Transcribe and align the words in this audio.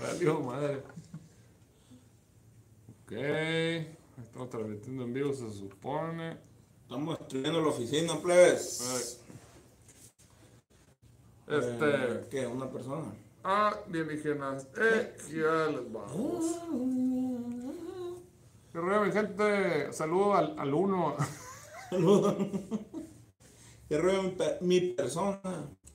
Valió 0.00 0.40
madre. 0.40 0.82
Ok. 3.04 3.12
Estamos 4.22 4.50
transmitiendo 4.50 5.04
en 5.04 5.12
vivo, 5.12 5.32
se 5.32 5.50
supone. 5.50 6.38
Estamos 6.82 7.18
destruyendo 7.18 7.60
la 7.60 7.68
oficina, 7.68 8.20
plebes. 8.20 9.20
Este. 11.46 11.84
Eh, 11.94 12.26
¿Qué? 12.30 12.46
¿Una 12.46 12.70
persona? 12.70 13.12
Alienígenas. 13.42 14.68
Eh, 14.76 15.16
ya 15.32 15.66
les 15.70 15.92
vamos. 15.92 16.44
¿Qué 18.72 18.78
rollo, 18.78 19.04
mi 19.04 19.12
gente? 19.12 19.92
Saludo 19.92 20.34
al, 20.34 20.58
al 20.58 20.74
uno. 20.74 21.16
Saludos. 21.90 22.36
¿Qué 23.88 23.98
rollo 23.98 24.22
mi, 24.22 24.30
pe- 24.30 24.58
mi 24.60 24.80
persona? 24.92 25.40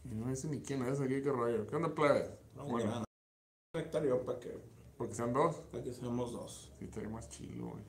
No 0.03 0.35
sé 0.35 0.49
ni 0.49 0.59
quién 0.61 0.83
es 0.83 0.99
aquí, 0.99 1.21
qué 1.21 1.31
rollo. 1.31 1.65
¿Qué 1.67 1.75
onda, 1.77 1.93
plebe? 1.95 2.29
No, 2.55 2.65
Bueno, 2.65 3.04
yo 4.03 4.25
para 4.25 4.39
que, 4.39 4.57
porque 4.97 5.13
sean 5.15 5.33
dos. 5.33 5.57
para 5.71 5.83
que 5.83 5.93
seamos 5.93 6.31
dos. 6.31 6.71
Sí, 6.77 6.85
estaría 6.85 7.09
más 7.09 7.29
chilo, 7.29 7.71
güey. 7.71 7.83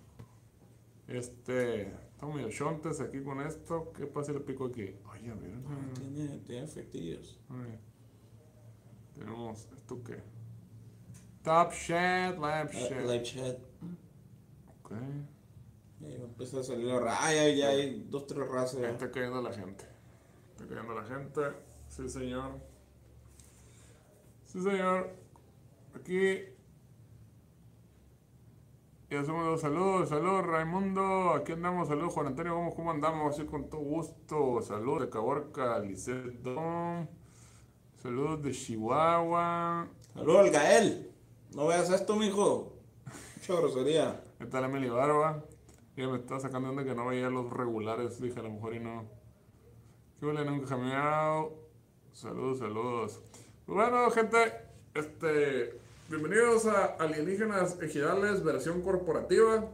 Este. 1.09 1.83
Estamos 2.17 2.35
medio 2.37 2.51
chontes 2.51 3.01
aquí 3.01 3.23
con 3.23 3.41
esto. 3.41 3.93
¿Qué 3.93 4.07
pasa 4.07 4.33
si 4.33 4.39
le 4.39 4.41
pico 4.41 4.67
aquí? 4.67 4.97
Ay, 5.11 5.29
a 5.29 5.35
ver. 5.35 5.55
Ah, 5.67 5.95
Tiene, 5.99 6.39
tiene 6.39 6.65
efectillos. 6.65 7.39
Ay. 7.51 7.79
Tenemos. 9.15 9.69
¿Esto 9.77 10.03
qué? 10.03 10.23
Top 11.43 11.73
Shed, 11.73 12.39
Lab 12.39 12.69
Ah, 12.69 12.73
Shed. 12.73 13.03
Live 13.07 13.23
chat. 13.23 13.59
Ok. 14.81 14.93
Y 16.01 16.13
empieza 16.15 16.61
a 16.61 16.63
salir 16.63 16.87
la 16.87 17.01
raya 17.01 17.49
y 17.49 17.59
ya 17.59 17.69
hay 17.69 18.07
dos, 18.09 18.27
tres 18.27 18.49
razas. 18.49 18.83
Ahí 18.83 18.93
está 18.93 19.11
cayendo 19.11 19.41
la 19.43 19.53
gente. 19.53 19.85
Está 20.53 20.67
cayendo 20.67 20.95
la 20.95 21.05
gente. 21.05 21.41
Sí, 21.89 22.09
señor. 22.09 22.59
Sí, 24.45 24.61
señor. 24.63 25.11
Aquí. 25.97 26.45
Y 29.09 29.15
hacemos 29.15 29.47
los 29.47 29.61
saludos. 29.61 30.11
Saludos, 30.11 30.47
Raimundo. 30.47 31.31
Aquí 31.31 31.53
andamos. 31.53 31.89
Saludos, 31.89 32.13
Juan 32.13 32.27
Antonio. 32.29 32.55
¿Cómo, 32.55 32.75
cómo 32.75 32.91
andamos? 32.91 33.35
Así 33.35 33.47
con 33.47 33.71
todo 33.71 33.81
gusto. 33.81 34.61
Saludos 34.61 35.03
de 35.03 35.09
Caborca, 35.11 35.79
Lisset 35.79 36.43
Don. 36.43 37.09
Saludos 38.03 38.43
de 38.43 38.53
Chihuahua. 38.53 39.89
Saludos 40.13 40.41
al 40.41 40.51
Gael. 40.51 41.13
No 41.55 41.67
veas 41.67 41.89
esto, 41.89 42.15
mijo. 42.17 42.75
Mucha 43.37 43.55
grosería. 43.55 44.23
Está 44.39 44.61
la 44.61 44.69
Meli 44.69 44.91
Barba. 44.91 45.45
Ya 45.97 46.09
me 46.09 46.19
está 46.19 46.39
sacando 46.39 46.75
de 46.75 46.85
que 46.85 46.95
no 46.95 47.07
veía 47.07 47.31
los 47.31 47.51
regulares. 47.51 48.21
Dije, 48.21 48.39
a 48.39 48.43
lo 48.43 48.51
mejor 48.51 48.75
y 48.75 48.81
no. 48.81 49.05
¿Qué 50.21 50.27
huele? 50.27 50.45
Nunca 50.45 50.67
jameado. 50.67 51.55
Saludos, 52.13 52.59
saludos. 52.59 53.23
Pues 53.65 53.77
bueno, 53.77 54.11
gente, 54.11 54.53
este. 54.95 55.86
Bienvenidos 56.09 56.67
a 56.67 56.85
Alienígenas 57.01 57.83
Ejidales, 57.83 58.45
versión 58.45 58.81
corporativa. 58.81 59.69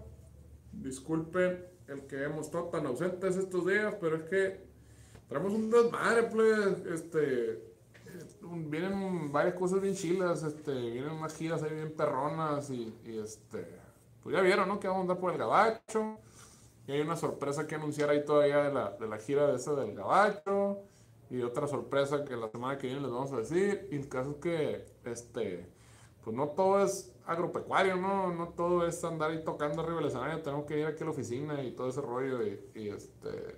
Disculpen 0.73 1.63
el 1.89 2.07
que 2.07 2.25
hemos 2.25 2.47
estado 2.47 2.71
tan 2.71 2.87
ausentes 2.87 3.37
estos 3.37 3.67
días, 3.67 3.95
pero 4.01 4.17
es 4.17 4.23
que 4.23 4.59
traemos 5.29 5.53
un 5.53 5.71
desmadre, 5.71 6.23
pues. 6.23 6.87
Este. 6.87 7.63
Vienen 8.41 9.31
varias 9.31 9.57
cosas 9.57 9.83
bien 9.83 9.95
chilas, 9.95 10.43
este, 10.43 10.73
vienen 10.73 11.11
unas 11.11 11.37
giras 11.37 11.63
ahí 11.63 11.75
bien 11.75 11.93
perronas 11.95 12.71
y, 12.71 12.97
y, 13.05 13.19
este, 13.19 13.67
pues 14.23 14.35
ya 14.35 14.41
vieron, 14.41 14.69
¿no? 14.69 14.81
Que 14.81 14.89
vamos 14.89 15.01
a 15.01 15.03
andar 15.03 15.19
por 15.19 15.33
el 15.33 15.39
gabacho. 15.39 16.17
Y 16.87 16.93
hay 16.93 17.03
una 17.03 17.17
sorpresa 17.17 17.67
que 17.67 17.75
anunciar 17.75 18.09
ahí 18.09 18.25
todavía 18.25 18.63
de 18.63 18.73
la, 18.73 18.91
de 18.93 19.07
la 19.07 19.19
gira 19.19 19.49
de 19.49 19.57
esa 19.57 19.75
del 19.75 19.95
gabacho. 19.95 20.79
Y 21.29 21.43
otra 21.43 21.67
sorpresa 21.67 22.25
que 22.25 22.37
la 22.37 22.49
semana 22.49 22.79
que 22.79 22.87
viene 22.87 23.03
les 23.03 23.11
vamos 23.11 23.33
a 23.33 23.37
decir. 23.37 23.87
Y 23.91 23.97
el 23.97 24.09
caso 24.09 24.31
es 24.31 24.37
que, 24.37 24.87
este, 25.05 25.72
pues 26.25 26.37
no 26.37 26.49
todo 26.49 26.85
es 26.85 27.11
agropecuario, 27.27 27.97
¿no? 27.97 28.33
No 28.33 28.49
todo 28.51 28.87
es 28.87 29.03
andar 29.05 29.31
ahí 29.31 29.43
tocando 29.45 29.83
arriba 29.83 29.99
del 29.99 30.09
escenario. 30.09 30.43
Tenemos 30.43 30.67
que 30.67 30.79
ir 30.79 30.87
aquí 30.87 31.03
a 31.03 31.07
la 31.07 31.11
oficina 31.13 31.63
y 31.63 31.73
todo 31.73 31.89
ese 31.89 32.01
rollo. 32.01 32.43
Y, 32.43 32.61
y, 32.75 32.89
este, 32.89 33.57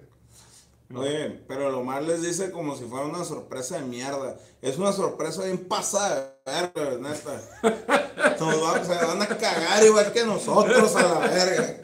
no. 0.89 1.01
Oye, 1.01 1.43
pero 1.49 1.71
lo 1.71 1.83
más 1.83 2.05
les 2.05 2.23
dice 2.23 2.51
como 2.51 2.77
si 2.77 2.85
fuera 2.85 3.07
una 3.07 3.25
sorpresa 3.25 3.79
de 3.79 3.87
mierda. 3.87 4.37
Es 4.61 4.77
una 4.79 4.93
sorpresa 4.93 5.45
bien 5.45 5.67
pasada 5.67 6.37
verga, 6.45 6.99
neta. 6.99 7.41
Nos 8.41 8.63
va- 8.63 8.85
se 8.85 9.05
van 9.07 9.23
a 9.23 9.27
cagar 9.29 9.85
igual 9.85 10.13
que 10.13 10.25
nosotros 10.25 10.95
a 10.97 11.03
la 11.03 11.19
verga. 11.21 11.81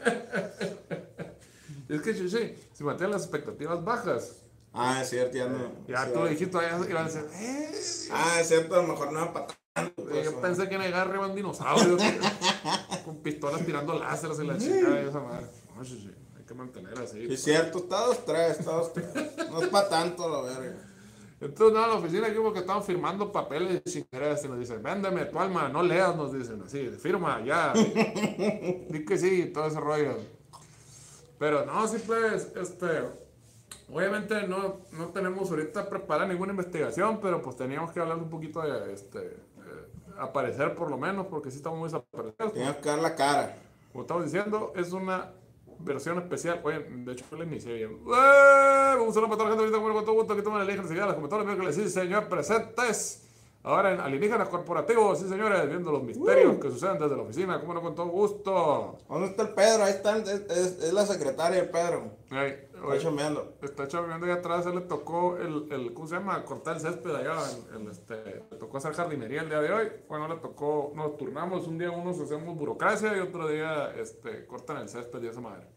Es 1.89 2.01
que, 2.01 2.15
Chuchi, 2.15 2.55
si 2.73 2.83
mantienen 2.83 3.11
las 3.13 3.23
expectativas 3.23 3.83
bajas, 3.83 4.37
Ah, 4.73 5.01
es 5.01 5.09
cierto, 5.09 5.35
ya 5.35 5.47
no. 5.47 5.57
ya 5.85 6.05
sí, 6.05 6.11
tú 6.13 6.19
ya. 6.23 6.29
dijiste, 6.29 6.57
ya 6.57 6.79
iban 6.89 7.03
a 7.05 7.09
decir, 7.09 7.27
eh, 7.33 7.71
Ah, 8.11 8.37
es 8.39 8.47
cierto, 8.47 8.75
a 8.75 8.81
lo 8.81 8.87
mejor 8.87 9.11
no 9.11 9.19
tanto. 9.25 9.47
pues, 9.47 9.57
yo 9.75 10.31
ah. 10.37 10.41
pensé 10.41 10.67
que 10.67 10.75
en 10.75 10.81
el 10.81 10.93
arriba 10.93 11.27
un 11.27 11.35
dinosaurio 11.35 11.97
con 13.05 13.17
pistolas 13.17 13.65
tirando 13.65 13.97
láseres 13.97 14.39
y 14.39 14.45
la 14.45 14.57
chica 14.57 15.01
y 15.01 15.07
esa 15.07 15.19
madre. 15.19 15.47
No, 15.75 15.81
hay 15.81 16.43
que 16.45 16.53
mantener 16.53 16.97
así. 16.99 17.27
Sí, 17.27 17.33
es 17.33 17.43
cierto, 17.43 17.79
está 17.79 18.05
dos, 18.05 18.25
tres, 18.25 18.59
está 18.59 18.71
dos, 18.71 18.93
tres. 18.93 19.07
No 19.49 19.61
es 19.61 19.69
para 19.69 19.89
tanto 19.89 20.29
la 20.29 20.41
verga. 20.41 20.77
Entonces, 21.39 21.73
nada, 21.73 21.85
a 21.85 21.89
la 21.89 21.95
oficina 21.95 22.27
aquí 22.27 22.37
porque 22.39 22.59
estaban 22.59 22.83
firmando 22.83 23.31
papeles 23.31 23.81
y 23.83 23.89
chingaderas 23.89 24.45
y 24.45 24.47
nos 24.47 24.59
dicen, 24.59 24.83
véndeme 24.83 25.25
tu 25.25 25.39
alma, 25.39 25.69
no 25.69 25.81
leas, 25.81 26.15
nos 26.15 26.31
dicen 26.31 26.61
así, 26.63 26.87
firma, 26.89 27.43
ya. 27.43 27.73
Di 28.89 29.03
que 29.03 29.17
sí, 29.17 29.47
todo 29.51 29.65
ese 29.65 29.79
rollo. 29.79 30.17
Pero 31.39 31.65
no, 31.65 31.87
sí, 31.87 31.97
pues, 32.05 32.51
este, 32.55 33.01
obviamente 33.91 34.47
no, 34.47 34.81
no 34.91 35.07
tenemos 35.07 35.49
ahorita 35.49 35.89
preparada 35.89 36.27
ninguna 36.27 36.51
investigación, 36.51 37.19
pero 37.19 37.41
pues 37.41 37.55
teníamos 37.55 37.91
que 37.91 37.99
hablar 37.99 38.17
un 38.17 38.29
poquito 38.29 38.61
de, 38.61 38.93
este, 38.93 39.37
aparecer 40.17 40.75
por 40.75 40.89
lo 40.89 40.97
menos, 40.97 41.27
porque 41.27 41.51
sí 41.51 41.57
estamos 41.57 41.79
muy 41.79 41.87
desaparecidos. 41.87 42.53
Tenías 42.53 42.75
que 42.77 42.89
dar 42.89 42.99
la 42.99 43.15
cara. 43.15 43.57
Como 43.91 44.03
estamos 44.03 44.23
diciendo, 44.25 44.73
es 44.75 44.91
una 44.93 45.31
versión 45.79 46.17
especial. 46.19 46.61
Oye, 46.63 46.79
de 46.79 47.11
hecho, 47.13 47.25
la 47.37 47.43
inicié 47.43 47.73
bien. 47.73 47.91
¡Eh! 48.07 48.11
A 48.13 48.95
saludar 48.97 49.23
para 49.29 49.37
toda 49.37 49.43
la 49.45 49.49
gente 49.55 49.63
ahorita 49.63 49.79
con 49.79 49.93
con 49.93 50.05
todo 50.05 50.15
gusto 50.15 50.35
que 50.35 50.41
toman 50.41 50.61
el 50.61 50.69
eje 50.69 50.79
enseguida 50.81 51.05
los 51.07 51.15
comentarios 51.15 51.45
miércoles. 51.47 51.75
Sí, 51.75 51.89
señor, 51.89 52.27
presentes. 52.27 53.27
Ahora 53.63 53.91
en 53.93 53.99
Alienígenas 53.99 54.49
Corporativos, 54.49 55.19
sí, 55.19 55.27
señores, 55.29 55.67
viendo 55.69 55.91
los 55.91 56.01
misterios 56.01 56.57
que 56.57 56.69
suceden 56.71 56.97
desde 56.97 57.15
la 57.15 57.21
oficina. 57.23 57.59
Como 57.59 57.73
no, 57.75 57.81
con 57.81 57.93
todo 57.93 58.07
gusto. 58.07 58.97
¿Dónde 59.07 59.27
está 59.27 59.43
el 59.43 59.49
Pedro? 59.49 59.83
Ahí 59.83 59.91
está, 59.91 60.17
es, 60.17 60.27
es- 60.29 60.83
es 60.83 60.93
la 60.93 61.05
secretaria 61.05 61.61
de 61.61 61.67
Pedro. 61.67 62.11
Ey, 62.31 62.67
Está 62.81 62.99
chambeando. 62.99 63.57
está 63.61 63.87
chaveando 63.87 64.25
ahí 64.25 64.31
atrás, 64.31 64.65
él 64.65 64.75
le 64.75 64.81
tocó 64.81 65.37
el, 65.37 65.71
el, 65.71 65.93
¿cómo 65.93 66.07
se 66.07 66.15
llama? 66.15 66.43
Cortar 66.43 66.77
el 66.77 66.81
césped 66.81 67.13
allá, 67.13 67.37
el, 67.51 67.81
el, 67.81 67.91
este, 67.91 68.43
le 68.49 68.57
tocó 68.57 68.77
hacer 68.77 68.93
jardinería 68.93 69.41
el 69.41 69.49
día 69.49 69.61
de 69.61 69.71
hoy, 69.71 69.91
bueno, 70.09 70.27
le 70.27 70.37
tocó, 70.37 70.91
nos 70.95 71.15
turnamos, 71.15 71.67
un 71.67 71.77
día 71.77 71.91
unos 71.91 72.19
hacemos 72.19 72.57
burocracia 72.57 73.15
y 73.15 73.19
otro 73.19 73.47
día, 73.47 73.93
este, 73.95 74.47
cortan 74.47 74.77
el 74.77 74.89
césped 74.89 75.21
y 75.21 75.27
esa 75.27 75.41
madre. 75.41 75.67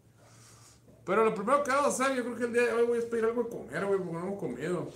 Pero 1.05 1.25
lo 1.25 1.35
primero 1.35 1.63
que 1.63 1.71
vamos 1.71 2.01
a 2.01 2.05
hacer, 2.05 2.17
yo 2.17 2.25
creo 2.25 2.37
que 2.37 2.45
el 2.45 2.53
día 2.55 2.63
de 2.63 2.73
hoy 2.73 2.87
voy 2.87 2.99
a 2.99 3.11
pedir 3.11 3.25
algo 3.27 3.43
de 3.43 3.51
comer, 3.51 3.85
güey, 3.85 3.99
porque 3.99 4.13
no 4.13 4.21
hemos 4.21 4.39
comido. 4.39 4.89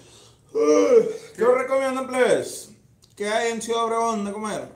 ¿Qué 1.37 1.45
os 1.45 1.59
recomiendan, 1.59 2.07
plebes? 2.07 2.75
¿Qué 3.15 3.29
hay 3.29 3.53
en 3.53 3.61
Ciudad 3.61 3.85
Obregón 3.85 4.25
de 4.25 4.33
comer? 4.33 4.69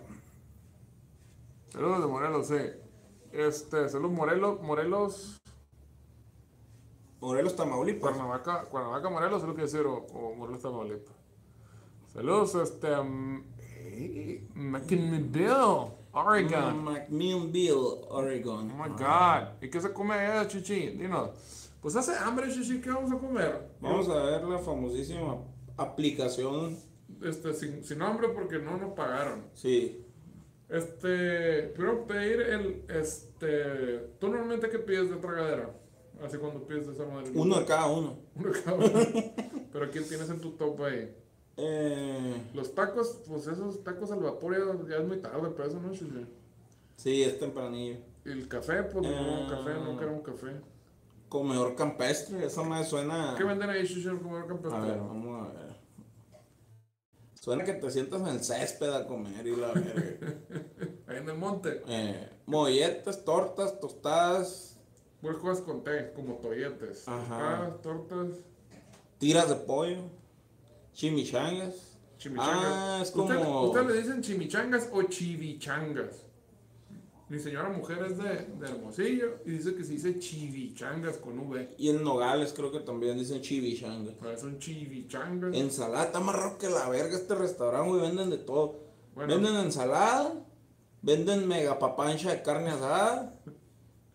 Saludos 1.70 2.00
de 2.02 2.06
Morelos, 2.06 2.46
sí. 2.48 2.58
Este, 3.32 3.88
saludos 3.88 4.12
Morelos, 4.12 4.60
Morelos, 4.60 5.41
Morelos, 7.22 7.54
Tamaulipas. 7.54 8.10
Cuernavaca, 8.10 8.64
Cuernavaca, 8.64 9.08
Morelos, 9.08 9.42
es 9.42 9.48
lo 9.48 9.54
que 9.54 9.62
decir, 9.62 9.86
o, 9.86 9.94
o 9.94 10.34
Morelos, 10.34 10.60
Tamaulipas. 10.60 11.14
Saludos, 12.12 12.56
este, 12.56 12.98
um, 12.98 13.44
eh, 13.60 14.44
McMinnville, 14.54 15.92
Oregon. 16.10 16.84
McMinnville, 16.84 18.06
Oregon. 18.10 18.72
Oh 18.72 18.82
my 18.82 18.88
God. 18.88 19.62
¿Y 19.62 19.70
qué 19.70 19.80
se 19.80 19.92
come 19.92 20.14
allá, 20.14 20.48
Chichi? 20.48 20.90
Dinos. 20.90 21.70
Pues 21.80 21.94
hace 21.94 22.12
hambre, 22.16 22.50
Chichi, 22.52 22.80
¿qué 22.80 22.90
vamos 22.90 23.12
a 23.12 23.18
comer? 23.18 23.70
Vamos 23.80 24.08
a 24.08 24.24
ver 24.24 24.42
la 24.42 24.58
famosísima 24.58 25.38
aplicación. 25.76 26.76
Este, 27.22 27.54
sin, 27.54 27.84
sin 27.84 27.98
nombre 27.98 28.30
porque 28.30 28.58
no 28.58 28.76
nos 28.76 28.94
pagaron. 28.94 29.44
Sí. 29.54 30.04
Este, 30.68 31.72
quiero 31.76 32.04
pedir 32.04 32.40
el, 32.40 32.84
este, 32.88 34.10
¿tú 34.18 34.26
normalmente 34.26 34.68
qué 34.68 34.80
pides 34.80 35.08
de 35.08 35.16
tragadera? 35.16 35.81
Así 36.20 36.36
cuando 36.38 36.66
pides 36.66 36.88
esa 36.88 37.04
madre. 37.06 37.30
Uno 37.34 37.58
de 37.58 37.64
cada 37.64 37.86
uno. 37.86 38.16
Uno 38.34 38.52
de 38.52 38.62
cada 38.62 38.76
uno. 38.76 38.90
Pero 39.72 39.90
¿quién 39.90 40.08
tienes 40.08 40.28
en 40.30 40.40
tu 40.40 40.52
top 40.52 40.82
ahí? 40.82 41.16
Eh, 41.56 42.50
Los 42.54 42.74
tacos, 42.74 43.20
pues 43.28 43.46
esos 43.46 43.82
tacos 43.84 44.10
al 44.10 44.20
vapor 44.20 44.56
ya, 44.56 44.88
ya 44.88 44.96
es 45.02 45.06
muy 45.06 45.18
tarde 45.18 45.50
para 45.50 45.68
eso, 45.68 45.78
¿no, 45.80 45.92
Chichi? 45.92 46.26
sí, 46.96 47.22
es 47.22 47.38
tempranillo. 47.38 47.98
Y 48.24 48.30
el 48.30 48.48
café, 48.48 48.82
pues 48.84 49.04
no, 49.04 49.10
Eh. 49.10 49.46
café, 49.50 49.74
no 49.74 49.98
queremos 49.98 50.22
café. 50.22 50.52
Comedor 51.28 51.74
campestre, 51.74 52.44
eso 52.44 52.64
me 52.64 52.84
suena. 52.84 53.34
¿Qué 53.36 53.44
venden 53.44 53.68
ahí, 53.70 53.80
el 53.80 54.20
comedor 54.20 54.46
campestre? 54.46 54.78
A 54.80 54.84
ver, 54.84 54.98
vamos 54.98 55.46
a 55.46 55.52
ver. 55.52 55.72
Suena 57.34 57.64
que 57.64 57.72
te 57.74 57.90
sientas 57.90 58.20
en 58.20 58.28
el 58.28 58.44
césped 58.44 58.90
a 58.92 59.06
comer 59.06 59.44
y 59.46 59.56
la 59.56 59.72
verga. 59.72 59.92
Ahí 61.08 61.16
en 61.16 61.28
el 61.28 61.36
monte. 61.36 61.82
Eh, 61.88 62.30
molletes, 62.46 63.24
tortas, 63.24 63.80
tostadas, 63.80 64.71
Pues 65.22 65.38
cosas 65.38 65.64
con 65.64 65.82
té, 65.84 66.12
como 66.14 66.34
toyetes. 66.34 67.06
Ajá. 67.08 67.76
Tortas. 67.82 68.38
tiras 69.18 69.48
de 69.48 69.54
pollo, 69.54 69.98
chimichangas. 70.92 71.96
Chimichangas. 72.18 72.64
Ah, 72.64 72.98
es 73.02 73.14
¿Usted- 73.14 73.38
como- 73.38 73.62
¿Ustedes 73.68 73.86
le 73.86 74.02
dicen 74.02 74.20
chimichangas 74.22 74.88
o 74.92 75.02
chivichangas? 75.04 76.26
Mi 77.28 77.38
señora 77.38 77.70
mujer 77.70 77.98
es 78.10 78.18
de, 78.18 78.44
de 78.58 78.66
Hermosillo 78.68 79.38
y 79.46 79.52
dice 79.52 79.74
que 79.74 79.84
se 79.84 79.92
dice 79.92 80.18
chivichangas 80.18 81.16
con 81.16 81.38
V. 81.38 81.70
Y 81.78 81.88
en 81.88 82.02
Nogales 82.04 82.52
creo 82.52 82.70
que 82.70 82.80
también 82.80 83.16
dicen 83.16 83.40
chimichanga. 83.40 84.12
Pero 84.20 84.36
son 84.36 84.58
chivichangas. 84.58 85.54
Ensalada, 85.54 86.04
está 86.06 86.20
más 86.20 86.34
raro 86.36 86.58
que 86.58 86.68
la 86.68 86.88
verga 86.90 87.16
este 87.16 87.34
restaurante, 87.34 87.88
güey, 87.88 88.02
venden 88.02 88.28
de 88.28 88.38
todo. 88.38 88.80
Bueno. 89.14 89.34
Venden 89.34 89.54
ensalada, 89.56 90.34
venden 91.00 91.48
mega 91.48 91.78
papancha 91.78 92.30
de 92.32 92.42
carne 92.42 92.70
asada 92.70 93.34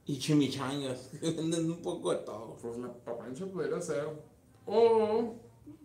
y 0.08 0.18
chimichangas. 0.18 1.12
venden 1.22 1.70
un 1.70 1.82
poco 1.82 2.12
de 2.12 2.18
todo. 2.20 2.58
Pues 2.62 2.78
la 2.78 2.92
papancha 2.94 3.46
pudiera 3.46 3.80
ser. 3.82 4.08
O, 4.66 5.36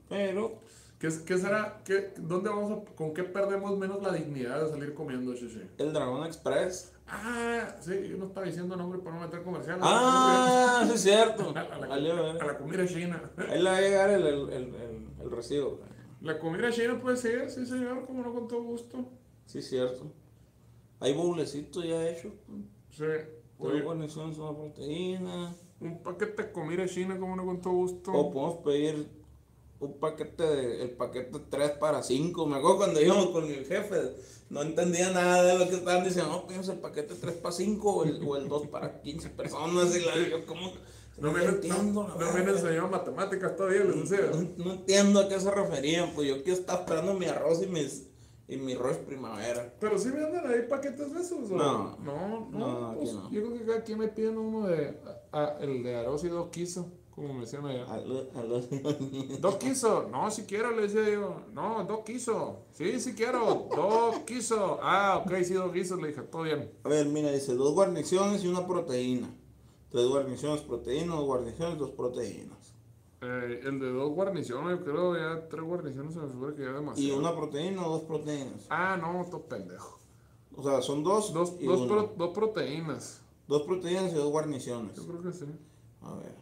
Pero, 0.09 0.59
¿qué, 0.99 1.09
qué 1.27 1.39
será? 1.39 1.83
¿Qué, 1.85 2.13
¿Dónde 2.19 2.49
vamos 2.49 2.71
a, 2.73 2.95
con 2.95 3.13
qué 3.15 3.23
perdemos 3.25 3.77
menos 3.79 4.03
la 4.03 4.13
dignidad 4.13 4.65
de 4.65 4.71
salir 4.71 4.95
comiendo, 4.95 5.35
chichi? 5.35 5.63
el 5.79 5.93
Dragón 5.93 6.27
Express. 6.27 6.93
Ah, 7.07 7.77
sí, 7.81 8.09
yo 8.09 8.17
no 8.17 8.27
estaba 8.27 8.47
diciendo 8.47 8.75
nombre 8.77 8.99
para 9.01 9.17
no 9.17 9.23
meter 9.23 9.43
comercial. 9.43 9.79
Ah, 9.83 10.85
sí 10.89 10.95
es 10.95 11.01
cierto. 11.03 11.51
A 11.51 11.53
la, 11.53 11.63
a 11.95 11.97
la- 11.99 12.31
a 12.43 12.47
la 12.47 12.59
comida 12.59 12.87
china. 12.87 13.31
Ahí 13.37 13.63
le 13.63 13.71
va 13.71 13.77
a 13.77 13.81
llegar 13.81 14.11
el, 14.11 14.27
el, 14.27 14.49
el, 14.51 14.75
el, 15.21 15.31
recibo. 15.31 15.81
La 16.23 16.39
comida 16.39 16.71
china 16.71 16.99
puede 17.01 17.17
ser, 17.17 17.51
sí 17.51 17.67
señor, 17.67 18.07
como 18.07 18.23
no 18.23 18.33
con 18.33 18.49
todo 18.49 18.63
gusto. 18.63 19.11
Sí 19.47 19.61
cierto. 19.61 20.11
Hay 21.01 21.13
bowlecitos 21.15 21.85
ya 21.85 22.09
hechos. 22.09 22.33
Sí. 22.91 23.05
Todo 23.63 24.57
proteína. 24.57 25.55
un 25.81 26.03
paquete 26.03 26.43
de 26.43 26.53
comida 26.53 26.87
china, 26.87 27.19
como 27.19 27.37
no 27.37 27.45
con 27.45 27.61
todo 27.61 27.75
gusto. 27.75 28.13
O 28.13 28.33
podemos 28.33 28.57
pedir 28.65 29.09
un 29.81 29.99
paquete 29.99 30.43
de, 30.45 30.83
el 30.83 30.91
paquete 30.91 31.39
3 31.51 31.71
para 31.73 32.03
5. 32.03 32.47
Me 32.47 32.57
acuerdo 32.57 32.77
cuando 32.79 33.01
íbamos 33.01 33.29
con 33.29 33.49
mi 33.49 33.55
jefe, 33.55 33.97
no 34.51 34.63
entendía 34.63 35.11
nada 35.11 35.43
de 35.43 35.59
lo 35.59 35.69
que 35.69 35.77
estaban 35.77 36.05
diciendo. 36.05 36.31
No, 36.31 36.47
pedimos 36.47 36.69
el 36.69 36.79
paquete 36.79 37.15
3 37.15 37.35
para 37.37 37.53
5 37.53 37.93
o 37.93 38.05
el, 38.05 38.23
o 38.27 38.37
el 38.37 38.49
2 38.49 38.67
para 38.69 39.01
15 39.01 39.31
personas. 39.31 39.97
Y 39.97 40.05
la 40.05 40.17
yo, 40.29 40.47
¿cómo? 40.47 40.73
No 41.19 41.31
No, 41.31 41.33
me, 41.33 41.45
entiendo, 41.45 42.09
no, 42.09 42.19
no 42.19 42.33
me 42.33 42.41
enseñado 42.41 42.89
matemáticas 42.89 43.55
todavía, 43.55 43.85
les 43.85 43.97
enseño. 43.97 44.31
No, 44.57 44.65
no 44.65 44.73
entiendo 44.75 45.21
a 45.21 45.29
qué 45.29 45.39
se 45.39 45.51
referían. 45.51 46.13
Pues 46.15 46.29
yo 46.29 46.43
que 46.43 46.53
estaba 46.53 46.81
esperando 46.81 47.15
mi 47.15 47.27
arroz 47.27 47.63
y 47.63 47.67
mis 47.67 48.12
y 48.53 48.57
mi 48.59 48.73
arroz 48.75 48.99
primavera. 48.99 49.73
Pero 49.81 49.99
sí 49.99 50.11
venden 50.11 50.47
ahí 50.47 50.67
paquetes 50.69 51.15
de 51.15 51.21
esos, 51.21 51.51
¿o? 51.51 51.57
No. 51.57 51.97
No, 51.99 52.49
no, 52.51 52.91
No, 52.91 52.95
pues, 52.99 53.13
no. 53.15 53.31
Yo 53.31 53.41
creo 53.43 53.55
que 53.55 53.65
cada 53.65 53.83
quien 53.85 53.99
me 53.99 54.09
piden 54.09 54.39
uno 54.39 54.67
de. 54.67 54.99
ah, 55.33 55.57
el 55.61 55.83
de 55.83 55.97
arroz 55.97 56.25
y 56.25 56.29
dos 56.29 56.49
quiso, 56.51 56.87
como 57.11 57.33
me 57.35 57.41
decían 57.41 57.65
allá. 57.67 57.85
A 57.87 57.95
a 57.95 58.03
Dos 59.41 59.57
quiso, 59.57 60.09
no, 60.11 60.31
si 60.31 60.43
quiero, 60.43 60.71
le 60.73 60.83
decía 60.83 61.09
yo. 61.09 61.43
No, 61.53 61.85
dos 61.85 62.01
quiso. 62.05 62.67
Sí, 62.73 63.01
si 63.01 63.15
quiero, 63.15 63.69
dos 63.75 64.19
quiso. 64.27 64.79
Ah, 64.83 65.23
ok, 65.25 65.33
sí, 65.45 65.55
dos 65.55 65.73
quiso, 65.73 65.97
le 65.97 66.09
dije, 66.09 66.23
todo 66.23 66.43
bien. 66.43 66.71
A 66.85 66.89
ver, 66.89 67.07
mira, 67.07 67.31
dice 67.31 67.55
dos 67.55 67.73
guarniciones 67.75 68.45
y 68.45 68.49
una 68.49 68.67
proteína. 68.67 69.35
Tres 69.91 70.07
guarniciones, 70.07 70.63
proteínas, 70.63 71.17
dos 71.17 71.27
guarniciones, 71.27 71.79
dos 71.79 71.91
proteínas. 71.91 72.62
Eh, 73.23 73.61
el 73.65 73.79
de 73.79 73.93
dos 73.93 74.11
guarniciones, 74.11 74.79
yo 74.81 74.85
creo, 74.85 75.17
ya 75.17 75.49
tres 75.49 75.63
guarniciones 75.63 76.13
se 76.15 76.21
me 76.21 76.29
figura 76.29 76.55
que 76.57 76.63
ya 76.65 76.73
demasiado. 76.73 77.15
Y 77.15 77.17
una 77.19 77.35
proteína 77.37 77.87
o 77.87 77.91
dos 77.93 78.03
proteínas. 78.03 78.67
Ah, 78.69 78.97
no, 79.01 79.25
todo 79.31 79.43
pendejo. 79.43 79.99
O 80.57 80.63
sea, 80.63 80.83
son 80.83 81.03
dos. 81.05 81.33
Dos, 81.33 81.55
y 81.61 81.67
dos, 81.67 81.81
una. 81.83 81.89
pro- 81.93 82.13
dos 82.17 82.31
proteínas. 82.35 83.21
Dos 83.47 83.63
proteínas 83.63 84.11
y 84.13 84.17
dos 84.17 84.31
guarniciones. 84.31 84.95
Yo 84.97 85.07
creo 85.07 85.23
que 85.23 85.33
sí. 85.33 85.47
A 86.03 86.15
ver. 86.17 86.35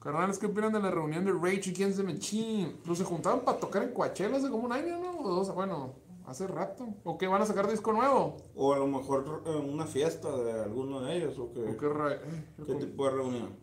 Carnales, 0.00 0.38
¿qué 0.38 0.46
opinan 0.46 0.72
de 0.72 0.80
la 0.80 0.90
reunión 0.90 1.24
de 1.24 1.32
Rage 1.32 1.70
Against 1.70 1.96
the 1.98 2.02
Machine? 2.04 2.76
Pues 2.84 2.98
se 2.98 3.04
juntaron 3.04 3.40
para 3.40 3.58
tocar 3.58 3.82
en 3.82 3.92
Coachella 3.94 4.36
hace 4.36 4.50
como 4.50 4.64
un 4.66 4.72
año, 4.72 4.98
¿no? 4.98 5.18
O 5.20 5.34
dos, 5.34 5.52
bueno, 5.54 5.94
hace 6.26 6.46
rato. 6.46 6.86
¿O 7.04 7.16
qué? 7.16 7.26
¿Van 7.26 7.40
a 7.40 7.46
sacar 7.46 7.68
disco 7.70 7.92
nuevo? 7.92 8.36
O 8.54 8.74
a 8.74 8.78
lo 8.78 8.86
mejor 8.86 9.42
eh, 9.46 9.50
una 9.56 9.86
fiesta 9.86 10.30
de 10.36 10.52
alguno 10.62 11.00
de 11.00 11.16
ellos. 11.16 11.38
¿O 11.38 11.52
qué, 11.52 11.60
¿O 11.70 11.76
qué 11.78 11.88
ra- 11.88 12.12
eh, 12.14 12.44
qué 12.66 12.74
tipo 12.74 13.04
de 13.06 13.10
reunión? 13.10 13.56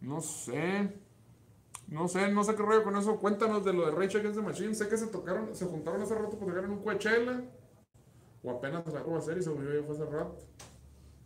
No 0.00 0.20
sé. 0.22 1.01
No 1.88 2.08
sé, 2.08 2.30
no 2.30 2.42
sé 2.44 2.54
qué 2.54 2.62
rollo 2.62 2.82
con 2.82 2.96
eso. 2.96 3.18
Cuéntanos 3.18 3.64
de 3.64 3.72
lo 3.72 3.86
de 3.86 3.92
Rage 3.92 4.18
Against 4.18 4.38
the 4.38 4.44
Machine. 4.44 4.74
Sé 4.74 4.88
que 4.88 4.96
se 4.96 5.06
tocaron, 5.08 5.54
se 5.54 5.66
juntaron 5.66 6.02
hace 6.02 6.14
rato 6.14 6.38
para 6.38 6.46
tocar 6.46 6.64
en 6.64 6.70
un 6.70 6.82
Coachella. 6.82 7.44
O 8.42 8.50
apenas 8.50 8.86
acabo 8.88 9.12
de 9.12 9.18
hacer 9.18 9.38
y 9.38 9.42
se 9.42 9.50
unió 9.50 9.72
ya 9.72 9.86
fue 9.86 9.94
hace 9.94 10.06
rato. 10.06 10.38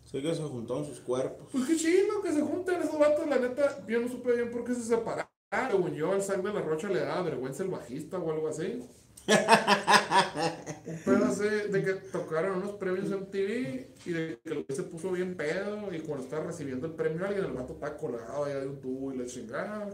Sé 0.04 0.22
que 0.22 0.34
se 0.34 0.42
juntaron 0.42 0.84
sus 0.84 1.00
cuerpos. 1.00 1.48
Pues 1.50 1.66
qué 1.66 1.76
chido 1.76 2.20
que 2.22 2.32
se 2.32 2.42
junten 2.42 2.82
esos 2.82 2.98
vatos, 2.98 3.26
la 3.26 3.38
neta. 3.38 3.86
Yo 3.86 4.00
no 4.00 4.08
supe 4.08 4.34
bien 4.34 4.50
por 4.50 4.64
qué 4.64 4.74
se 4.74 4.82
separaron. 4.82 5.26
Según 5.70 5.94
yo, 5.94 6.12
al 6.12 6.22
Zack 6.22 6.42
de 6.42 6.52
la 6.52 6.60
Rocha 6.60 6.88
le 6.88 7.00
daba 7.00 7.22
vergüenza 7.22 7.62
el 7.62 7.70
bajista 7.70 8.18
o 8.18 8.30
algo 8.30 8.48
así. 8.48 8.82
Un 10.86 10.98
pedo 11.04 11.24
así 11.24 11.48
de 11.70 11.82
que 11.84 11.94
tocaron 11.94 12.58
unos 12.58 12.72
premios 12.72 13.10
en 13.10 13.26
TV 13.28 13.90
y 14.04 14.10
de 14.10 14.38
que 14.44 14.74
se 14.74 14.84
puso 14.84 15.10
bien 15.10 15.36
pedo 15.36 15.92
y 15.92 15.98
cuando 16.00 16.24
estaba 16.24 16.44
recibiendo 16.44 16.86
el 16.86 16.92
premio 16.92 17.26
alguien, 17.26 17.44
el 17.44 17.52
vato 17.52 17.72
estaba 17.72 17.96
colgado 17.96 18.44
allá 18.44 18.60
de 18.60 18.68
un 18.68 18.80
tubo 18.80 19.12
y 19.12 19.16
le 19.16 19.26
chingaba. 19.26 19.88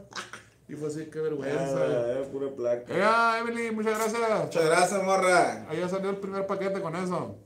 Y 0.68 0.74
fue 0.74 0.88
así, 0.88 1.06
qué 1.06 1.18
vergüenza. 1.20 1.76
Ah, 1.76 2.06
era 2.12 2.22
pura 2.30 2.48
placa. 2.54 2.92
¡Eh, 3.36 3.40
Emily! 3.40 3.70
Muchas 3.72 3.98
gracias. 3.98 4.44
Muchas 4.44 4.64
gracias, 4.64 5.02
morra. 5.02 5.66
Ahí 5.68 5.78
ya 5.80 5.88
salió 5.88 6.10
el 6.10 6.16
primer 6.16 6.46
paquete 6.46 6.80
con 6.80 6.96
eso. 6.96 7.36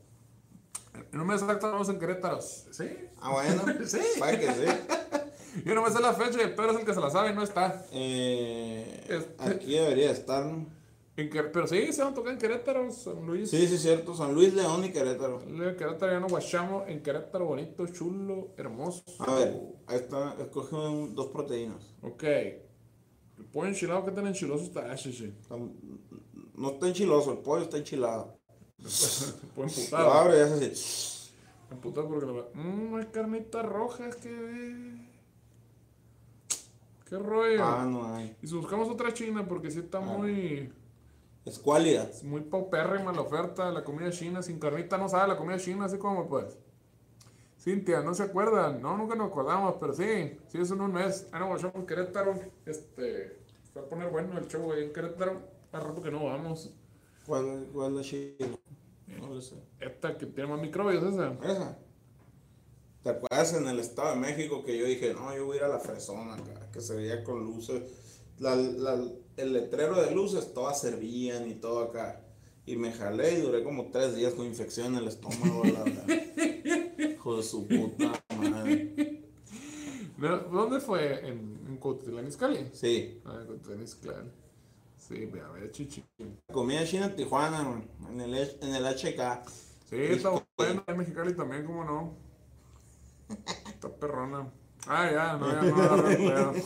En 1.12 1.20
un 1.20 1.26
mes 1.26 1.40
exacto 1.42 1.70
vamos 1.70 1.88
en 1.88 1.98
Querétaro. 1.98 2.40
¿Sí? 2.40 2.88
Ah, 3.20 3.30
bueno. 3.32 3.62
Sí. 3.86 4.00
Vaya 4.20 4.38
que 4.38 4.46
sí. 4.52 5.62
Yo 5.64 5.74
no 5.74 5.82
me 5.82 5.90
sé 5.90 6.00
la 6.00 6.12
fecha 6.12 6.38
y 6.38 6.42
el 6.42 6.54
Pedro 6.54 6.72
es 6.72 6.78
el 6.80 6.84
que 6.84 6.92
se 6.94 7.00
la 7.00 7.10
sabe 7.10 7.30
y 7.30 7.34
no 7.34 7.42
está. 7.42 7.84
Eh, 7.92 9.04
Este- 9.08 9.42
aquí 9.42 9.72
debería 9.74 10.10
estar, 10.10 10.44
¿no? 10.44 10.66
En 11.16 11.30
Quer- 11.30 11.50
pero 11.50 11.66
sí, 11.66 11.90
se 11.94 12.02
van 12.02 12.12
a 12.12 12.14
tocar 12.14 12.34
en 12.34 12.38
Querétaro, 12.38 12.90
San 12.92 13.24
Luis. 13.26 13.48
Sí, 13.50 13.66
sí, 13.66 13.78
cierto. 13.78 14.14
San 14.14 14.34
Luis, 14.34 14.52
León 14.52 14.84
y 14.84 14.92
Querétaro. 14.92 15.40
En 15.40 15.56
Querétaro 15.76 16.12
ya 16.12 16.20
nos 16.20 16.30
guachamos. 16.30 16.86
En 16.88 17.02
Querétaro, 17.02 17.46
bonito, 17.46 17.86
chulo, 17.86 18.48
hermoso. 18.58 19.02
A 19.20 19.34
ver, 19.34 19.54
ahí 19.86 19.96
está. 19.96 20.34
Escoge 20.38 20.74
un- 20.76 21.14
dos 21.14 21.28
proteínas. 21.28 21.94
Ok. 22.02 22.22
El 23.38 23.44
pollo 23.47 23.69
enchilado, 23.69 24.05
¿qué 24.05 24.12
tan 24.12 24.27
enchiloso 24.27 24.65
está? 24.65 24.91
Ah, 24.91 24.97
sí, 24.97 25.35
No 26.55 26.71
está 26.71 26.88
enchiloso, 26.88 27.33
el 27.33 27.38
pollo 27.38 27.65
está 27.65 27.77
enchilado. 27.79 28.38
El 28.79 29.49
pollo 29.55 29.56
Lo 29.56 29.65
emputado. 29.65 30.12
abre 30.12 30.38
y 30.38 30.41
hace 30.41 30.67
así. 30.73 31.17
Emputado 31.71 32.09
porque 32.09 32.27
lo 32.27 32.50
Mmm, 32.55 32.94
hay 32.97 33.06
carnitas 33.06 33.65
rojas 33.67 34.17
que. 34.17 35.06
¿Qué 37.09 37.19
rollo? 37.19 37.65
Ah, 37.65 37.85
no 37.85 38.15
hay. 38.15 38.37
Y 38.43 38.47
si 38.47 38.55
buscamos 38.55 38.88
otra 38.88 39.12
china, 39.12 39.47
porque 39.47 39.71
sí 39.71 39.81
está 39.81 40.00
muy. 40.00 40.73
Es 41.44 41.59
cuálida. 41.59 42.05
Es 42.05 42.25
muy 42.25 42.41
paupérrima 42.41 43.12
la 43.12 43.21
oferta 43.21 43.67
de 43.67 43.73
la 43.73 43.85
comida 43.85 44.11
china. 44.11 44.43
Sin 44.43 44.59
carnita 44.59 44.99
no 44.99 45.09
sabe 45.09 45.29
la 45.29 45.37
comida 45.37 45.59
china, 45.59 45.85
así 45.85 45.99
como 45.99 46.28
pues. 46.28 46.59
Cintia, 47.66 48.00
¿no 48.00 48.14
se 48.14 48.23
acuerdan? 48.23 48.80
No, 48.80 48.96
nunca 48.96 49.16
nos 49.16 49.26
acordamos, 49.28 49.75
pero 49.80 49.92
sí. 49.92 50.38
Sí, 50.46 50.58
es 50.58 50.70
en 50.70 50.80
un 50.80 50.92
mes. 50.92 51.26
Ah, 51.32 51.40
no, 51.40 51.49
guachamos 51.49 51.85
Querétaro. 51.85 52.38
Este. 52.64 53.40
Se 53.73 53.80
va 53.80 53.87
a 53.87 53.88
poner 53.88 54.08
bueno 54.08 54.38
el 54.38 54.46
show 54.46 54.70
ahí 54.70 54.85
en 54.85 54.92
Querétaro. 54.92 55.40
Hace 55.73 55.85
rato 55.85 56.00
que 56.00 56.12
no 56.12 56.26
vamos. 56.26 56.73
¿Cuál, 57.26 57.66
cuál 57.73 57.99
es 57.99 58.12
la? 58.12 58.46
No 59.18 59.35
lo 59.35 59.40
sé. 59.40 59.56
Esta 59.80 60.16
que 60.16 60.26
tiene 60.26 60.49
más 60.49 60.61
microbios, 60.61 61.02
esa. 61.12 61.32
Esa. 61.42 61.76
¿Te 63.02 63.11
acuerdas 63.11 63.52
en 63.54 63.66
el 63.66 63.80
Estado 63.80 64.11
de 64.11 64.20
México 64.20 64.62
que 64.64 64.78
yo 64.78 64.85
dije, 64.87 65.12
no, 65.12 65.35
yo 65.35 65.46
voy 65.46 65.56
a 65.56 65.58
ir 65.58 65.64
a 65.64 65.68
la 65.68 65.80
fresona 65.80 66.37
que 66.73 66.80
se 66.80 66.94
veía 66.94 67.25
con 67.25 67.44
luces? 67.44 67.82
La- 68.38 68.54
la- 68.54 69.02
el 69.38 69.52
letrero 69.52 70.00
de 70.00 70.12
luces, 70.12 70.54
todas 70.54 70.80
servían 70.80 71.50
y 71.50 71.54
todo 71.54 71.80
acá. 71.80 72.20
Y 72.64 72.76
me 72.76 72.92
jalé 72.92 73.38
y 73.38 73.42
duré 73.42 73.64
como 73.64 73.90
tres 73.90 74.14
días 74.14 74.35
con 74.35 74.46
infección 74.46 74.92
en 74.94 74.99
el 75.00 75.08
estómago. 75.08 75.64
la 75.64 75.82
verdad. 75.82 76.06
Hijo 77.26 77.37
de 77.38 77.42
su 77.42 77.66
puta 77.66 78.23
madre. 78.38 78.95
¿De- 80.16 80.28
¿Dónde 80.49 80.78
fue? 80.78 81.28
¿En, 81.28 81.61
en 81.66 81.76
Cuautitlán 81.78 82.28
Izcalli? 82.28 82.71
Sí. 82.73 83.21
Ah, 83.25 83.38
en 83.40 83.47
Cuautitlán 83.47 83.83
Izcalli. 83.83 84.30
Sí, 84.97 85.26
ve 85.26 85.40
a 85.40 85.49
ver, 85.49 85.73
chichi. 85.73 86.04
Comida 86.52 86.85
china 86.85 87.06
en 87.06 87.16
Tijuana, 87.16 87.64
man, 87.64 87.85
en 88.12 88.21
el, 88.21 88.59
en 88.61 88.75
el 88.76 88.85
HK. 88.87 89.45
Sí, 89.90 89.97
está 89.97 90.30
bueno. 90.56 90.85
En 90.87 90.97
Mexicali 90.99 91.35
también, 91.35 91.66
¿cómo 91.66 91.85
no? 91.85 92.14
Está 93.66 93.88
perrona. 93.88 94.49
Ah, 94.87 95.11
ya, 95.11 95.37
no, 95.37 95.52
ya 95.52 95.62
no. 95.62 96.52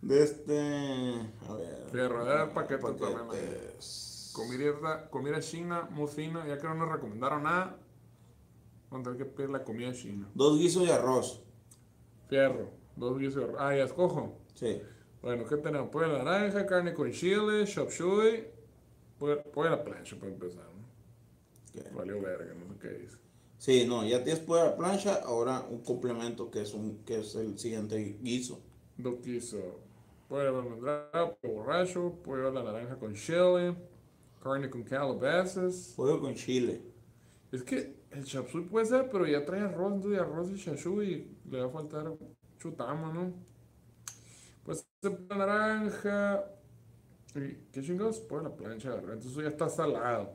De 0.00 0.22
este. 0.24 0.58
A 1.50 1.52
ver. 1.52 1.88
Fierro, 1.92 2.24
ya 2.24 2.44
el 2.44 2.50
paquete 2.50 2.82
también. 2.82 3.18
ahí. 3.20 3.26
paquetes. 3.28 4.32
Comida, 4.34 5.10
comida 5.10 5.40
china, 5.40 5.86
muy 5.90 6.08
fina. 6.08 6.46
Ya 6.46 6.56
que 6.58 6.66
no 6.66 6.74
nos 6.74 6.90
recomendaron 6.90 7.42
nada, 7.42 7.78
vamos 8.92 9.08
a 9.08 9.12
tener 9.12 9.26
que 9.26 9.32
pedir 9.32 9.50
la 9.50 9.64
comida 9.64 9.92
china. 9.92 10.28
Dos 10.34 10.58
guisos 10.58 10.86
y 10.86 10.90
arroz. 10.90 11.42
Fierro, 12.28 12.70
dos 12.96 13.18
guisos. 13.18 13.36
de 13.36 13.44
arroz. 13.44 13.56
Ah, 13.58 13.74
ya 13.74 13.84
escojo. 13.84 14.38
Sí. 14.54 14.80
Bueno, 15.22 15.44
¿qué 15.46 15.56
tenemos? 15.56 15.88
Pollo 15.88 16.06
a 16.06 16.08
la 16.08 16.24
naranja, 16.24 16.66
carne 16.66 16.92
con 16.92 17.10
chile, 17.10 17.64
chop 17.64 17.90
suey. 17.90 18.46
Pollo, 19.18 19.42
pollo 19.44 19.68
a 19.68 19.76
la 19.76 19.84
plancha 19.84 20.16
para 20.16 20.32
empezar. 20.32 20.64
¿no? 20.64 20.82
¿Qué? 21.72 21.88
Valió 21.94 22.20
verga, 22.20 22.52
no 22.54 22.72
sé 22.74 22.78
qué 22.80 22.88
dice. 22.88 23.16
Sí, 23.56 23.86
no, 23.86 24.04
ya 24.04 24.22
tienes 24.24 24.42
por 24.42 24.58
la 24.58 24.76
plancha, 24.76 25.20
ahora 25.24 25.64
un 25.70 25.82
complemento 25.84 26.50
que 26.50 26.62
es 26.62 26.74
un 26.74 27.04
que 27.04 27.20
es 27.20 27.34
el 27.36 27.58
siguiente 27.58 28.18
guiso. 28.20 28.60
Dos 28.98 29.20
quiso 29.22 29.80
pollo 30.28 30.58
almendrado, 30.58 31.38
pollo 31.40 31.54
borracho, 31.54 32.12
pollo 32.24 32.48
a 32.48 32.50
la 32.50 32.62
naranja 32.62 32.96
con 32.96 33.14
chile, 33.14 33.74
carne 34.42 34.68
con 34.68 34.82
calabazas. 34.82 35.94
Pollo 35.96 36.20
con 36.20 36.34
chile. 36.34 36.82
Es 37.52 37.62
que 37.62 38.01
el 38.12 38.24
chapsui 38.24 38.62
puede 38.62 38.86
ser, 38.86 39.10
pero 39.10 39.26
ya 39.26 39.44
trae 39.44 39.60
arroz, 39.60 39.94
entonces 39.94 40.20
arroz 40.20 40.50
y 40.50 40.56
chapsui 40.56 41.06
y 41.06 41.50
le 41.50 41.60
va 41.60 41.66
a 41.66 41.70
faltar 41.70 42.12
chutama, 42.58 43.12
¿no? 43.12 43.32
Pues 44.64 44.86
naranja. 45.28 46.44
¿Y 47.34 47.54
qué 47.72 47.82
chingados? 47.82 48.22
A 48.30 48.42
la 48.42 48.54
plancha, 48.54 48.90
¿verdad? 48.90 49.14
Entonces 49.14 49.32
eso 49.32 49.42
ya 49.42 49.48
está 49.48 49.68
salado. 49.68 50.32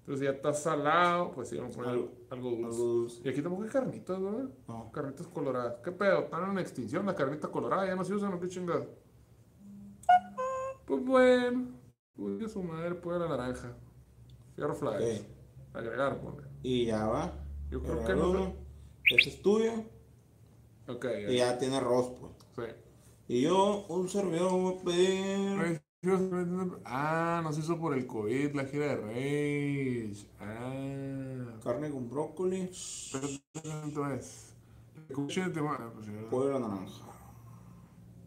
Entonces 0.00 0.24
ya 0.24 0.30
está 0.32 0.52
salado, 0.52 1.32
pues 1.32 1.48
sí, 1.48 1.56
vamos 1.56 1.74
a 1.74 1.76
poner 1.76 1.92
algo, 1.92 2.12
algo 2.30 2.50
dulce. 2.50 2.64
Algo 2.64 2.84
dulce. 2.84 3.20
Y 3.24 3.28
aquí 3.28 3.42
tampoco 3.42 3.64
hay 3.64 3.70
carnitas, 3.70 4.22
¿verdad? 4.22 4.48
No. 4.68 4.90
Carnitas 4.92 5.26
coloradas. 5.28 5.76
¿Qué 5.82 5.92
pedo? 5.92 6.20
Están 6.20 6.50
en 6.50 6.58
extinción 6.58 7.06
las 7.06 7.14
carnitas 7.14 7.50
coloradas, 7.50 7.86
ya 7.86 7.96
no 7.96 8.04
se 8.04 8.14
usan, 8.14 8.32
¿o 8.32 8.40
qué 8.40 8.48
chingados? 8.48 8.86
Pues 10.84 11.04
bueno, 11.04 11.68
uy, 12.16 12.48
su 12.48 12.62
madre, 12.62 12.98
a 13.02 13.18
la 13.18 13.28
naranja. 13.28 13.76
Fierro 14.56 14.74
flags. 14.74 15.20
Ok. 15.20 15.26
Agregar, 15.74 16.20
ponle. 16.20 16.49
Y 16.62 16.86
ya 16.86 17.06
va. 17.06 17.32
Yo 17.70 17.82
creo 17.82 18.04
que 18.04 18.14
no 18.14 18.30
uno. 18.30 18.54
Ese 19.16 19.30
es 19.30 19.42
tuyo. 19.42 19.72
Ok, 20.88 21.06
Y 21.28 21.36
ya 21.36 21.58
tiene 21.58 21.76
arroz, 21.76 22.12
pues. 22.20 22.32
Sí. 22.68 22.74
Y 23.28 23.42
yo, 23.42 23.86
un 23.88 24.08
servidor, 24.08 24.50
voy 24.52 24.74
a 24.78 24.84
pedir. 24.84 25.82
Ah, 26.84 27.40
no 27.44 27.52
se 27.52 27.60
hizo 27.60 27.78
por 27.78 27.94
el 27.94 28.06
COVID, 28.06 28.54
la 28.54 28.64
gira 28.64 28.86
de 28.86 28.96
Rage. 28.96 30.26
Ah. 30.40 31.58
Carne 31.62 31.90
con 31.90 32.08
brócoli. 32.08 32.70
Entonces. 33.84 34.54
Pues, 35.14 36.08
Pollo 36.30 36.52
la 36.52 36.58
naranja. 36.60 37.06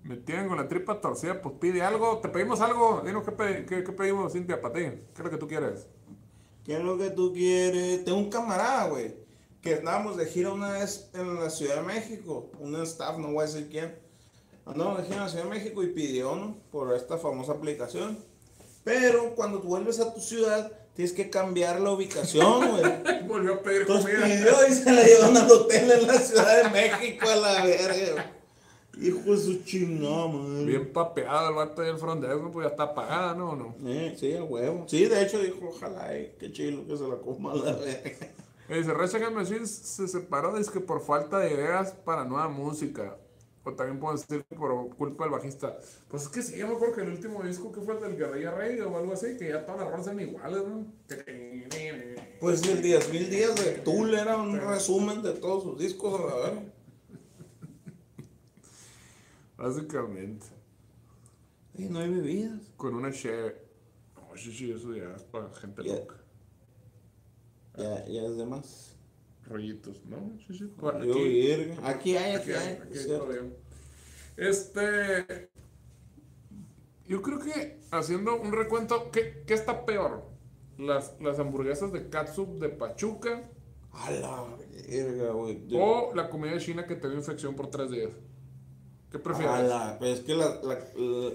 Me 0.04 0.18
tienen 0.18 0.50
con 0.50 0.58
la 0.58 0.68
tripa 0.68 1.00
torcida, 1.00 1.42
pues 1.42 1.56
pide 1.60 1.82
algo. 1.82 2.18
Te 2.20 2.28
pedimos 2.30 2.60
algo. 2.62 3.02
Dinos 3.06 3.24
qué, 3.24 3.32
pe- 3.32 3.66
qué- 3.66 3.84
qué 3.84 3.92
pedimos, 3.94 4.34
Cintia, 4.34 4.62
para 4.62 4.74
ti. 4.74 4.82
¿Qué 4.82 5.14
es 5.16 5.24
lo 5.24 5.30
que 5.30 5.38
tú 5.38 5.48
quieres? 5.48 5.88
¿Qué 6.66 6.76
es 6.78 6.84
lo 6.84 6.98
que 6.98 7.10
tú 7.10 7.34
quieres? 7.34 8.04
Tengo 8.06 8.18
un 8.18 8.30
camarada, 8.30 8.88
güey, 8.88 9.14
que 9.62 9.76
andábamos 9.76 10.16
de 10.18 10.26
gira 10.26 10.52
una 10.52 10.72
vez 10.72 11.10
en 11.14 11.36
la 11.36 11.50
Ciudad 11.50 11.78
de 11.78 11.82
México. 11.84 12.52
Un 12.60 12.82
staff, 12.84 13.18
no 13.18 13.32
voy 13.34 13.44
a 13.44 13.48
decir 13.48 13.68
quién. 13.70 13.96
Andábamos 14.66 15.00
de 15.00 15.04
gira 15.06 15.18
en 15.18 15.24
la 15.24 15.30
Ciudad 15.30 15.44
de 15.44 15.50
México 15.50 15.84
y 15.84 15.88
pidió, 15.88 16.36
¿no? 16.36 16.58
Por 16.72 16.96
esta 16.96 17.18
famosa 17.18 17.52
aplicación. 17.54 18.18
Pero 18.84 19.36
cuando 19.36 19.60
tú 19.60 19.68
vuelves 19.68 20.00
a 20.00 20.14
tu 20.14 20.22
ciudad, 20.22 20.72
tienes 20.96 21.14
que 21.14 21.30
cambiar 21.30 21.80
la 21.82 21.92
ubicación, 21.92 22.72
güey. 22.72 23.24
Volvió 23.28 23.56
a 23.56 23.62
pedir 23.62 23.82
Entonces 23.82 24.20
comida. 24.20 24.26
pidió 24.26 24.68
y 24.68 24.74
se 24.74 24.92
la 24.92 25.04
llevaron 25.04 25.38
al 25.38 25.52
hotel 25.52 25.92
en 25.92 26.08
la 26.08 26.18
Ciudad 26.20 26.64
de 26.64 26.70
México 26.70 27.30
a 27.30 27.36
la 27.36 27.64
verga. 27.66 28.32
Hijo 29.02 29.32
de 29.32 29.38
su 29.38 29.64
chingada, 29.64 30.28
madre. 30.28 30.66
Bien 30.66 30.94
papeado 30.94 31.50
el 31.50 31.56
vato 31.56 31.82
ahí 31.82 31.90
el 31.90 31.98
front 31.98 32.24
desk, 32.24 32.42
¿no? 32.42 32.52
Pues 32.52 32.66
ya 32.66 32.72
está 32.72 32.84
apagada, 32.84 33.34
¿no? 33.34 33.52
¿O 33.52 33.56
no? 33.56 33.76
Eh, 33.86 34.16
sí, 34.18 34.36
a 34.36 34.44
huevo. 34.44 34.86
Sí, 34.88 35.06
de 35.06 35.24
hecho 35.24 35.40
dijo, 35.40 35.70
ojalá, 35.70 36.16
eh, 36.16 36.36
qué 36.40 36.52
chilo 36.52 36.86
que 36.86 36.96
se 36.96 37.08
la 37.08 37.16
coma 37.16 37.56
la 37.56 37.74
verga. 37.74 38.34
Dice, 38.70 38.94
Rage 38.94 39.18
Against 39.18 39.86
se 39.86 40.08
separó 40.08 40.58
es 40.58 40.70
que 40.70 40.80
por 40.80 41.02
falta 41.02 41.40
de 41.40 41.54
ideas 41.54 41.92
para 41.92 42.24
nueva 42.24 42.48
música. 42.48 43.18
O 43.66 43.74
también 43.74 44.00
puedo 44.00 44.16
decir 44.16 44.44
que 44.50 44.56
por 44.56 44.90
culpa 44.96 45.24
del 45.24 45.32
bajista. 45.32 45.78
Pues 46.10 46.24
es 46.24 46.30
que 46.30 46.42
sí, 46.42 46.58
yo 46.58 46.68
me 46.68 46.76
acuerdo 46.76 46.96
que 46.96 47.02
el 47.02 47.10
último 47.10 47.44
disco 47.44 47.72
que 47.72 47.82
fue 47.82 47.96
el 47.96 48.02
del 48.02 48.18
Guerrilla 48.18 48.52
Rey 48.52 48.80
o 48.82 48.98
algo 48.98 49.14
así, 49.14 49.38
que 49.38 49.50
ya 49.50 49.66
todas 49.66 49.82
las 49.82 49.90
rolas 49.90 50.08
eran 50.08 50.20
iguales, 50.20 50.64
¿no? 50.68 50.86
Pues 52.42 52.62
el 52.64 52.82
10.000 52.84 53.30
días 53.30 53.56
de 53.56 53.72
Tool 53.80 54.14
era 54.14 54.36
un 54.36 54.60
resumen 54.60 55.22
de 55.22 55.34
todos 55.34 55.64
sus 55.64 55.80
discos 55.80 56.20
a 56.20 56.26
la 56.26 56.36
verga. 56.36 56.62
Básicamente. 59.64 60.46
Y 61.76 61.86
no 61.86 62.00
hay 62.00 62.10
bebidas. 62.10 62.62
Con 62.76 62.96
una 62.96 63.10
share. 63.12 63.66
No, 64.16 64.36
sí, 64.38 64.52
sí, 64.52 64.72
eso 64.72 64.94
ya 64.94 65.14
es 65.16 65.24
para 65.24 65.50
gente 65.54 65.84
Ya. 65.84 65.96
loca. 65.96 66.16
Ya, 67.78 68.06
ya 68.06 68.24
es 68.24 68.38
de 68.38 68.46
más. 68.46 68.96
Rollitos, 69.46 70.06
¿no? 70.06 70.18
Sí, 70.48 70.58
sí. 70.58 70.72
Aquí. 70.84 71.52
Aquí 71.84 72.18
hay, 72.18 72.36
aquí 72.36 72.52
aquí 72.52 72.52
hay, 72.52 72.74
aquí 72.76 72.98
hay 73.00 73.08
todavía. 73.08 73.42
Este. 74.38 75.50
Yo 77.08 77.22
creo 77.22 77.40
que 77.40 77.80
haciendo 77.92 78.40
un 78.40 78.52
recuento, 78.54 79.12
¿qué, 79.12 79.44
qué 79.46 79.54
está 79.54 79.86
peor? 79.86 80.24
Las, 80.78 81.16
las 81.22 81.38
hamburguesas 81.40 81.92
de 81.92 82.10
katsup 82.10 82.60
de 82.60 82.70
Pachuca 82.70 83.48
A 83.92 84.10
la 84.12 84.46
verga, 84.88 85.32
güey. 85.32 85.68
O 85.74 86.14
la 86.16 86.30
comida 86.30 86.58
china 86.58 86.88
que 86.88 86.96
te 86.96 87.08
dio 87.08 87.18
infección 87.18 87.56
por 87.56 87.70
tres 87.70 87.92
días. 87.92 88.12
¿Qué 89.14 89.20
prefieres? 89.20 89.54
A 89.54 89.62
la, 89.62 90.00
pues 90.00 90.20
es 90.20 90.26
que 90.26 90.34
la, 90.34 90.60
la, 90.64 90.80
la, 90.96 91.32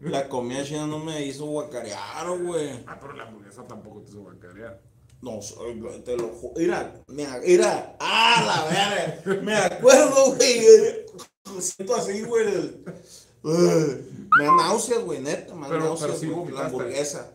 la 0.00 0.28
comida 0.30 0.64
china 0.64 0.86
no 0.86 0.98
me 0.98 1.22
hizo 1.26 1.44
guacarear, 1.44 2.26
güey. 2.40 2.82
Ah, 2.86 2.96
pero 2.98 3.12
la 3.12 3.24
hamburguesa 3.24 3.64
tampoco 3.66 4.00
te 4.00 4.10
hizo 4.12 4.24
bancarear. 4.24 4.80
No, 5.20 5.38
te 6.04 6.16
lo 6.16 6.28
juro. 6.28 6.54
Mira, 6.56 6.94
mira, 7.08 7.38
mira. 7.44 7.96
Ah, 8.00 8.42
la 8.46 9.26
verga. 9.26 9.42
Me 9.42 9.54
acuerdo, 9.56 10.36
güey. 10.36 10.60
Me 11.54 11.60
siento 11.60 11.96
así, 11.96 12.22
güey. 12.22 12.46
Me 13.42 14.44
da 14.44 14.56
náuseas, 14.56 15.04
güey, 15.04 15.20
neta. 15.20 15.54
Me 15.54 15.68
da 15.68 15.78
náuseas, 15.80 16.18
sí 16.18 16.32
la 16.50 16.64
hamburguesa. 16.64 17.30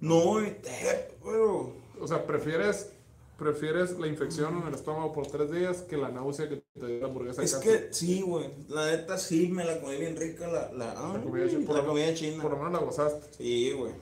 No, 0.00 0.20
güey, 0.24 0.60
te- 0.60 1.08
pero. 1.24 1.72
O 2.00 2.06
sea, 2.06 2.26
¿prefieres, 2.26 2.90
prefieres 3.38 3.96
la 3.98 4.08
infección 4.08 4.58
en 4.58 4.66
el 4.66 4.74
estómago 4.74 5.12
por 5.12 5.28
tres 5.28 5.50
días 5.50 5.82
que 5.82 5.96
la 5.96 6.10
náusea 6.10 6.48
que 6.48 6.56
te 6.56 6.86
dio 6.86 7.00
la 7.00 7.06
hamburguesa 7.06 7.42
Es 7.42 7.54
que 7.54 7.88
sí, 7.92 8.20
güey. 8.20 8.50
La 8.68 8.86
neta 8.86 9.16
sí 9.16 9.48
me 9.48 9.64
la 9.64 9.80
comí 9.80 9.96
bien 9.96 10.16
rica 10.16 10.48
la, 10.48 10.72
la, 10.72 10.92
La 10.94 11.14
ay, 11.14 11.22
comida 11.22 11.48
china, 11.48 11.66
por 11.66 11.76
la 11.76 11.84
comida 11.84 12.14
china. 12.14 12.42
Por 12.42 12.50
lo 12.50 12.56
menos 12.58 12.72
la 12.72 12.78
gozaste. 12.80 13.36
Sí, 13.36 13.72
güey. 13.72 13.92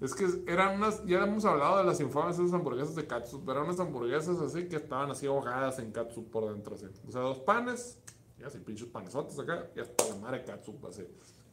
Es 0.00 0.14
que 0.14 0.26
eran 0.46 0.76
unas, 0.76 1.04
ya 1.04 1.18
hemos 1.18 1.44
hablado 1.44 1.78
de 1.78 1.84
las 1.84 2.00
infames 2.00 2.38
esas 2.38 2.54
hamburguesas 2.54 2.94
de 2.94 3.06
katsup, 3.06 3.46
eran 3.50 3.64
unas 3.64 3.78
hamburguesas 3.80 4.38
así 4.40 4.66
que 4.66 4.76
estaban 4.76 5.10
así 5.10 5.26
ahogadas 5.26 5.78
en 5.78 5.90
katsup 5.90 6.30
por 6.30 6.50
dentro, 6.50 6.76
así. 6.76 6.86
O 7.06 7.12
sea, 7.12 7.20
dos 7.20 7.40
panes, 7.40 7.98
y 8.38 8.44
así 8.44 8.58
pinches 8.60 8.86
panesotes 8.86 9.38
acá, 9.38 9.68
y 9.76 9.80
hasta 9.80 10.08
la 10.08 10.14
madre 10.14 10.44
katsup, 10.44 10.86
así. 10.86 11.02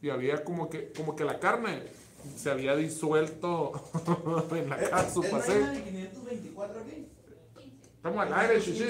Y 0.00 0.08
había 0.08 0.44
como 0.44 0.70
que, 0.70 0.92
como 0.92 1.14
que 1.14 1.24
la 1.24 1.38
carne 1.38 1.82
se 2.36 2.50
había 2.50 2.74
disuelto 2.76 3.72
en 4.52 4.68
la 4.68 4.76
katsup, 4.78 5.24
así. 5.34 5.52
de 5.52 5.82
524 5.84 6.80
aquí? 6.80 7.06
Estamos 7.96 8.26
al 8.26 8.32
aire, 8.34 8.60
chichi. 8.60 8.84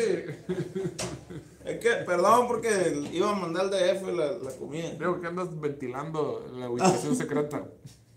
Es 1.65 1.79
que, 1.81 1.91
perdón, 2.07 2.47
porque 2.47 3.03
iba 3.13 3.31
a 3.31 3.35
mandar 3.35 3.65
al 3.65 3.71
DF 3.71 4.03
la, 4.15 4.33
la 4.39 4.51
comida. 4.59 4.91
Digo 4.93 5.21
que 5.21 5.27
andas 5.27 5.59
ventilando 5.59 6.47
la 6.55 6.69
ubicación 6.71 7.17
secreta. 7.17 7.67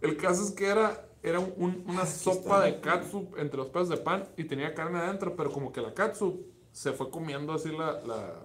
El 0.00 0.16
caso 0.16 0.44
es 0.44 0.50
que 0.50 0.66
era, 0.66 1.06
era 1.22 1.38
un- 1.40 1.84
una 1.88 2.04
sopa 2.06 2.62
de 2.64 2.80
catsup 2.80 3.38
entre 3.38 3.56
los 3.56 3.68
pedazos 3.68 3.90
de 3.90 3.96
pan 3.98 4.28
y 4.36 4.44
tenía 4.44 4.74
carne 4.74 4.98
adentro, 4.98 5.34
pero 5.34 5.50
como 5.50 5.72
que 5.72 5.80
la 5.80 5.94
catsup 5.94 6.40
se 6.72 6.92
fue 6.92 7.10
comiendo 7.10 7.52
así 7.54 7.70
la... 7.70 8.42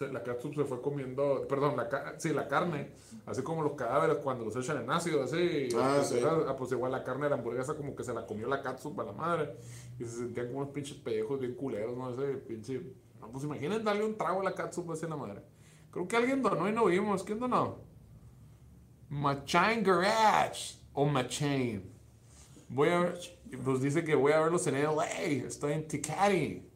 la 0.00 0.22
catsup 0.22 0.54
se 0.54 0.64
fue 0.64 0.80
comiendo, 0.80 1.46
perdón, 1.48 1.76
la, 1.76 2.14
sí, 2.18 2.30
la 2.30 2.46
carne, 2.46 2.92
así 3.26 3.42
como 3.42 3.62
los 3.62 3.72
cadáveres 3.72 4.18
cuando 4.18 4.44
los 4.44 4.54
echan 4.56 4.82
en 4.82 4.90
ácido, 4.90 5.22
así. 5.24 5.68
Ah, 5.76 5.94
pues, 5.96 6.08
sí. 6.08 6.18
era- 6.18 6.44
ah, 6.48 6.56
pues 6.56 6.70
igual 6.72 6.92
la 6.92 7.02
carne 7.02 7.24
de 7.24 7.30
la 7.30 7.36
hamburguesa 7.36 7.74
como 7.74 7.96
que 7.96 8.04
se 8.04 8.14
la 8.14 8.26
comió 8.26 8.46
la 8.46 8.62
catsup 8.62 8.98
a 9.00 9.04
la 9.04 9.12
madre 9.12 9.56
y 9.98 10.04
se 10.04 10.10
sentían 10.18 10.46
como 10.48 10.60
unos 10.60 10.70
pinches 10.72 10.96
pellejos 10.98 11.40
bien 11.40 11.54
culeros, 11.54 11.96
no 11.96 12.14
sé, 12.16 12.34
pinche... 12.46 12.80
No, 13.20 13.28
pues 13.32 13.42
imaginen 13.44 13.82
darle 13.82 14.04
un 14.04 14.16
trago 14.16 14.40
a 14.40 14.44
la 14.44 14.54
catsup 14.54 14.92
así 14.92 15.04
a 15.06 15.08
la 15.08 15.16
madre. 15.16 15.42
Creo 15.90 16.06
que 16.06 16.16
alguien 16.16 16.40
donó 16.42 16.68
y 16.68 16.72
no 16.72 16.84
vimos, 16.84 17.24
¿quién 17.24 17.40
donó? 17.40 17.78
Machain 19.08 19.82
Garage 19.82 20.76
o 20.92 21.04
Machain. 21.06 21.90
Voy 22.68 22.90
a 22.90 22.98
ver, 23.00 23.18
pues 23.64 23.80
dice 23.80 24.04
que 24.04 24.14
voy 24.14 24.32
a 24.32 24.40
verlos 24.40 24.66
en 24.66 24.74
LA, 24.76 25.06
estoy 25.46 25.72
en 25.72 25.88
Ticari. 25.88 26.67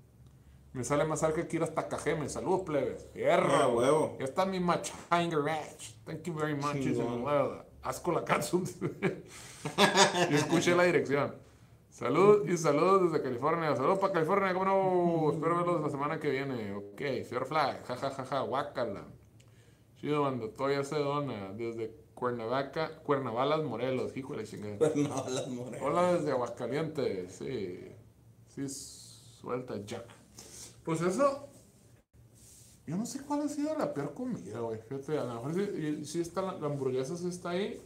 Me 0.73 0.85
sale 0.85 1.05
más 1.05 1.21
cerca 1.21 1.47
que 1.47 1.57
ir 1.57 1.62
hasta 1.62 1.87
Cajeme. 1.87 2.29
Saludos, 2.31 2.62
plebes. 2.62 3.07
Fierro. 3.12 3.52
Ah, 3.52 3.69
huevo. 3.69 4.17
Ya 4.19 4.25
está 4.25 4.47
mi 4.47 4.59
Machain 4.59 5.29
Garage. 5.29 5.95
Thank 6.05 6.23
you 6.23 6.35
very 6.35 6.55
much. 6.55 6.76
Manuel. 6.97 7.62
Asco 7.83 8.11
la 8.12 8.25
catsup. 8.25 8.67
y 10.31 10.35
escuché 10.35 10.75
la 10.75 10.85
dirección. 10.85 11.35
Salud 11.91 12.49
y 12.49 12.57
saludos 12.57 13.12
desde 13.12 13.23
California. 13.23 13.76
Saludos 13.76 13.99
para 13.99 14.14
California, 14.14 14.55
¿cómo 14.55 14.64
no? 14.64 15.33
Espero 15.33 15.57
verlos 15.59 15.83
la 15.83 15.91
semana 15.91 16.19
que 16.19 16.31
viene. 16.31 16.75
Ok, 16.75 16.99
Fair 17.29 17.45
Flag, 17.45 17.85
jajajaja, 17.85 18.25
ja, 18.25 18.25
ja, 18.25 18.41
guácala. 18.41 19.05
Chido, 20.00 20.23
banda, 20.23 20.47
todavía 20.57 20.85
se 20.85 20.97
dona. 20.97 21.52
Desde 21.52 21.95
Cuernavaca, 22.14 23.02
Cuernavalas, 23.02 23.62
Morelos, 23.62 24.17
la 24.17 24.45
chingada. 24.45 24.79
Pues 24.79 24.97
no, 24.97 25.29
las 25.29 25.49
morenas. 25.49 25.83
Hola 25.83 26.14
desde 26.14 26.31
Aguascalientes, 26.31 27.35
sí. 27.35 27.93
Sí, 28.49 28.69
suelta 28.69 29.76
ya. 29.85 30.02
Pues 30.85 31.01
eso. 31.01 31.49
Yo 32.87 32.97
no 32.97 33.07
sé 33.07 33.21
cuál 33.23 33.43
ha 33.43 33.49
sido 33.49 33.77
la 33.79 33.95
peor 33.95 34.12
comida, 34.15 34.59
güey. 34.61 34.81
Fíjate, 34.89 35.17
a 35.19 35.25
lo 35.25 35.35
mejor 35.35 35.55
sí, 35.55 36.05
sí 36.05 36.21
está 36.21 36.43
la, 36.43 36.55
la 36.59 36.67
hamburguesa, 36.67 37.17
sí 37.17 37.29
está 37.29 37.51
ahí. 37.51 37.81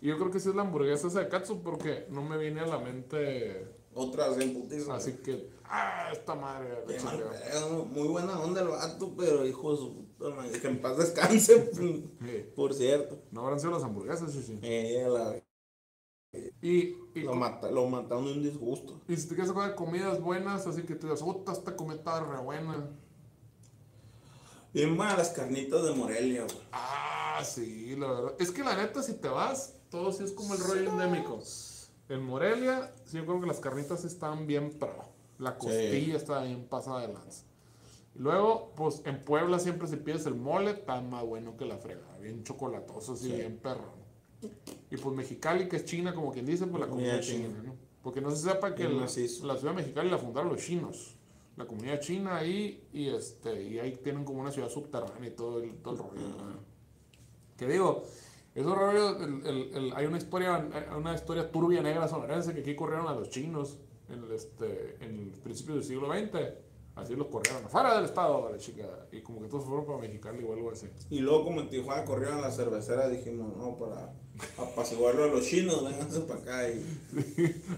Y 0.00 0.08
yo 0.08 0.18
creo 0.18 0.32
que 0.32 0.40
sí 0.40 0.48
es 0.48 0.54
la 0.56 0.62
hamburguesa 0.62 1.06
esa 1.06 1.20
de 1.20 1.28
katsu 1.28 1.62
porque 1.62 2.06
no 2.10 2.22
me 2.22 2.36
viene 2.36 2.60
a 2.60 2.66
la 2.66 2.78
mente 2.78 3.68
Otras 3.94 4.36
en 4.38 4.54
putiza. 4.54 4.96
Así 4.96 5.12
que, 5.18 5.48
ah, 5.64 6.08
esta 6.12 6.34
madre. 6.34 6.70
Qué 6.88 6.98
mal 7.04 7.12
chingada. 7.18 7.40
pedo, 7.52 7.84
Muy 7.84 8.08
buena 8.08 8.40
onda 8.40 8.62
el 8.62 8.68
vato, 8.68 9.14
pero 9.16 9.46
hijo 9.46 9.70
de 9.72 9.76
su 9.78 9.94
puta 10.16 10.34
madre, 10.34 10.60
Que 10.60 10.66
en 10.68 10.80
paz 10.82 10.96
descanse, 10.98 11.70
Sí. 11.72 12.10
por 12.56 12.74
cierto. 12.74 13.22
No 13.30 13.42
habrán 13.42 13.60
sido 13.60 13.72
las 13.72 13.84
hamburguesas, 13.84 14.32
sí, 14.32 14.42
sí. 14.42 14.58
Eh, 14.62 15.06
la- 15.08 15.36
Y, 16.62 16.96
y, 17.14 17.20
lo, 17.20 17.34
mata, 17.34 17.70
lo 17.70 17.86
mataron 17.88 18.24
de 18.24 18.32
un 18.32 18.42
disgusto. 18.42 19.00
y 19.06 19.16
si 19.16 19.28
te 19.28 19.34
quieres 19.34 19.54
de 19.54 19.74
comidas 19.74 20.20
buenas, 20.20 20.66
así 20.66 20.82
que 20.82 20.94
te 20.94 21.06
digas, 21.06 21.22
puta, 21.22 21.52
esta 21.52 21.76
comida 21.76 21.96
está 21.96 22.20
re 22.20 22.38
buena. 22.38 22.88
Bien 24.72 24.96
buenas 24.96 25.18
las 25.18 25.28
carnitas 25.30 25.84
de 25.84 25.92
Morelia, 25.92 26.44
güey. 26.44 26.56
Ah, 26.72 27.42
sí, 27.44 27.94
la 27.96 28.06
verdad. 28.10 28.34
Es 28.38 28.50
que 28.50 28.64
la 28.64 28.74
neta, 28.74 29.02
si 29.02 29.12
te 29.14 29.28
vas, 29.28 29.74
todo 29.90 30.10
sí 30.12 30.24
es 30.24 30.32
como 30.32 30.54
el 30.54 30.60
rollo 30.60 30.90
endémico. 30.92 31.38
En 32.08 32.22
Morelia, 32.22 32.94
sí, 33.04 33.18
yo 33.18 33.26
creo 33.26 33.40
que 33.40 33.46
las 33.46 33.60
carnitas 33.60 34.04
están 34.04 34.46
bien 34.46 34.78
pro. 34.78 35.04
La 35.38 35.58
costilla 35.58 36.16
está 36.16 36.42
bien 36.44 36.64
pasada 36.66 37.06
de 37.06 37.12
lanza. 37.12 37.44
Y 38.14 38.20
luego, 38.20 38.72
pues 38.76 39.02
en 39.04 39.22
Puebla 39.22 39.58
siempre 39.58 39.86
si 39.88 39.96
pides 39.96 40.24
el 40.24 40.34
mole, 40.34 40.70
está 40.70 41.00
más 41.02 41.24
bueno 41.24 41.56
que 41.58 41.66
la 41.66 41.76
fregada. 41.76 42.16
Bien 42.18 42.42
chocolatoso, 42.42 43.12
así, 43.14 43.26
Sí. 43.28 43.32
bien 43.36 43.58
perro. 43.58 44.01
Y 44.90 44.96
pues 44.96 45.14
Mexicali, 45.16 45.68
que 45.68 45.76
es 45.76 45.84
China, 45.84 46.14
como 46.14 46.32
quien 46.32 46.44
dice, 46.46 46.66
pues 46.66 46.80
la 46.80 46.88
Comida 46.88 47.20
china, 47.20 47.48
china. 47.48 47.62
¿no? 47.64 47.74
Porque 48.02 48.20
no 48.20 48.30
se 48.30 48.48
sepa 48.50 48.74
que 48.74 48.84
la, 48.88 49.02
la 49.02 49.08
ciudad 49.08 49.72
de 49.72 49.72
Mexicali 49.74 50.10
la 50.10 50.18
fundaron 50.18 50.50
los 50.52 50.60
chinos. 50.62 51.16
La 51.56 51.66
comunidad 51.66 52.00
china 52.00 52.36
ahí, 52.38 52.82
y 52.92 53.08
este, 53.08 53.62
y 53.62 53.78
ahí 53.78 53.92
tienen 54.02 54.24
como 54.24 54.40
una 54.40 54.50
ciudad 54.50 54.68
subterránea 54.70 55.28
y 55.28 55.32
todo 55.32 55.62
el, 55.62 55.74
todo 55.76 55.94
el 55.94 55.98
rollo. 55.98 56.36
Que 57.56 57.66
digo, 57.68 58.04
esos 58.54 58.76
rollos, 58.76 59.20
el- 59.22 59.46
el- 59.46 59.74
el- 59.76 59.92
hay 59.94 60.06
una 60.06 60.18
historia, 60.18 60.66
una 60.96 61.14
historia 61.14 61.50
turbia 61.50 61.82
negra 61.82 62.08
sonorense 62.08 62.54
que 62.54 62.60
aquí 62.60 62.74
corrieron 62.74 63.06
a 63.06 63.14
los 63.14 63.28
chinos 63.30 63.78
en 64.08 64.24
el, 64.24 64.32
este, 64.32 64.96
en 65.00 65.18
el 65.20 65.28
principio 65.40 65.74
del 65.74 65.84
siglo 65.84 66.08
XX. 66.12 66.54
Así 66.94 67.16
los 67.16 67.28
corrieron 67.28 67.64
afuera 67.64 67.94
del 67.94 68.04
estado, 68.04 68.50
la 68.50 68.58
chica. 68.58 68.86
Y 69.10 69.22
como 69.22 69.40
que 69.40 69.48
todos 69.48 69.64
fueron 69.64 69.86
para 69.86 69.98
Mexicali 69.98 70.44
o 70.44 70.52
algo 70.52 70.70
así. 70.70 70.90
Y 71.08 71.20
luego 71.20 71.44
como 71.44 71.60
en 71.62 71.70
Tijuana 71.70 72.04
corrieron 72.04 72.38
a 72.38 72.42
la 72.42 72.50
cervecera, 72.50 73.08
dijimos, 73.08 73.56
no, 73.56 73.78
para 73.78 74.12
apaciguarlo 74.58 75.24
a 75.24 75.26
los 75.28 75.46
chinos, 75.46 75.82
vénganse 75.84 76.20
para 76.20 76.40
acá 76.40 76.68
y 76.68 76.84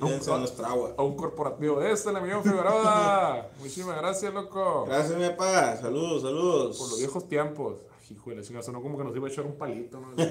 dense 0.01 0.31
nuestra 0.37 0.69
agua. 0.69 0.95
A 0.97 1.03
un 1.03 1.15
corporativo 1.15 1.79
de 1.79 1.93
este, 1.93 2.11
el 2.11 2.17
amigo 2.17 2.43
Figueroa. 2.43 3.51
Muchísimas 3.59 3.97
gracias, 3.99 4.35
loco. 4.35 4.85
Gracias, 4.87 5.17
mi 5.17 5.29
papá. 5.29 5.77
Saludos, 5.77 6.23
saludos. 6.23 6.77
Por 6.77 6.89
los 6.91 6.99
viejos 6.99 7.29
tiempos. 7.29 7.83
Ay, 7.97 8.17
hijo 8.17 8.31
de 8.31 8.37
la 8.37 8.43
chingada, 8.43 8.65
sonó 8.65 8.83
como 8.83 8.99
que 8.99 9.05
nos 9.05 9.15
iba 9.15 9.29
a 9.29 9.31
echar 9.31 9.47
un 9.47 9.57
palito, 9.57 10.01
¿no? 10.01 10.09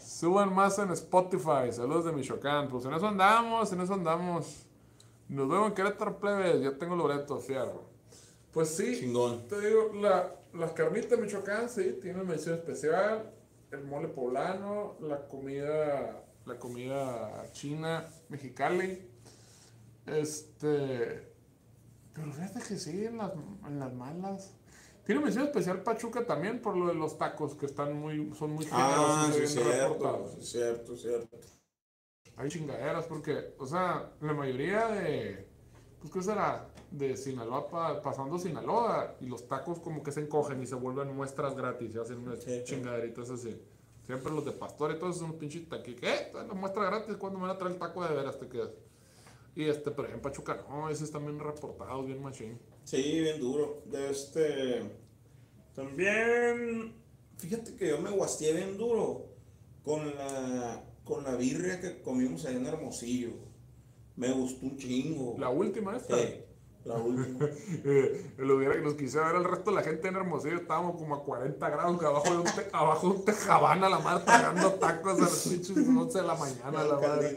Suban 0.00 0.54
más 0.54 0.78
en 0.78 0.90
Spotify. 0.90 1.72
Saludos 1.72 2.04
de 2.04 2.12
Michoacán. 2.12 2.68
Pues 2.68 2.84
en 2.84 2.92
eso 2.94 3.08
andamos, 3.08 3.72
en 3.72 3.80
eso 3.80 3.94
andamos. 3.94 4.69
Nos 5.30 5.48
vemos 5.48 5.68
en 5.68 5.74
Querétaro 5.74 6.18
Plebes. 6.18 6.60
Ya 6.62 6.76
tengo 6.76 6.96
Loreto, 6.96 7.38
fierro. 7.38 7.88
Pues 8.52 8.68
sí, 8.76 8.98
Chingón. 8.98 9.46
te 9.46 9.60
digo, 9.60 9.92
la, 9.94 10.34
las 10.54 10.72
carnitas 10.72 11.10
de 11.10 11.16
Michoacán, 11.18 11.68
sí, 11.68 11.98
tienen 12.02 12.26
mención 12.26 12.56
especial. 12.56 13.32
El 13.70 13.84
mole 13.84 14.08
poblano, 14.08 14.96
la 15.00 15.28
comida, 15.28 16.24
la 16.44 16.58
comida 16.58 17.44
china, 17.52 18.08
mexicali. 18.28 19.08
Este. 20.06 21.28
Pero 22.12 22.32
fíjate 22.32 22.60
que 22.66 22.76
sí, 22.76 23.04
en 23.06 23.18
las, 23.18 23.30
en 23.66 23.78
las 23.78 23.92
malas. 23.94 24.54
Tiene 25.06 25.20
mención 25.22 25.46
especial 25.46 25.82
Pachuca 25.82 26.26
también 26.26 26.60
por 26.60 26.76
lo 26.76 26.88
de 26.88 26.94
los 26.94 27.16
tacos, 27.18 27.54
que 27.54 27.66
están 27.66 27.98
muy, 27.98 28.32
son 28.34 28.52
muy 28.52 28.66
Ah, 28.72 29.28
generosos 29.30 29.42
y 29.42 29.46
sí, 29.46 29.62
cierto. 29.62 30.28
sí, 30.40 30.46
Cierto, 30.46 30.96
cierto. 30.96 31.38
Hay 32.40 32.48
chingaderas 32.48 33.04
porque, 33.06 33.54
o 33.58 33.66
sea, 33.66 34.12
la 34.20 34.32
mayoría 34.32 34.86
de, 34.88 35.46
pues 36.00 36.12
qué 36.12 36.22
será, 36.22 36.68
de 36.90 37.16
Sinaloa 37.16 37.68
pa- 37.68 38.00
pasando 38.00 38.38
Sinaloa 38.38 39.16
y 39.20 39.26
los 39.26 39.46
tacos 39.46 39.78
como 39.80 40.02
que 40.02 40.10
se 40.10 40.20
encogen 40.22 40.62
y 40.62 40.66
se 40.66 40.74
vuelven 40.74 41.14
muestras 41.14 41.54
gratis 41.54 41.94
y 41.94 41.98
hacen 41.98 42.18
unas 42.18 42.42
Sí, 42.42 42.50
sí. 42.50 42.64
chingaderitas 42.64 43.28
así. 43.30 43.60
Siempre 44.06 44.32
los 44.32 44.44
de 44.46 44.52
pastor 44.52 44.92
y 44.92 44.98
todos 44.98 45.18
son 45.18 45.34
pinches 45.38 45.68
taquis. 45.68 46.00
¿Qué? 46.00 46.32
La 46.34 46.54
muestra 46.54 46.84
gratis, 46.86 47.16
cuando 47.16 47.38
me 47.38 47.46
van 47.46 47.54
a 47.56 47.58
traer 47.58 47.74
el 47.74 47.78
taco 47.78 48.02
de 48.08 48.14
veras 48.14 48.38
te 48.38 48.48
quedas? 48.48 48.70
Y 49.54 49.64
este, 49.68 49.90
pero 49.90 50.08
en 50.08 50.20
Pachuca 50.20 50.64
no, 50.68 50.88
ese 50.88 51.04
están 51.04 51.26
bien 51.26 51.38
reportados, 51.38 52.06
bien 52.06 52.22
machín. 52.22 52.58
Sí, 52.84 53.20
bien 53.20 53.38
duro. 53.38 53.82
De 53.84 54.10
este. 54.10 54.90
También. 55.74 56.94
Fíjate 57.36 57.74
que 57.76 57.88
yo 57.88 57.98
me 58.00 58.10
guasteé 58.10 58.52
bien 58.54 58.76
duro 58.76 59.26
con 59.84 60.06
la, 60.14 60.82
con 61.10 61.24
la 61.24 61.34
birria 61.34 61.80
que 61.80 62.00
comimos 62.02 62.46
allá 62.46 62.56
en 62.56 62.66
Hermosillo. 62.66 63.30
Me 64.16 64.30
gustó 64.32 64.64
un 64.66 64.76
chingo. 64.78 65.36
La 65.38 65.48
última 65.50 65.96
esta. 65.96 66.16
Sí, 66.16 66.34
la 66.84 66.94
última. 66.94 67.46
Eh, 67.84 68.32
lo 68.38 68.56
hubiera, 68.56 68.74
nos 68.80 68.94
quisiera 68.94 69.26
ver 69.28 69.36
el 69.36 69.44
resto 69.44 69.70
de 69.70 69.76
la 69.76 69.82
gente 69.82 70.08
en 70.08 70.16
Hermosillo, 70.16 70.56
estábamos 70.56 70.96
como 70.96 71.14
a 71.16 71.24
40 71.24 71.68
grados 71.70 71.98
que 72.00 72.06
abajo 72.06 72.30
de 72.30 72.36
un, 72.38 72.44
te- 72.44 72.68
abajo 72.72 73.08
de 73.08 73.14
un 73.16 73.24
tejabán 73.24 73.84
a 73.84 73.88
la 73.88 73.98
madre 73.98 74.24
pagando 74.24 74.72
tacos 74.74 75.18
a 75.18 75.22
las 75.22 75.46
pinches 75.48 75.76
11 75.76 76.18
de 76.20 76.26
la 76.26 76.34
mañana, 76.34 76.84
la 76.84 76.94
madre. 76.98 77.36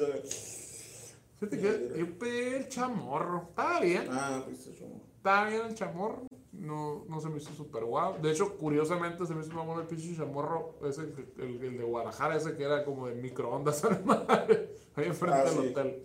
Fíjate 1.39 1.59
que 1.59 1.93
yo 1.99 2.17
pedí 2.19 2.53
el 2.55 2.67
chamorro, 2.69 3.47
estaba 3.49 3.79
bien, 3.81 4.07
Ah, 4.09 4.41
pues 4.45 4.59
eso. 4.67 4.85
estaba 5.17 5.49
bien 5.49 5.61
el 5.67 5.75
chamorro, 5.75 6.25
no, 6.63 7.05
no 7.09 7.19
se 7.21 7.29
me 7.29 7.37
hizo 7.37 7.53
súper 7.53 7.83
guau. 7.85 8.19
De 8.21 8.31
hecho, 8.31 8.57
curiosamente 8.57 9.25
se 9.25 9.35
me 9.35 9.41
hizo 9.45 9.53
más 9.53 9.65
bueno 9.65 9.81
el 9.81 9.87
pinche 9.87 10.15
chamorro, 10.15 10.75
ese, 10.87 11.01
el, 11.37 11.61
el 11.63 11.77
de 11.77 11.83
Guadalajara, 11.83 12.37
ese 12.37 12.55
que 12.55 12.63
era 12.63 12.83
como 12.85 13.07
de 13.07 13.15
microondas, 13.15 13.83
a 13.85 13.89
la 13.91 13.99
madre, 13.99 14.75
ahí 14.95 15.05
enfrente 15.07 15.37
Ah, 15.39 15.43
del 15.43 15.53
sí. 15.53 15.67
hotel. 15.69 16.03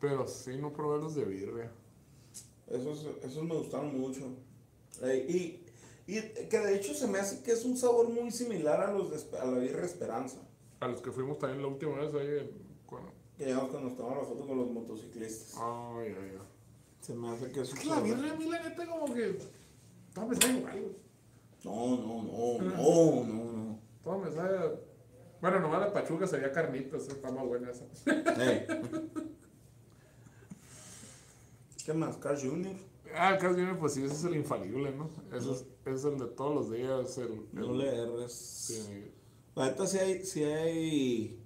Pero 0.00 0.26
sí, 0.26 0.56
no 0.56 0.72
probé 0.72 0.98
los 1.00 1.14
de 1.14 1.24
birria. 1.24 1.70
Esos, 2.68 3.06
esos 3.22 3.44
me 3.44 3.54
gustaron 3.56 3.98
mucho. 3.98 4.22
Eh, 5.02 5.26
y, 5.28 6.12
y 6.12 6.20
que 6.48 6.58
de 6.58 6.76
hecho 6.76 6.94
se 6.94 7.06
me 7.06 7.18
hace 7.18 7.42
que 7.42 7.52
es 7.52 7.64
un 7.64 7.76
sabor 7.76 8.08
muy 8.08 8.30
similar 8.30 8.80
a 8.80 8.92
los 8.92 9.10
de, 9.10 9.38
a 9.38 9.44
la 9.46 9.58
birria 9.58 9.84
Esperanza. 9.84 10.38
A 10.80 10.88
los 10.88 11.00
que 11.00 11.10
fuimos 11.12 11.38
también 11.38 11.62
la 11.62 11.68
última 11.68 11.96
vez 11.98 12.14
ahí, 12.14 12.50
cuando, 12.86 13.10
Que 13.36 13.46
llegamos 13.46 13.70
cuando 13.70 13.88
nos 13.90 13.98
tomamos 13.98 14.18
la 14.22 14.28
foto 14.28 14.46
con 14.46 14.58
los 14.58 14.70
motociclistas. 14.70 15.54
Ay, 15.58 16.14
ay, 16.18 16.32
ay. 16.32 16.38
Se 17.00 17.14
me 17.14 17.28
hace 17.30 17.50
que 17.50 17.60
es 17.62 17.72
Es 17.72 17.78
que 17.78 17.86
la 17.88 18.00
birria 18.00 18.32
a 18.32 18.36
mí 18.36 18.44
la 18.46 18.62
neta 18.62 18.86
como 18.86 19.12
que... 19.14 19.38
Todo 20.18 20.26
me 20.28 20.36
sabe 20.36 20.58
igual. 20.58 20.80
güey. 20.80 20.96
No, 21.64 21.96
no, 21.96 22.22
no, 22.22 22.58
no, 22.58 23.24
no, 23.24 23.52
no. 23.52 23.78
Todo 24.04 24.18
me 24.18 24.30
sabe... 24.32 24.78
Bueno, 25.40 25.60
nomás 25.60 25.80
la 25.80 25.92
pachuca 25.92 26.26
sería 26.26 26.50
carnitas, 26.50 27.06
está 27.08 27.30
más 27.30 27.46
buena 27.46 27.70
esa. 27.70 27.84
Ey. 28.42 28.66
¿Qué 31.84 31.92
más? 31.94 32.16
Carl 32.16 32.38
Jr. 32.40 32.76
Ah, 33.14 33.30
el 33.34 33.38
Carl 33.38 33.54
Jr., 33.54 33.78
pues 33.78 33.94
sí, 33.94 34.04
ese 34.04 34.14
es 34.14 34.24
el 34.24 34.36
infalible, 34.36 34.92
¿no? 34.94 35.08
Ese 35.34 35.52
es, 35.52 35.64
es 35.86 36.04
el 36.04 36.18
de 36.18 36.26
todos 36.26 36.54
los 36.54 36.70
días, 36.70 37.16
el... 37.18 37.24
el- 37.32 37.46
No 37.52 37.72
le 37.72 37.88
erres. 38.02 38.32
sí. 38.32 39.12
Neta 39.56 39.86
sí 39.88 39.98
hay, 39.98 40.24
sí 40.24 40.44
hay 40.44 41.38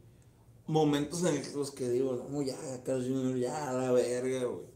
momentos 0.66 1.24
en 1.24 1.42
los 1.56 1.70
que 1.70 1.88
digo, 1.88 2.26
no, 2.30 2.42
ya, 2.42 2.56
Carl 2.84 3.02
Jr., 3.02 3.36
ya, 3.38 3.72
la 3.72 3.92
verga, 3.92 4.44
güey. 4.44 4.71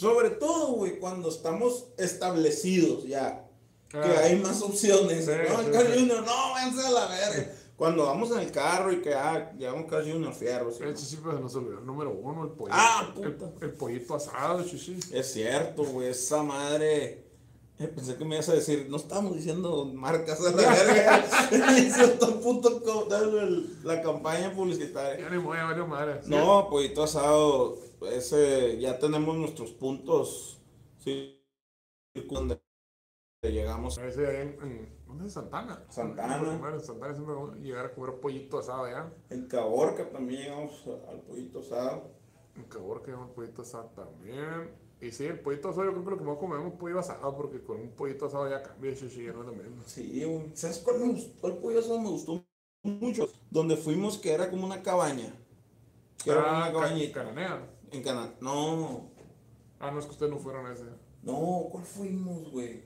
Sobre 0.00 0.30
todo, 0.30 0.72
güey, 0.72 0.98
cuando 0.98 1.28
estamos 1.28 1.86
establecidos 1.98 3.04
ya. 3.06 3.46
Que 3.88 3.98
Ah. 3.98 4.20
hay 4.24 4.36
más 4.36 4.62
opciones. 4.62 5.24
Sí, 5.26 5.30
no, 5.48 5.62
sí, 5.62 5.70
Carl. 5.72 5.86
Jr., 5.98 6.22
no, 6.24 6.50
váyanse 6.52 6.86
a 6.86 6.90
la 6.90 7.06
verga. 7.06 7.52
Cuando 7.76 8.04
vamos 8.04 8.30
en 8.30 8.38
el 8.40 8.50
carro 8.52 8.92
y 8.92 9.00
que, 9.02 9.14
ah, 9.14 9.52
llevamos 9.58 9.90
Carl 9.90 10.10
Jr. 10.10 10.32
fierro. 10.34 10.70
sí, 10.70 10.82
El 10.82 10.94
chichi, 10.94 11.16
pues 11.16 11.34
se 11.36 11.40
nos 11.42 11.54
olvidó 11.56 11.78
el 11.80 11.86
número 11.86 12.10
uno, 12.12 12.44
el 12.44 12.50
pollito. 12.50 12.76
Ah, 12.78 13.12
el, 13.16 13.32
puta. 13.34 13.64
el 13.64 13.72
pollito 13.72 14.14
asado, 14.14 14.62
chichi. 14.64 14.98
Es 15.12 15.32
cierto, 15.32 15.82
güey, 15.84 16.08
esa 16.08 16.42
madre. 16.42 17.24
eh, 17.78 17.88
Pensé 17.88 18.16
que 18.16 18.24
me 18.26 18.34
ibas 18.36 18.48
a 18.50 18.52
decir, 18.52 18.86
no 18.90 18.98
estamos 18.98 19.34
diciendo 19.34 19.86
marcas 19.86 20.38
a 20.40 20.50
la 20.50 20.50
verga. 20.70 21.24
Puto 22.42 22.82
co- 22.82 23.08
el- 23.16 23.78
la 23.84 24.02
campaña 24.02 24.52
publicitaria. 24.54 25.18
Ya 25.24 25.30
ni 25.30 25.38
voy 25.42 25.56
a 25.58 25.64
varios 25.64 25.88
madres. 25.88 26.26
No, 26.26 26.68
pollito 26.68 27.02
asado, 27.04 27.78
ese, 28.02 28.78
ya 28.78 28.98
tenemos 28.98 29.36
nuestros 29.36 29.72
puntos. 29.72 30.60
Sí, 30.98 31.42
donde 32.28 32.60
llegamos. 33.42 33.98
En, 33.98 34.98
¿Dónde 35.06 35.26
es 35.26 35.32
Santana? 35.32 35.84
Santana. 35.88 36.38
Bueno, 36.58 36.76
en 36.76 36.80
Santana 36.84 37.14
siempre 37.14 37.34
vamos 37.34 37.54
a 37.54 37.58
llegar 37.58 37.86
a 37.86 37.94
comer 37.94 38.20
pollito 38.20 38.58
asado 38.58 38.84
allá. 38.84 39.12
En 39.30 39.46
Caborca 39.48 40.08
también 40.10 40.42
llegamos 40.42 40.86
al 41.08 41.20
pollito 41.20 41.60
asado. 41.60 42.10
En 42.56 42.64
Caborca 42.64 43.06
llevamos 43.06 43.30
pollito 43.30 43.62
asado 43.62 43.90
también. 43.96 44.70
Y 45.00 45.10
sí, 45.12 45.24
el 45.24 45.40
pollito 45.40 45.70
asado 45.70 45.84
yo 45.86 45.92
creo 45.92 46.04
que 46.04 46.10
lo 46.10 46.18
que 46.18 46.24
más 46.24 46.36
comemos 46.36 46.72
es 46.74 46.78
pollo 46.78 46.98
asado, 46.98 47.34
porque 47.34 47.62
con 47.62 47.80
un 47.80 47.90
pollito 47.92 48.26
asado 48.26 48.50
ya 48.50 48.62
cambia, 48.62 48.94
chichi, 48.94 49.24
ya 49.24 49.32
no 49.32 49.40
es 49.40 49.46
lo 49.46 49.52
mismo. 49.54 49.82
Sí, 49.86 50.22
¿sabes 50.52 50.78
cuál 50.80 50.98
me 51.00 51.08
gustó? 51.12 51.40
¿Cuál 51.40 51.56
pollo 51.56 51.78
asado 51.80 51.98
me 52.00 52.10
gustó 52.10 52.44
mucho? 52.82 53.30
Donde 53.50 53.76
fuimos 53.78 54.18
que 54.18 54.32
era 54.34 54.50
como 54.50 54.66
una 54.66 54.82
cabaña. 54.82 55.34
Que 56.22 56.30
era 56.32 56.42
Ah, 56.44 56.56
una 56.56 56.66
ca- 56.66 56.72
cabañita. 56.72 57.14
Cananea. 57.24 57.66
En 57.92 58.02
Canadá. 58.02 58.34
No, 58.40 59.10
Ah, 59.78 59.90
no, 59.90 59.98
es 59.98 60.04
que 60.04 60.12
ustedes 60.12 60.30
no 60.30 60.38
fueron 60.38 60.66
a 60.66 60.72
ese. 60.74 60.84
no, 61.22 61.68
¿cuál 61.70 61.84
fuimos, 61.84 62.50
güey? 62.50 62.84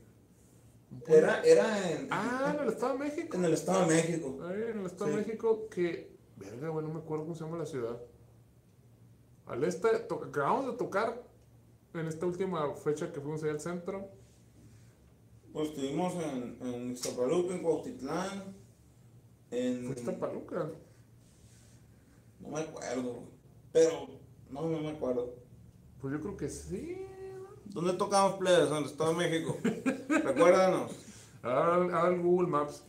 Era, 1.08 1.42
era 1.42 1.90
en, 1.90 2.06
Ah, 2.10 2.54
en 2.56 2.62
el 2.62 2.68
Estado 2.72 2.92
de 2.92 2.98
México. 3.00 3.36
en 3.36 3.44
el 3.44 3.52
Estado 3.54 3.80
de 3.80 3.86
México. 3.96 4.38
Ahí 4.46 4.62
en 4.70 4.78
el 4.78 4.86
Estado 4.86 5.10
Sí. 5.10 5.16
de 5.16 5.22
México 5.24 5.68
que... 5.68 6.14
Verga, 6.36 6.68
güey, 6.68 6.86
no 6.86 6.94
me 6.94 7.00
acuerdo 7.00 7.24
cómo 7.24 7.34
se 7.34 7.44
llama 7.44 7.58
la 7.58 7.66
ciudad. 7.66 8.00
Al 9.46 9.64
este, 9.64 9.88
to- 10.00 10.22
acabamos 10.24 10.66
de 10.66 10.72
tocar 10.78 11.22
en 11.94 12.06
esta 12.06 12.26
última 12.26 12.74
fecha 12.76 13.12
que 13.12 13.20
fuimos 13.20 13.42
allá 13.42 13.52
al 13.52 13.60
centro. 13.60 14.08
Pues 15.52 15.68
estuvimos 15.70 16.14
en, 16.14 16.58
en 16.62 16.90
Ixtapaluca, 16.92 17.54
en 17.54 17.62
Cuautitlán, 17.62 18.56
en... 19.50 19.86
Fuiste 19.86 20.10
a 20.12 20.18
Paluca. 20.18 20.70
No 22.40 22.48
me 22.50 22.60
acuerdo, 22.60 23.02
güey. 23.14 23.26
Pero, 23.72 24.08
no, 24.62 24.68
no 24.68 24.78
me 24.80 24.90
acuerdo. 24.90 25.34
Pues 26.00 26.12
yo 26.14 26.20
creo 26.20 26.36
que 26.36 26.48
sí. 26.48 27.06
¿Dónde 27.66 27.94
tocamos 27.94 28.34
plebes? 28.34 28.68
En 28.70 28.76
el 28.76 28.84
Estado 28.84 29.10
de 29.10 29.16
México. 29.16 29.56
Recuérdanos. 30.08 30.92
El 31.42 32.22
Google 32.22 32.48
Maps. 32.48 32.84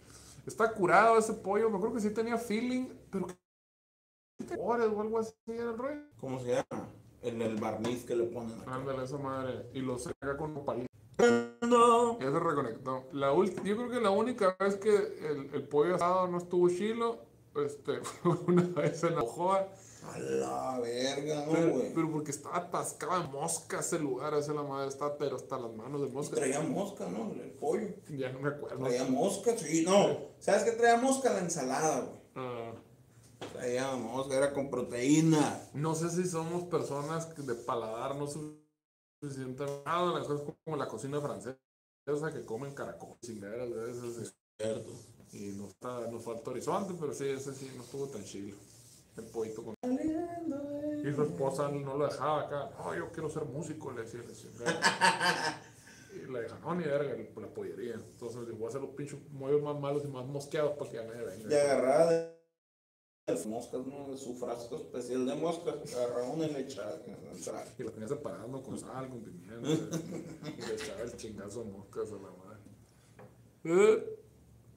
Está 0.45 0.71
curado 0.71 1.17
ese 1.17 1.33
pollo. 1.33 1.69
Me 1.69 1.77
acuerdo 1.77 1.95
que 1.95 2.01
sí 2.01 2.11
tenía 2.11 2.37
feeling, 2.37 2.87
pero 3.09 3.27
que. 3.27 3.35
O 4.59 4.73
algo 4.73 5.19
así 5.19 5.33
era 5.47 5.71
el 5.71 5.77
rollo. 5.77 6.01
¿Cómo 6.19 6.39
se 6.39 6.47
llama? 6.49 6.87
El, 7.21 7.41
el 7.41 7.55
barniz 7.55 8.05
que 8.05 8.15
le 8.15 8.25
ponen 8.25 8.59
acá. 8.61 8.75
Ándale, 8.75 9.03
esa 9.03 9.17
madre. 9.17 9.65
Y 9.73 9.79
lo 9.79 9.97
saca 9.97 10.37
con 10.37 10.63
palito. 10.65 10.87
No. 11.61 12.19
Ya 12.19 12.31
se 12.31 12.39
reconectó. 12.39 13.05
La 13.13 13.33
ult- 13.33 13.63
yo 13.63 13.75
creo 13.77 13.89
que 13.89 13.99
la 14.01 14.11
única 14.11 14.55
vez 14.59 14.75
que 14.75 14.89
el, 14.93 15.49
el 15.53 15.63
pollo 15.67 15.95
asado 15.95 16.27
no 16.27 16.37
estuvo 16.37 16.69
chilo, 16.69 17.19
este, 17.55 18.01
fue 18.03 18.33
una 18.47 18.63
vez 18.81 19.03
en 19.03 19.15
la 19.15 19.21
Ojoa. 19.23 19.67
A 20.07 20.19
la 20.19 20.79
verga, 20.79 21.45
no, 21.45 21.51
pero, 21.51 21.69
güey. 21.71 21.93
pero 21.93 22.11
porque 22.11 22.31
estaba 22.31 22.57
atascado 22.57 23.21
de 23.23 23.27
moscas 23.29 23.87
ese 23.87 23.99
lugar, 23.99 24.33
esa 24.35 24.53
la 24.53 24.63
madre 24.63 24.87
está, 24.89 25.17
pero 25.17 25.35
hasta 25.35 25.57
las 25.59 25.73
manos 25.73 26.01
de 26.01 26.07
moscas. 26.07 26.39
Traía 26.39 26.61
mosca, 26.61 27.07
¿no? 27.09 27.31
El 27.33 27.51
pollo. 27.51 27.87
Ya 28.09 28.31
no 28.31 28.39
me 28.39 28.49
acuerdo. 28.49 28.83
Traía 28.83 29.03
mosca, 29.05 29.57
sí, 29.57 29.83
no. 29.85 30.17
¿Sabes 30.39 30.63
qué 30.63 30.71
traía 30.71 30.97
mosca? 30.97 31.33
La 31.33 31.39
ensalada, 31.39 32.01
güey. 32.01 32.19
Ah, 32.35 32.73
Traía 33.53 33.95
mosca, 33.95 34.35
era 34.35 34.53
con 34.53 34.69
proteína. 34.69 35.59
no 35.73 35.95
sé 35.95 36.09
si 36.09 36.27
somos 36.29 36.63
personas 36.63 37.35
de 37.35 37.55
paladar 37.55 38.15
no 38.15 38.27
suficiente. 38.27 39.65
Ah, 39.85 40.11
la 40.13 40.19
cosa 40.21 40.35
es 40.35 40.41
como 40.63 40.77
la 40.77 40.87
cocina 40.87 41.19
francesa 41.19 41.57
que 42.33 42.45
comen 42.45 42.73
caracol, 42.73 43.17
chingaderas 43.21 43.69
de 43.69 43.91
esas. 43.91 44.35
Cierto. 44.59 44.91
Y 45.33 45.47
no 45.57 45.67
está, 45.67 46.07
nos 46.11 46.23
falta 46.23 46.51
horizonte, 46.51 46.93
pero 46.99 47.13
sí, 47.13 47.27
ese 47.27 47.53
sí 47.53 47.69
no 47.75 47.83
estuvo 47.83 48.07
tan 48.07 48.23
chilo. 48.23 48.55
El 49.17 49.25
pollito 49.25 49.63
con. 49.63 49.75
Y 49.83 51.13
su 51.13 51.23
esposa 51.23 51.69
no 51.69 51.97
lo 51.97 52.05
dejaba 52.05 52.41
acá. 52.41 52.71
No, 52.77 52.95
yo 52.95 53.11
quiero 53.11 53.29
ser 53.29 53.45
músico, 53.45 53.91
le 53.91 54.01
decía. 54.01 54.21
Le 54.21 54.27
decía 54.27 54.49
y 56.15 56.31
le 56.31 56.43
dijo, 56.43 56.57
no, 56.59 56.75
ni 56.75 56.83
verga, 56.83 57.15
la 57.41 57.47
pollería. 57.47 57.93
Entonces, 57.93 58.51
voy 58.51 58.65
a 58.65 58.67
hacer 58.69 58.81
los 58.81 58.91
pinches 58.91 59.19
mollos 59.31 59.61
más 59.61 59.79
malos 59.79 60.03
y 60.03 60.07
más 60.07 60.25
mosqueados 60.25 60.77
para 60.77 60.89
que 60.89 60.97
ya 60.97 61.03
nadie 61.03 61.23
venga. 61.23 61.49
Y 61.49 61.53
agarraba 61.53 62.11
de 62.11 62.35
las 63.27 63.45
moscas, 63.45 63.85
¿no? 63.85 64.09
De 64.09 64.17
su 64.17 64.35
frasco 64.35 64.75
especial 64.77 65.25
de 65.25 65.35
moscas. 65.35 65.95
Agarraba 65.95 66.29
una 66.29 66.47
y 66.47 66.53
le 66.53 66.59
echaba. 66.61 66.97
Y 67.77 67.83
lo 67.83 67.91
tenía 67.91 68.07
separando 68.07 68.61
con 68.63 68.77
sal, 68.77 69.09
con 69.09 69.21
pimienta. 69.21 69.69
y 69.69 70.61
le 70.61 70.73
echaba 70.73 71.01
el 71.03 71.15
chingazo 71.15 71.63
de 71.63 71.71
moscas 71.71 72.09
a 72.11 72.15
la 72.15 72.31
madre. 72.31 72.45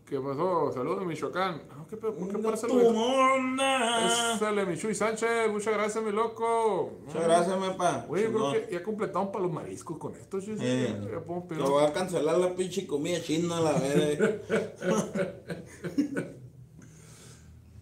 ¿Qué 0.08 0.18
pasó? 0.20 0.72
Saludos 0.72 1.00
de 1.00 1.06
Michoacán. 1.06 1.62
Ah, 1.70 1.84
¿Qué 1.88 1.96
pedo? 1.98 2.14
¿Por 2.14 2.28
qué 2.28 2.38
parece 2.38 2.66
tu 2.66 2.80
el 2.80 2.86
onda! 2.96 4.38
Sale 4.38 4.64
mi 4.64 4.76
Chuy 4.78 4.94
Sánchez, 4.94 5.50
muchas 5.52 5.74
gracias, 5.74 6.02
mi 6.02 6.12
loco. 6.12 6.92
Muchas 7.04 7.24
gracias, 7.24 7.60
mepa. 7.60 8.06
Oye, 8.08 8.22
yo 8.22 8.32
creo 8.32 8.52
que 8.52 8.68
ya 8.72 8.82
completamos 8.82 9.28
para 9.28 9.44
los 9.44 9.52
mariscos 9.52 9.98
con 9.98 10.14
esto, 10.14 10.40
sí, 10.40 10.54
sí. 10.56 10.64
Eh. 10.64 10.98
Ya 11.12 11.20
podemos 11.20 11.44
pedir- 11.46 11.60
Lo 11.62 11.70
voy 11.72 11.84
a 11.84 11.92
cancelar 11.92 12.38
la 12.38 12.54
pinche 12.54 12.86
comida 12.86 13.20
china, 13.20 13.60
la 13.60 13.72
verga. 13.72 14.40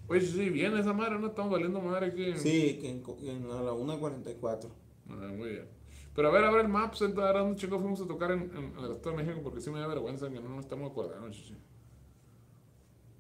Oye, 0.09 0.21
sí, 0.21 0.51
bien 0.51 0.77
esa 0.77 0.93
madre, 0.93 1.19
no 1.21 1.29
estamos 1.29 1.53
valiendo 1.53 1.81
madre 1.81 2.07
aquí. 2.07 2.37
Sí, 2.39 2.79
que 2.81 2.91
en, 2.91 3.05
en 3.29 3.51
a 3.53 3.63
la 3.63 3.73
1.44. 3.73 4.69
Ah, 5.11 5.15
muy 5.37 5.49
bien. 5.51 5.69
Pero 6.15 6.29
a 6.29 6.31
ver, 6.33 6.45
a 6.45 6.51
ver 6.51 6.63
el 6.63 6.69
Maps, 6.69 7.03
entonces, 7.03 7.25
ahora 7.27 7.41
dónde 7.41 7.57
chicos 7.57 7.81
fuimos 7.81 8.01
a 8.01 8.07
tocar 8.07 8.33
en, 8.33 8.43
en- 8.57 8.75
en 8.79 8.85
el 8.85 8.93
Estado 8.93 9.17
de 9.17 9.23
México, 9.23 9.41
porque 9.45 9.61
sí 9.61 9.71
me 9.71 9.79
da 9.79 9.87
vergüenza 9.87 10.29
que 10.29 10.41
no 10.41 10.49
nos 10.49 10.65
estamos 10.65 10.91
acordando, 10.91 11.29
chichi. 11.31 11.57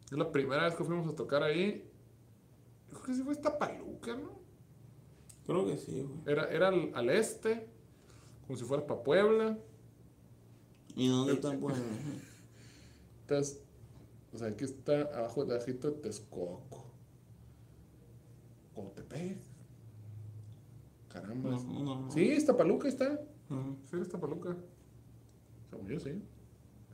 Es 0.07 0.12
la 0.12 0.31
primera 0.31 0.64
vez 0.64 0.75
que 0.75 0.85
fuimos 0.85 1.09
a 1.12 1.16
tocar 1.16 1.42
ahí. 1.42 1.88
Yo 2.90 2.95
creo 2.95 3.07
que 3.07 3.14
sí 3.14 3.23
fue 3.23 3.33
esta 3.33 3.59
paluca, 3.59 4.16
¿no? 4.16 4.38
Creo 5.47 5.66
que 5.66 5.77
sí, 5.77 6.03
güey. 6.03 6.21
Era, 6.27 6.49
era 6.51 6.69
al, 6.69 6.92
al 6.95 7.11
este, 7.11 7.69
como 8.47 8.59
si 8.59 8.64
fueras 8.64 8.87
para 8.87 9.03
Puebla. 9.03 9.59
¿Y 10.95 11.09
dónde 11.09 11.35
están 11.35 11.61
pues? 11.61 11.77
Entonces, 13.23 13.61
o 14.33 14.38
sea, 14.38 14.49
aquí 14.49 14.64
está 14.64 15.03
abajo 15.03 15.45
de 15.45 15.57
ajito 15.57 15.90
de 15.90 15.99
Texcoco. 15.99 16.85
Cotepec. 18.75 19.38
Caramba. 21.09 21.51
No, 21.51 21.62
no, 21.62 22.01
no. 22.03 22.11
Sí, 22.11 22.29
esta 22.29 22.57
paluca 22.57 22.88
está. 22.88 23.21
Sí, 23.90 23.97
esta 24.01 24.19
paluca. 24.21 24.57
Según 25.71 25.88
yo, 25.88 26.01
sí. 26.01 26.23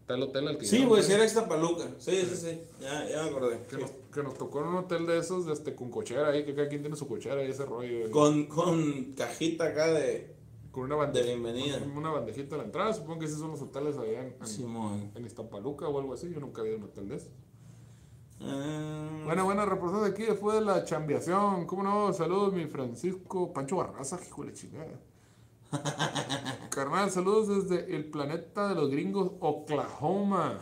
El 0.09 0.23
hotel 0.23 0.49
al 0.49 0.59
que 0.59 0.67
Sí, 0.67 0.85
güey, 0.85 1.01
¿eh? 1.01 1.05
sí 1.05 1.13
era 1.13 1.25
Ixtapaluca. 1.25 1.85
Sí, 1.99 2.23
sí, 2.29 2.37
sí. 2.37 2.61
Ya, 2.81 3.09
ya 3.09 3.23
me 3.23 3.31
acordé. 3.31 3.61
Que, 3.69 3.77
Sí. 3.77 3.83
nos, 3.83 3.91
que 4.13 4.23
nos 4.23 4.35
tocó 4.35 4.61
en 4.61 4.67
un 4.67 4.77
hotel 4.77 5.07
de 5.07 5.19
esos, 5.19 5.47
de 5.47 5.53
este, 5.53 5.75
con 5.75 5.91
cochera 5.91 6.29
ahí, 6.29 6.45
que 6.45 6.55
cada 6.55 6.69
quien 6.69 6.83
tiene 6.83 6.97
su 6.97 7.07
cochera 7.09 7.43
y 7.45 7.51
ese 7.51 7.65
rollo. 7.65 8.11
Con, 8.11 8.47
con 8.47 9.13
cajita 9.17 9.67
acá 9.69 9.87
de, 9.93 10.35
con 10.71 10.85
una 10.85 10.97
de 10.97 11.01
bandeja. 11.03 11.27
bienvenida. 11.27 11.83
Una 11.97 12.11
bandejita 12.11 12.57
a 12.57 12.59
la 12.59 12.65
entrada. 12.65 12.93
Supongo 12.93 13.21
que 13.21 13.27
esos 13.27 13.39
son 13.39 13.53
los 13.53 13.63
hoteles 13.63 13.97
allá 13.97 14.23
en, 14.27 14.37
en, 14.41 14.47
Simón. 14.47 15.11
en 15.15 15.25
Iztapaluca 15.25 15.89
o 15.89 15.99
algo 15.99 16.13
así. 16.15 16.31
Yo 16.33 16.41
nunca 16.41 16.61
había 16.63 16.73
ido 16.75 16.81
a 16.83 16.85
un 16.85 16.91
hotel 16.91 17.09
de 17.09 17.17
esos. 17.17 17.31
Ah, 18.41 19.23
Bueno, 19.25 19.45
bueno, 19.45 19.65
reportando 19.67 20.05
aquí 20.05 20.25
después 20.25 20.57
de 20.59 20.65
la 20.65 20.85
chambeación. 20.85 21.65
¿Cómo 21.67 21.85
no? 21.85 22.13
Saludos, 22.13 22.53
mi 22.53 22.67
Francisco 22.67 23.53
Pancho 23.53 23.77
Barraza, 23.77 24.19
hijo 24.27 24.43
de 24.43 24.49
la 24.49 24.55
chingada. 24.55 25.01
Carnal, 26.71 27.11
saludos 27.11 27.69
desde 27.69 27.95
el 27.95 28.11
planeta 28.11 28.69
de 28.69 28.75
los 28.75 28.91
gringos, 28.91 29.33
Oklahoma. 29.41 30.59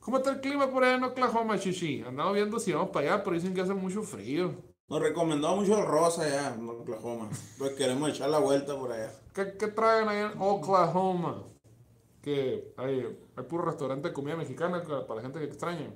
¿Cómo 0.00 0.18
está 0.18 0.30
el 0.30 0.40
clima 0.40 0.70
por 0.70 0.84
allá 0.84 0.96
en 0.96 1.04
Oklahoma, 1.04 1.58
chichi? 1.58 2.02
Andamos 2.02 2.34
viendo 2.34 2.58
si 2.58 2.72
vamos 2.72 2.90
para 2.90 3.14
allá, 3.14 3.24
pero 3.24 3.36
dicen 3.36 3.54
que 3.54 3.60
hace 3.60 3.74
mucho 3.74 4.02
frío. 4.02 4.52
Nos 4.88 5.00
recomendó 5.00 5.54
mucho 5.54 5.82
Rosa 5.82 6.22
allá 6.22 6.54
en 6.54 6.68
Oklahoma. 6.68 7.28
Pues 7.58 7.72
queremos 7.72 8.10
echar 8.10 8.30
la 8.30 8.38
vuelta 8.38 8.76
por 8.78 8.92
allá. 8.92 9.12
¿Qué, 9.34 9.56
qué 9.58 9.68
traen 9.68 10.08
allá 10.08 10.32
en 10.32 10.40
Oklahoma? 10.40 11.44
Que 12.22 12.72
hay, 12.76 13.18
hay 13.36 13.44
puro 13.44 13.64
restaurante 13.66 14.08
de 14.08 14.14
comida 14.14 14.36
mexicana 14.36 14.82
para 14.82 15.16
la 15.16 15.22
gente 15.22 15.38
que 15.38 15.44
extraña. 15.44 15.94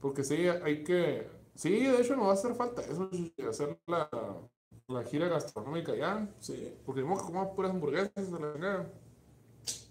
Porque 0.00 0.24
sí, 0.24 0.46
hay 0.46 0.82
que... 0.84 1.28
Sí, 1.54 1.84
de 1.84 2.00
hecho 2.00 2.16
nos 2.16 2.26
va 2.26 2.30
a 2.30 2.34
hacer 2.34 2.54
falta 2.54 2.80
eso, 2.82 3.10
hacer 3.48 3.78
la, 3.86 4.08
la 4.90 5.04
gira 5.04 5.28
gastronómica 5.28 5.92
allá. 5.92 6.28
Sí. 6.40 6.76
Porque 6.84 7.02
vamos 7.02 7.22
a 7.22 7.26
comer 7.26 7.48
puras 7.54 7.70
hamburguesas. 7.70 8.12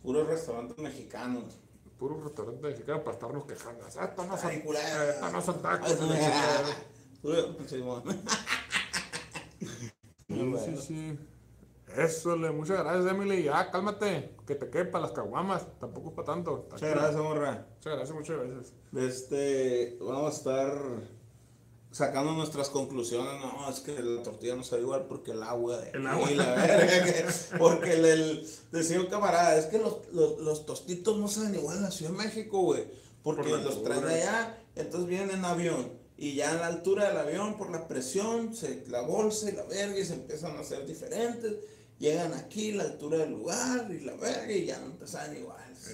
Puros 0.02 0.28
restaurantes 0.28 0.78
mexicanos. 0.78 1.60
puro 1.98 2.22
restaurante 2.24 2.62
mexicano 2.66 3.04
para 3.04 3.14
estarnos 3.16 3.46
quejando. 3.46 3.84
Ah, 3.86 4.06
Esto 4.06 4.26
no 4.26 4.38
son, 4.38 4.50
Ay, 4.52 4.62
culero. 4.62 5.04
eh, 5.04 5.10
esto 5.10 5.30
no 5.32 5.42
son 5.42 5.62
tacos. 5.62 5.90
Sí, 10.30 10.78
sí. 10.78 11.20
Eso, 11.98 12.36
le, 12.36 12.52
muchas 12.52 12.80
gracias, 12.80 13.12
Emily. 13.12 13.44
Ya, 13.44 13.72
cálmate, 13.72 14.36
que 14.46 14.56
te 14.56 14.70
quepa 14.70 15.00
las 15.00 15.12
caguamas. 15.12 15.66
Tampoco 15.80 16.10
es 16.10 16.16
para 16.16 16.26
tanto. 16.28 16.68
Muchas 16.72 16.90
gracias, 16.90 17.16
morra. 17.22 17.66
Muchas 17.76 17.94
gracias, 17.96 18.16
muchas 18.18 18.38
gracias. 18.38 18.74
Este, 18.96 19.98
vamos 20.00 20.34
a 20.34 20.38
estar 20.38 20.72
sacando 21.92 22.34
nuestras 22.34 22.70
conclusiones. 22.70 23.34
No, 23.42 23.70
es 23.70 23.80
que 23.80 24.02
la 24.02 24.22
tortilla 24.24 24.56
no 24.56 24.64
sabe 24.64 24.84
igual 24.84 25.06
porque 25.08 25.32
el 25.32 25.42
agua 25.44 25.78
de 25.78 25.92
El 25.92 26.06
agua. 26.08 26.32
y 26.32 26.36
la 26.36 26.54
verga, 26.56 27.04
que- 27.06 27.26
porque 27.58 27.94
el, 27.94 28.06
el- 28.06 28.48
decía 28.72 29.00
un 29.00 29.08
camarada, 29.08 29.58
es 29.58 29.66
que 29.66 29.80
los, 29.80 29.98
los, 30.14 30.38
los 30.40 30.66
tostitos 30.66 31.18
no 31.18 31.28
saben 31.28 31.56
igual 31.56 31.78
en 31.78 31.84
la 31.84 31.92
Ciudad 31.92 32.12
de 32.12 32.18
México, 32.18 32.62
güey. 32.62 32.86
Porque 33.24 33.50
Por 33.50 33.62
los 33.62 33.84
traen 33.84 34.06
de 34.06 34.22
allá, 34.24 34.58
entonces 34.76 35.10
vienen 35.10 35.32
en 35.32 35.46
avión. 35.46 35.92
Y 36.18 36.36
ya 36.36 36.52
a 36.52 36.56
la 36.56 36.68
altura 36.68 37.08
del 37.10 37.18
avión, 37.18 37.58
por 37.58 37.70
la 37.72 37.88
presión, 37.88 38.54
se, 38.56 38.84
la 38.88 39.02
bolsa 39.02 39.50
y 39.50 39.54
la 39.54 39.64
verga, 39.64 39.98
y 39.98 40.06
se 40.06 40.14
empiezan 40.16 40.58
a 40.58 40.60
hacer 40.60 40.86
diferentes. 40.86 41.54
Llegan 41.98 42.34
aquí, 42.34 42.72
la 42.74 42.84
altura 42.84 43.18
del 43.20 43.32
lugar, 43.32 43.90
y 43.92 44.00
la 44.02 44.16
verga, 44.16 44.52
y 44.52 44.66
ya 44.66 44.80
no 44.80 44.94
te 44.94 45.06
saben 45.08 45.38
igual. 45.38 45.58
Sí. 45.76 45.92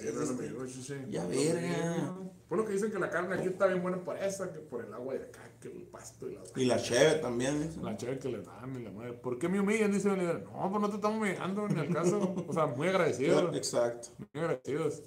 Ya, 1.10 1.24
verga. 1.26 2.16
Por 2.48 2.58
lo 2.58 2.64
que 2.64 2.74
dicen 2.74 2.92
que 2.92 2.98
la 3.00 3.10
carne 3.10 3.34
aquí 3.34 3.48
está 3.48 3.66
bien 3.66 3.82
buena 3.82 3.98
por 3.98 4.16
esa, 4.16 4.52
que 4.52 4.60
por 4.60 4.84
el 4.84 4.94
agua 4.94 5.14
de 5.14 5.24
acá, 5.24 5.50
que 5.60 5.66
el 5.66 5.82
pasto 5.82 6.30
y 6.30 6.34
la... 6.34 6.42
Y 6.54 6.64
la 6.64 6.80
cheve 6.80 7.16
también. 7.16 7.60
¿eh? 7.60 7.70
La 7.82 7.96
chévere 7.96 8.20
que 8.20 8.28
le 8.28 8.42
dan 8.42 8.80
y 8.80 8.84
la 8.84 8.92
madre. 8.92 9.14
¿Por 9.14 9.36
qué 9.36 9.48
me 9.48 9.58
humillan? 9.58 9.90
Dice 9.90 10.10
el 10.10 10.20
líder. 10.20 10.44
No, 10.44 10.70
pues 10.70 10.80
no 10.80 10.88
te 10.88 10.94
estamos 10.94 11.18
humillando 11.18 11.66
ni 11.66 11.80
al 11.80 11.92
caso. 11.92 12.34
O 12.46 12.52
sea, 12.52 12.66
muy 12.66 12.86
agradecidos. 12.86 13.54
Exacto. 13.56 14.10
Muy 14.18 14.42
agradecidos. 14.44 15.02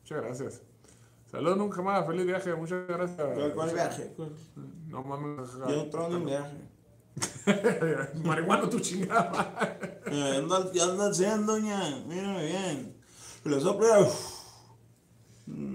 Muchas 0.00 0.22
gracias. 0.22 0.62
Saludos 1.30 1.56
nunca 1.56 1.80
más. 1.80 2.06
Feliz 2.06 2.26
viaje. 2.26 2.54
Muchas 2.54 2.86
gracias. 2.86 3.16
¿Cuál, 3.34 3.54
cuál 3.54 3.72
viaje? 3.72 4.14
No 4.88 5.02
mames. 5.02 5.50
Yo 5.52 5.76
no 5.76 5.88
traigo 5.88 6.18
ni 6.18 6.24
viaje. 6.26 6.56
Marihuana 8.24 8.68
tu 8.68 8.78
chingada. 8.78 9.78
Anda, 10.06 10.70
¿Qué 10.70 10.80
anda 10.82 11.08
haciendo, 11.08 11.52
doña? 11.52 12.04
Mírame 12.06 12.44
bien. 12.44 12.96
Le 13.44 13.58
sopla. 13.58 14.06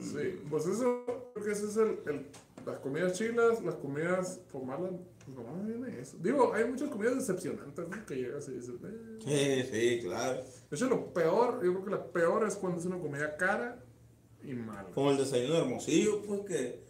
Sí, 0.02 0.42
pues 0.50 0.66
eso, 0.68 1.04
creo 1.34 1.46
que 1.46 1.52
ese 1.52 1.66
es 1.66 1.78
el, 1.78 2.00
el 2.08 2.26
las 2.66 2.78
comidas 2.80 3.14
chilas, 3.14 3.62
las 3.64 3.76
comidas 3.76 4.40
malas, 4.66 4.92
pues 5.26 5.38
nomás 5.38 5.66
viene 5.66 6.00
eso. 6.00 6.18
Digo, 6.20 6.54
hay 6.54 6.66
muchas 6.66 6.90
comidas 6.90 7.16
decepcionantes, 7.16 7.88
¿no? 7.90 8.06
Que 8.06 8.16
llegas 8.16 8.48
y 8.48 8.52
dices, 8.54 8.76
eh. 8.84 9.20
Sí, 9.24 9.70
sí, 9.72 10.02
claro. 10.04 10.42
De 10.70 10.76
hecho, 10.76 10.88
lo 10.88 11.14
peor, 11.14 11.64
yo 11.64 11.74
creo 11.74 11.86
que 11.86 11.92
la 11.92 12.06
peor 12.06 12.48
es 12.48 12.56
cuando 12.56 12.80
es 12.80 12.86
una 12.86 13.00
comida 13.00 13.36
cara 13.38 13.84
y 14.44 14.54
mala. 14.54 14.90
Como 14.94 15.12
el 15.12 15.18
desayuno 15.18 15.56
de 15.56 15.62
hermosillo, 15.62 16.22
pues 16.22 16.42
que 16.42 16.84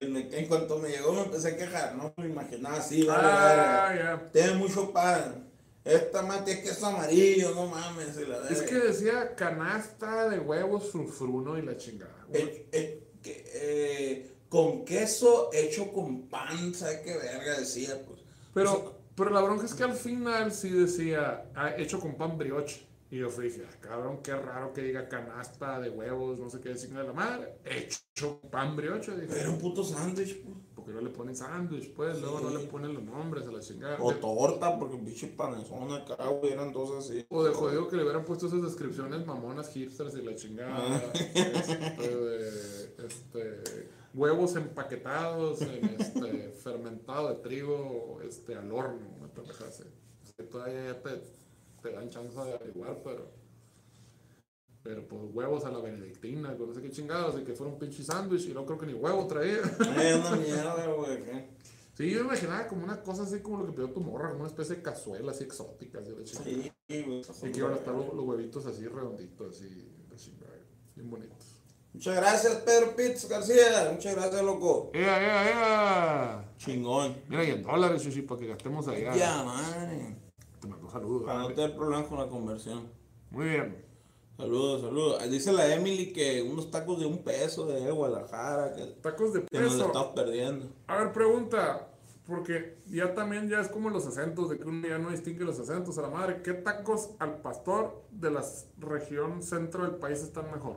en, 0.00 0.46
cuanto 0.48 0.78
me 0.78 0.88
llegó 0.88 1.12
me 1.12 1.22
empecé 1.22 1.48
a 1.48 1.56
quejar, 1.56 1.96
no 1.96 2.12
me 2.16 2.26
imaginaba 2.26 2.76
así, 2.76 3.04
vale, 3.04 3.22
Ah, 3.22 3.94
ya. 3.94 4.30
Tiene 4.32 4.54
mucho 4.54 4.92
pan. 4.92 5.49
Esta 5.84 6.22
mate 6.22 6.52
es 6.52 6.58
queso 6.58 6.86
amarillo, 6.86 7.54
no 7.54 7.66
mames. 7.66 8.16
la 8.28 8.48
Es 8.48 8.62
que 8.62 8.74
decía 8.74 9.34
canasta 9.34 10.28
de 10.28 10.38
huevos 10.38 10.90
frufruno 10.90 11.58
y 11.58 11.62
la 11.62 11.76
chingada. 11.76 12.26
Eh, 12.32 12.68
eh, 12.70 13.02
que, 13.22 13.44
eh, 13.54 14.32
con 14.48 14.84
queso 14.84 15.50
hecho 15.52 15.92
con 15.92 16.28
pan, 16.28 16.74
¿sabes 16.74 17.00
qué 17.00 17.16
verga 17.16 17.58
decía? 17.58 18.00
Pues. 18.06 18.20
Pero, 18.52 18.94
pero 19.14 19.30
la 19.30 19.40
bronca 19.40 19.64
es 19.64 19.74
que 19.74 19.84
al 19.84 19.94
final 19.94 20.52
sí 20.52 20.68
decía, 20.68 21.50
ah, 21.54 21.74
hecho 21.76 21.98
con 21.98 22.16
pan 22.16 22.36
brioche. 22.36 22.86
Y 23.12 23.18
yo 23.18 23.28
fui, 23.28 23.46
dije, 23.46 23.66
ah, 23.68 23.76
cabrón, 23.80 24.20
qué 24.22 24.36
raro 24.36 24.72
que 24.72 24.82
diga 24.82 25.08
canasta 25.08 25.80
de 25.80 25.90
huevos, 25.90 26.38
no 26.38 26.48
sé 26.48 26.60
qué 26.60 26.76
signo 26.76 27.00
de 27.00 27.08
la 27.08 27.12
madre. 27.12 27.58
Hecho 27.64 28.40
pan 28.50 28.76
brioche. 28.76 29.16
Dije, 29.16 29.40
Era 29.40 29.50
un 29.50 29.58
puto 29.58 29.82
sándwich, 29.82 30.40
pues. 30.44 30.56
¿por 30.76 30.84
qué 30.84 30.92
no 30.92 31.00
le 31.00 31.10
ponen 31.10 31.34
sándwich? 31.34 31.92
Pues 31.92 32.20
luego 32.20 32.38
no 32.38 32.50
le 32.50 32.60
ponen 32.66 32.94
los 32.94 33.02
nombres 33.02 33.48
a 33.48 33.50
la 33.50 33.58
chingada. 33.58 33.96
O 34.00 34.14
torta, 34.14 34.78
porque 34.78 34.96
pinche 34.96 35.26
panezón 35.26 35.92
acá, 35.92 36.24
güey, 36.28 36.52
eran 36.52 36.72
dos 36.72 37.04
así. 37.04 37.26
O 37.30 37.42
de 37.42 37.52
jodido 37.52 37.88
que 37.88 37.96
le 37.96 38.04
hubieran 38.04 38.24
puesto 38.24 38.46
esas 38.46 38.62
descripciones 38.62 39.26
mamonas 39.26 39.72
hipsters 39.72 40.14
y 40.14 40.22
la 40.22 40.36
chingada. 40.36 40.76
Ah. 40.78 41.12
Este, 41.14 42.16
de, 42.16 43.06
este, 43.06 43.90
huevos 44.14 44.54
empaquetados 44.54 45.62
en 45.62 45.96
este, 45.98 46.50
fermentado 46.62 47.28
de 47.28 47.34
trigo 47.36 48.20
este, 48.22 48.54
al 48.54 48.70
horno. 48.70 49.18
O 49.20 49.70
sea, 49.72 50.48
todavía 50.48 50.92
ya 50.92 51.02
te, 51.02 51.39
te 51.82 51.92
dan 51.92 52.08
chance 52.08 52.38
de 52.38 52.54
averiguar, 52.54 53.00
pero. 53.02 53.30
Pero 54.82 55.06
pues 55.06 55.22
huevos 55.34 55.64
a 55.66 55.70
la 55.70 55.78
benedictina, 55.78 56.56
con 56.56 56.68
no 56.68 56.74
sé 56.74 56.80
qué 56.80 56.90
chingados, 56.90 57.38
y 57.38 57.44
que 57.44 57.52
fuera 57.52 57.72
un 57.72 57.78
pinche 57.78 58.02
sándwich, 58.02 58.46
y 58.46 58.54
no 58.54 58.64
creo 58.64 58.78
que 58.78 58.86
ni 58.86 58.94
huevo 58.94 59.26
traía. 59.26 59.58
Ay, 59.96 60.14
una 60.14 60.36
mierda, 60.36 60.86
güey. 60.86 61.18
Sí, 61.92 62.10
yo 62.10 62.20
imaginaba 62.20 62.66
como 62.66 62.84
una 62.84 63.02
cosa 63.02 63.24
así 63.24 63.40
como 63.40 63.58
lo 63.58 63.66
que 63.66 63.72
pidió 63.72 63.90
tu 63.90 64.00
morra, 64.00 64.30
como 64.30 64.40
una 64.40 64.48
especie 64.48 64.76
de 64.76 64.82
cazuela 64.82 65.32
así 65.32 65.44
exótica, 65.44 65.98
así 65.98 66.12
de 66.12 66.24
chingada. 66.24 66.72
Sí, 66.88 67.02
güey. 67.02 67.22
Y 67.42 67.52
que 67.52 67.58
iban 67.58 67.74
a 67.74 67.76
estar 67.76 67.94
los, 67.94 68.14
los 68.14 68.24
huevitos 68.24 68.64
así 68.64 68.86
redonditos, 68.86 69.56
así, 69.56 69.92
así, 70.14 70.34
bien 70.96 71.10
bonitos. 71.10 71.60
Muchas 71.92 72.16
gracias, 72.16 72.54
Pedro 72.58 72.94
Pitts 72.94 73.28
García. 73.28 73.90
Muchas 73.92 74.14
gracias, 74.14 74.42
loco. 74.42 74.90
¡Ea, 74.94 75.20
ea, 75.20 75.50
ea! 75.50 76.54
Chingón. 76.56 77.16
Mira, 77.28 77.44
y 77.44 77.50
en 77.50 77.62
dólares, 77.62 78.02
Chuchi, 78.02 78.22
para 78.22 78.40
que 78.40 78.46
gastemos 78.46 78.86
allá. 78.86 79.14
Ya, 79.14 79.42
madre. 79.42 80.16
Te 80.60 80.68
mando 80.68 80.90
saludos. 80.90 81.24
Para 81.24 81.40
no 81.40 81.48
tener 81.48 81.74
problemas 81.74 82.06
con 82.06 82.18
la 82.18 82.28
conversión. 82.28 82.88
Muy 83.30 83.46
bien. 83.46 83.84
Saludos, 84.36 84.80
saludos. 84.82 85.30
Dice 85.30 85.52
la 85.52 85.74
Emily 85.74 86.12
que 86.12 86.42
unos 86.42 86.70
tacos 86.70 86.98
de 86.98 87.06
un 87.06 87.22
peso 87.22 87.66
de 87.66 87.90
Guadalajara, 87.90 88.74
que, 88.74 88.84
Tacos 89.02 89.34
de 89.34 89.44
que 89.44 89.60
nos 89.60 89.74
peso. 89.74 89.86
estamos 89.86 90.08
perdiendo. 90.14 90.66
A 90.86 90.96
ver, 90.96 91.12
pregunta. 91.12 91.86
Porque 92.26 92.78
ya 92.86 93.14
también 93.14 93.48
ya 93.48 93.60
es 93.60 93.68
como 93.68 93.90
los 93.90 94.06
acentos, 94.06 94.50
de 94.50 94.58
que 94.58 94.64
uno 94.64 94.86
ya 94.86 94.98
no 94.98 95.10
distingue 95.10 95.44
los 95.44 95.58
acentos 95.58 95.98
a 95.98 96.02
la 96.02 96.10
madre. 96.10 96.42
¿Qué 96.42 96.52
tacos 96.52 97.10
al 97.18 97.40
pastor 97.40 98.04
de 98.12 98.30
la 98.30 98.44
región 98.78 99.42
centro 99.42 99.82
del 99.82 99.96
país 99.96 100.20
están 100.20 100.50
mejor? 100.52 100.76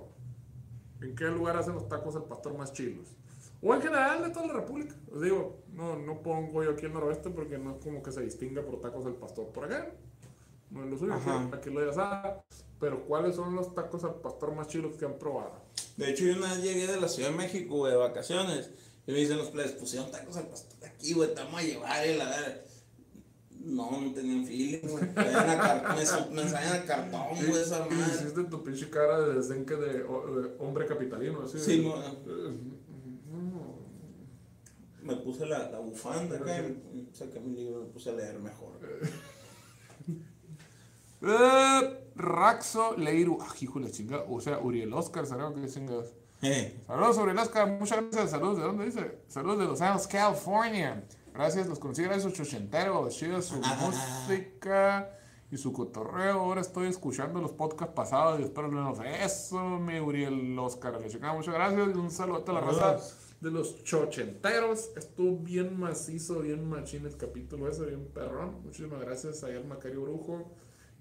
¿En 1.01 1.15
qué 1.15 1.25
lugar 1.25 1.55
hacen 1.57 1.75
los 1.75 1.87
tacos 1.87 2.15
al 2.15 2.23
pastor 2.23 2.57
más 2.57 2.73
chilos? 2.73 3.15
O 3.63 3.73
en 3.73 3.81
general 3.81 4.23
de 4.23 4.29
toda 4.31 4.47
la 4.47 4.53
república. 4.53 4.93
Os 5.11 5.21
digo, 5.21 5.63
no, 5.71 5.97
no 5.97 6.21
pongo 6.21 6.63
yo 6.63 6.71
aquí 6.71 6.85
el 6.85 6.93
noroeste 6.93 7.29
porque 7.29 7.57
no 7.57 7.71
es 7.75 7.77
como 7.83 8.03
que 8.03 8.11
se 8.11 8.21
distinga 8.21 8.61
por 8.61 8.81
tacos 8.81 9.05
al 9.05 9.15
pastor 9.15 9.47
por 9.53 9.65
acá. 9.65 9.91
No 10.69 10.83
es 10.83 10.89
lo 10.91 10.97
suyo, 10.97 11.13
aquí- 11.53 11.69
lo 11.69 11.85
ya 11.85 11.93
sabe. 11.93 12.41
Pero 12.79 13.05
¿cuáles 13.05 13.35
son 13.35 13.55
los 13.55 13.73
tacos 13.73 14.03
al 14.03 14.15
pastor 14.15 14.53
más 14.53 14.67
chilos 14.67 14.95
que 14.97 15.05
han 15.05 15.17
probado? 15.17 15.53
De 15.95 16.09
hecho, 16.09 16.25
yo 16.25 16.35
una 16.35 16.53
vez 16.53 16.63
llegué 16.63 16.87
de 16.87 16.99
la 16.99 17.07
Ciudad 17.07 17.29
de 17.29 17.35
México, 17.37 17.75
güey, 17.77 17.91
de 17.93 17.97
vacaciones. 17.97 18.71
Y 19.07 19.11
me 19.11 19.19
dicen 19.19 19.37
los 19.37 19.47
players, 19.49 19.73
pusieron 19.73 20.09
tacos 20.11 20.35
al 20.37 20.47
pastor 20.47 20.77
aquí, 20.89 21.13
güey, 21.13 21.33
te 21.33 21.41
vamos 21.43 21.59
a 21.59 21.63
llevar, 21.63 22.07
y 22.07 22.17
la 22.17 22.25
verdad. 22.25 22.61
No, 23.65 24.01
no 24.01 24.11
tenían 24.13 24.45
feeling, 24.45 24.79
güey. 24.89 25.03
Me 25.15 26.41
ensayan 26.41 26.81
a 26.81 26.85
cartón, 26.85 27.27
güey, 27.47 27.61
esa 27.61 27.79
madre. 27.85 27.95
hiciste 28.13 28.43
tu 28.45 28.61
pinche 28.63 28.89
cara 28.89 29.21
de 29.21 29.35
desdén 29.35 29.65
que 29.65 29.75
de, 29.75 29.93
de 29.99 30.05
hombre 30.59 30.85
capitalino, 30.85 31.43
así. 31.43 31.59
Sí, 31.59 31.77
de- 31.77 31.83
no. 31.87 31.95
Eh, 31.95 32.03
no. 32.27 32.82
Me 35.03 35.15
puse 35.17 35.45
la, 35.45 35.69
la 35.69 35.79
bufanda 35.79 36.37
acá 36.37 36.59
y 36.93 37.09
saqué 37.13 37.39
mi 37.39 37.55
libro 37.55 37.81
y 37.81 37.85
me 37.85 37.89
puse 37.91 38.09
a 38.09 38.13
leer 38.13 38.39
mejor. 38.39 38.71
Eh, 41.25 42.09
Raxo 42.15 42.97
Leiru. 42.97 43.37
Ah, 43.41 43.53
hijo 43.61 43.79
de 43.79 43.85
la 43.85 43.91
chinga. 43.91 44.25
O 44.29 44.41
sea, 44.41 44.59
Uriel 44.59 44.93
Oscar, 44.93 45.25
¿sabes 45.25 45.45
qué 45.55 45.69
chingas? 45.69 46.07
Eh, 46.41 46.81
Saludos, 46.85 47.17
Uriel 47.17 47.39
Oscar. 47.39 47.67
Muchas 47.79 48.01
gracias. 48.01 48.31
Saludos. 48.31 48.57
¿De 48.57 48.63
dónde 48.63 48.85
dice? 48.85 49.19
Saludos 49.29 49.59
de 49.59 49.65
Los 49.65 49.81
Ángeles, 49.81 50.07
California. 50.07 51.03
Gracias, 51.33 51.67
los 51.67 51.79
conocí 51.79 52.03
gracias 52.03 52.25
a 52.25 52.29
sus 52.29 52.39
ochenteros. 52.41 53.15
Chida 53.15 53.41
su 53.41 53.55
música 53.55 55.17
y 55.49 55.57
su 55.57 55.71
cotorreo. 55.71 56.41
Ahora 56.41 56.61
estoy 56.61 56.87
escuchando 56.87 57.41
los 57.41 57.53
podcasts 57.53 57.95
pasados 57.95 58.39
y 58.39 58.43
espero 58.43 58.69
menos 58.69 58.99
eso, 59.21 59.59
mi 59.79 59.99
Uriel 59.99 60.59
Oscar. 60.59 60.99
Le 60.99 61.09
chingada, 61.09 61.33
muchas 61.33 61.53
gracias 61.53 61.87
y 61.87 61.97
un 61.97 62.11
saludo 62.11 62.43
a 62.45 62.51
la 62.51 62.59
raza 62.59 62.79
Saludos. 62.79 63.32
De 63.43 63.51
los 63.51 63.83
chochenteros. 63.83 64.91
Estuvo 64.95 65.37
bien 65.37 65.77
macizo, 65.77 66.39
bien 66.39 66.67
machín 66.67 67.05
el 67.05 67.17
capítulo 67.17 67.67
ese, 67.69 67.85
bien 67.85 68.05
perrón. 68.05 68.61
Muchísimas 68.63 69.01
gracias 69.01 69.43
a 69.43 69.49
el 69.49 69.65
Macario 69.65 70.01
Brujo 70.01 70.51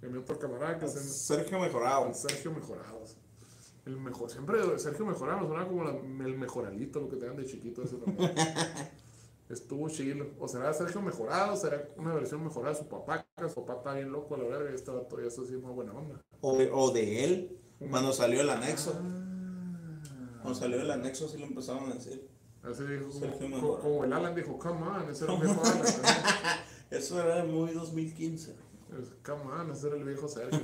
y 0.02 0.07
a 0.07 0.09
mi 0.09 0.18
otro 0.18 0.38
camarada 0.38 0.78
que 0.78 0.87
es 0.87 0.96
el- 0.96 1.02
Sergio 1.02 1.59
Mejorado. 1.61 2.12
Sergio 2.12 2.52
Mejorados. 2.52 3.16
El 3.87 3.96
mejor, 3.98 4.31
siempre 4.31 4.78
Sergio 4.78 5.07
Mejorados 5.07 5.48
suena 5.48 5.66
como 5.66 5.85
la- 5.85 5.90
el 6.26 6.37
mejoralito, 6.37 7.00
lo 7.00 7.09
que 7.09 7.16
te 7.16 7.26
dan 7.26 7.37
de 7.37 7.46
chiquito. 7.46 7.83
Ese 7.83 7.96
también. 7.96 8.33
Estuvo 9.48 9.88
chido. 9.88 10.26
O 10.38 10.48
será 10.48 10.72
Sergio 10.72 11.00
Mejorado, 11.02 11.57
será 11.57 11.88
una 11.96 12.14
versión 12.14 12.42
mejorada 12.42 12.74
de 12.74 12.81
su 12.83 12.88
papá, 12.88 13.24
que 13.37 13.48
su 13.48 13.55
papá 13.64 13.74
está 13.78 13.94
bien 13.94 14.11
loco 14.11 14.35
a 14.35 14.38
la 14.38 14.44
verga 14.44 14.70
y 14.70 14.90
vato 14.90 15.20
ya 15.20 15.26
eso 15.28 15.44
sí 15.44 15.55
es 15.55 15.61
muy 15.61 15.72
buena 15.72 15.92
onda. 15.92 16.20
O, 16.40 16.52
o 16.57 16.90
de 16.92 17.24
él, 17.24 17.59
cuando 17.90 18.12
salió 18.12 18.40
el 18.40 18.50
anexo. 18.50 18.94
Ah. 18.96 20.38
Cuando 20.42 20.59
salió 20.59 20.81
el 20.81 20.90
anexo, 20.90 21.28
sí 21.28 21.38
lo 21.38 21.46
empezaron 21.46 21.90
a 21.90 21.94
decir. 21.94 22.32
Así 22.62 22.85
dijo, 22.85 23.11
como, 23.11 23.38
como, 23.38 23.79
como 23.79 24.05
el 24.05 24.12
Alan 24.12 24.35
dijo, 24.35 24.59
come 24.59 24.87
on, 24.87 25.11
ese 25.11 25.25
era 25.25 25.35
el 25.35 25.40
viejo 25.40 25.62
Alan. 25.64 25.79
¿no? 25.79 26.72
Eso 26.96 27.22
era 27.22 27.44
muy 27.44 27.72
2015. 27.72 28.51
Es, 28.51 29.09
Come 29.25 29.51
on, 29.51 29.70
ese 29.70 29.87
era 29.87 29.96
el 29.96 30.05
viejo 30.05 30.29
Sergio. 30.29 30.61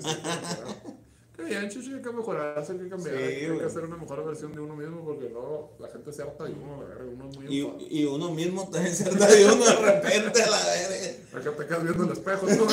Qué 1.34 1.44
bien, 1.44 1.68
chichi, 1.70 1.94
hay 1.94 2.02
que 2.02 2.10
mejorarse, 2.10 2.72
hay 2.72 2.78
que 2.78 2.88
cambiar, 2.88 3.16
Sí, 3.16 3.22
hay 3.22 3.58
que 3.58 3.64
hacer 3.64 3.84
una 3.84 3.96
mejor 3.96 4.24
versión 4.26 4.52
de 4.52 4.60
uno 4.60 4.74
mismo 4.74 5.04
porque 5.04 5.28
luego 5.30 5.76
la 5.78 5.88
gente 5.88 6.12
se 6.12 6.22
harta 6.22 6.44
de 6.44 6.52
uno, 6.52 6.82
la 6.82 6.88
verga, 6.88 7.04
uno 7.04 7.30
es 7.30 7.36
muy 7.38 7.46
Y, 7.46 8.00
y 8.00 8.04
uno 8.06 8.34
mismo 8.34 8.68
también 8.68 8.94
se 8.94 9.08
anda 9.08 9.24
de 9.26 9.44
uno 9.46 9.64
de 9.64 9.76
repente 9.76 10.42
a 10.42 10.50
la 10.50 10.58
verga. 10.58 11.38
Acá 11.38 11.56
te 11.56 11.66
quedas 11.66 11.84
viendo 11.84 12.04
el 12.04 12.10
espejo, 12.10 12.46
tú 12.46 12.66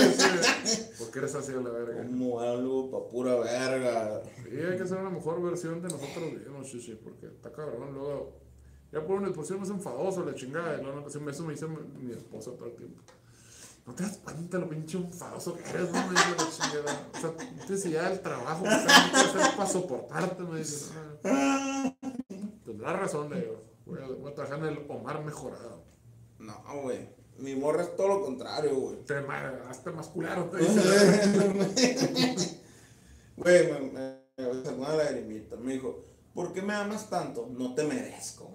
¿por 0.97 1.11
qué 1.11 1.19
eres 1.19 1.35
así 1.35 1.51
a 1.51 1.61
la 1.61 1.69
verga? 1.69 2.03
Como 2.05 2.39
algo 2.41 2.89
pa' 2.89 3.07
pura 3.07 3.35
verga. 3.35 4.23
Y 4.51 4.57
hay 4.57 4.77
que 4.77 4.83
hacer 4.83 4.97
una 4.97 5.11
mejor 5.11 5.41
versión 5.43 5.81
de 5.81 5.87
nosotros 5.89 6.33
mismos, 6.33 6.67
chichi, 6.67 6.95
porque 6.95 7.27
está 7.27 7.51
cabrón, 7.51 7.93
luego, 7.93 8.33
ya 8.95 9.05
por 9.05 9.17
una 9.17 9.29
sí 9.43 9.53
más 9.55 9.69
enfadoso, 9.69 10.23
la 10.23 10.33
chingada, 10.33 10.77
luego 10.77 11.01
no, 11.01 11.07
eso 11.07 11.19
me 11.19 11.33
dice 11.51 11.67
mi, 11.67 12.13
esposa 12.13 12.51
todo 12.51 12.67
el 12.67 12.77
tiempo. 12.77 13.01
No 13.85 13.93
te 13.93 14.03
das 14.03 14.19
cuenta 14.19 14.57
lo 14.57 14.69
pinche 14.69 14.97
enfadoso 14.97 15.53
que 15.53 15.69
eres, 15.69 15.91
no 15.91 16.07
me 16.07 16.11
dice 16.11 16.33
la 16.37 16.49
chingada. 16.49 17.09
O 17.13 17.17
sea, 17.75 17.89
idea 17.89 18.09
del 18.09 18.21
trabajo 18.21 18.63
que 18.63 18.69
hacer 18.69 19.57
para 19.57 19.69
soportarte, 19.69 20.43
me 20.43 20.59
dice. 20.59 20.93
Ah, 21.25 21.93
Tendrás 22.63 22.97
razón, 22.97 23.29
le 23.31 23.41
digo. 23.41 23.61
Voy 23.85 23.99
a, 24.01 24.07
voy 24.07 24.31
a 24.31 24.33
trabajar 24.33 24.59
en 24.59 24.65
el 24.65 24.85
Omar 24.89 25.25
mejorado. 25.25 25.83
No, 26.39 26.63
güey. 26.83 27.09
Mi 27.39 27.53
morra 27.53 27.83
es 27.83 27.97
todo 27.97 28.07
lo 28.07 28.21
contrario, 28.21 28.77
güey. 28.77 29.03
Te 29.03 29.17
hazte 29.69 29.91
más 29.91 30.07
culero, 30.07 30.45
te 30.45 30.59
dice. 30.59 32.61
Güey, 33.35 33.69
me, 33.69 33.79
me, 33.91 34.21
me 34.37 34.63
sacó 34.63 34.83
una 34.83 34.95
lagrimita. 34.95 35.57
Me 35.57 35.73
dijo, 35.73 36.14
¿por 36.35 36.53
qué 36.53 36.61
me 36.61 36.75
amas 36.75 37.09
tanto? 37.09 37.47
No 37.49 37.73
te 37.73 37.83
merezco. 37.85 38.51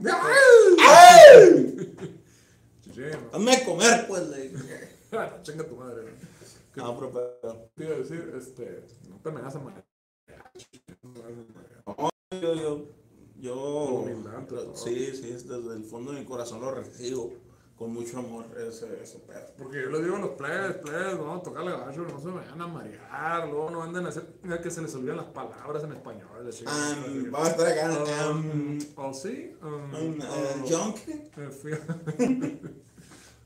Hazme 3.33 3.65
comer, 3.65 4.07
pues, 4.07 4.29
le 4.29 4.49
dije. 4.49 5.01
Ah, 5.13 5.39
Chinga 5.43 5.67
tu 5.67 5.75
madre. 5.75 6.15
¿Qué 6.73 6.81
No, 6.81 6.97
pero, 6.97 7.11
pero, 7.43 7.71
te 7.75 7.85
iba 7.85 7.97
a 7.97 7.99
decir? 7.99 8.33
Este, 8.39 8.87
no 9.09 9.17
te 9.17 9.31
me 9.33 9.43
madre. 9.43 9.85
no, 11.93 12.11
yo, 12.41 12.55
yo, 12.55 12.87
yo, 13.37 14.05
sí, 14.75 15.13
sí, 15.17 15.31
es 15.31 15.49
desde 15.49 15.75
el 15.75 15.85
fondo 15.85 16.13
de 16.13 16.21
mi 16.21 16.27
corazón 16.27 16.61
lo 16.61 16.71
recibo 16.71 17.33
con 17.81 17.93
mucho 17.95 18.19
amor 18.19 18.45
ese, 18.59 19.03
ese 19.03 19.21
pedo. 19.21 19.55
Porque 19.57 19.81
yo 19.81 19.89
les 19.89 20.03
digo 20.03 20.17
a 20.17 20.19
los 20.19 20.33
players, 20.33 20.77
players, 20.83 21.19
no, 21.19 21.41
tocarle 21.41 21.71
gacho, 21.71 22.03
no 22.03 22.21
se 22.21 22.27
me 22.27 22.35
vayan 22.35 22.61
a 22.61 22.67
marear, 22.67 23.49
luego 23.49 23.71
no 23.71 23.83
anden 23.83 24.05
a 24.05 24.11
hacer, 24.11 24.23
mira 24.43 24.61
que 24.61 24.71
se 24.71 24.83
les 24.83 24.95
olvidan 24.95 25.17
las 25.17 25.29
palabras 25.29 25.83
en 25.85 25.93
español. 25.93 26.29
Um, 26.31 27.31
vamos 27.31 27.49
a 27.49 27.53
estar 27.53 27.69
acá. 27.69 27.91
Um, 27.91 27.97
Um, 28.37 28.79
¿Oh, 28.97 29.15
sí? 29.15 29.57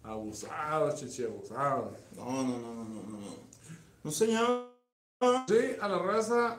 Abusados, 0.02 0.96
chichi, 0.96 1.26
abusados. 1.26 1.96
No, 2.16 2.24
no, 2.24 2.58
no, 2.58 2.74
no, 2.74 2.84
no, 2.84 3.02
no. 3.02 3.20
No, 4.02 4.10
señor. 4.10 4.74
Sí, 5.46 5.76
a 5.80 5.86
la 5.86 6.00
raza 6.00 6.58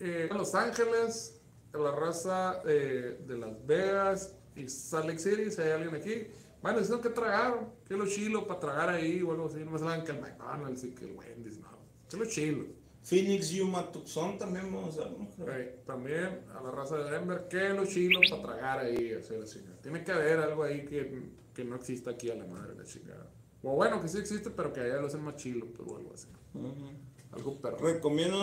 eh, 0.00 0.28
Los 0.32 0.52
Ángeles, 0.56 1.40
a 1.72 1.78
la 1.78 1.92
raza 1.92 2.60
eh, 2.66 3.20
de 3.24 3.38
Las 3.38 3.64
Vegas 3.64 4.34
y 4.56 4.68
Salt 4.68 5.18
City, 5.18 5.50
si 5.50 5.60
hay 5.60 5.72
alguien 5.72 5.94
aquí. 5.94 6.26
Bueno, 6.62 6.78
diciendo 6.78 7.02
que 7.02 7.10
tragaron, 7.10 7.70
que 7.86 7.94
lo 7.94 8.06
chilo 8.06 8.46
para 8.46 8.60
tragar 8.60 8.88
ahí 8.88 9.22
o 9.22 9.32
algo 9.32 9.46
así. 9.46 9.58
No 9.64 9.72
me 9.72 9.78
salgan 9.78 10.04
que 10.04 10.12
el 10.12 10.20
McDonald's 10.20 10.84
y 10.84 10.90
que 10.92 11.04
el 11.04 11.16
Wendy's, 11.16 11.58
no. 11.58 11.68
Que 12.08 12.16
lo 12.16 12.24
chilo. 12.24 12.64
Phoenix, 13.02 13.50
Yuma, 13.50 13.92
Tucson 13.92 14.38
también 14.38 14.72
vamos 14.72 14.98
a. 14.98 15.10
Eh, 15.52 15.82
también 15.86 16.40
a 16.58 16.62
la 16.62 16.70
raza 16.70 16.96
de 16.96 17.10
Denver, 17.10 17.46
que 17.50 17.68
lo 17.68 17.84
chilo 17.84 18.20
para 18.30 18.42
tragar 18.42 18.78
ahí, 18.78 19.12
así 19.12 19.36
la 19.36 19.44
chingada. 19.44 19.76
Tiene 19.82 20.02
que 20.02 20.12
haber 20.12 20.38
algo 20.38 20.62
ahí 20.62 20.86
que, 20.86 21.28
que 21.52 21.64
no 21.64 21.76
exista 21.76 22.12
aquí 22.12 22.30
a 22.30 22.34
la 22.34 22.46
madre, 22.46 22.74
la 22.74 22.84
chingada. 22.84 23.30
O 23.62 23.76
bueno, 23.76 24.00
que 24.00 24.08
sí 24.08 24.18
existe, 24.18 24.50
pero 24.50 24.72
que 24.72 24.80
allá 24.80 25.00
lo 25.00 25.08
hacen 25.08 25.22
más 25.22 25.36
chilo, 25.36 25.66
pero 25.76 25.98
algo 25.98 26.14
así. 26.14 26.28
Ujú. 26.54 26.92
Algo 27.32 27.60
perro. 27.60 27.76
Recomiendo. 27.76 28.42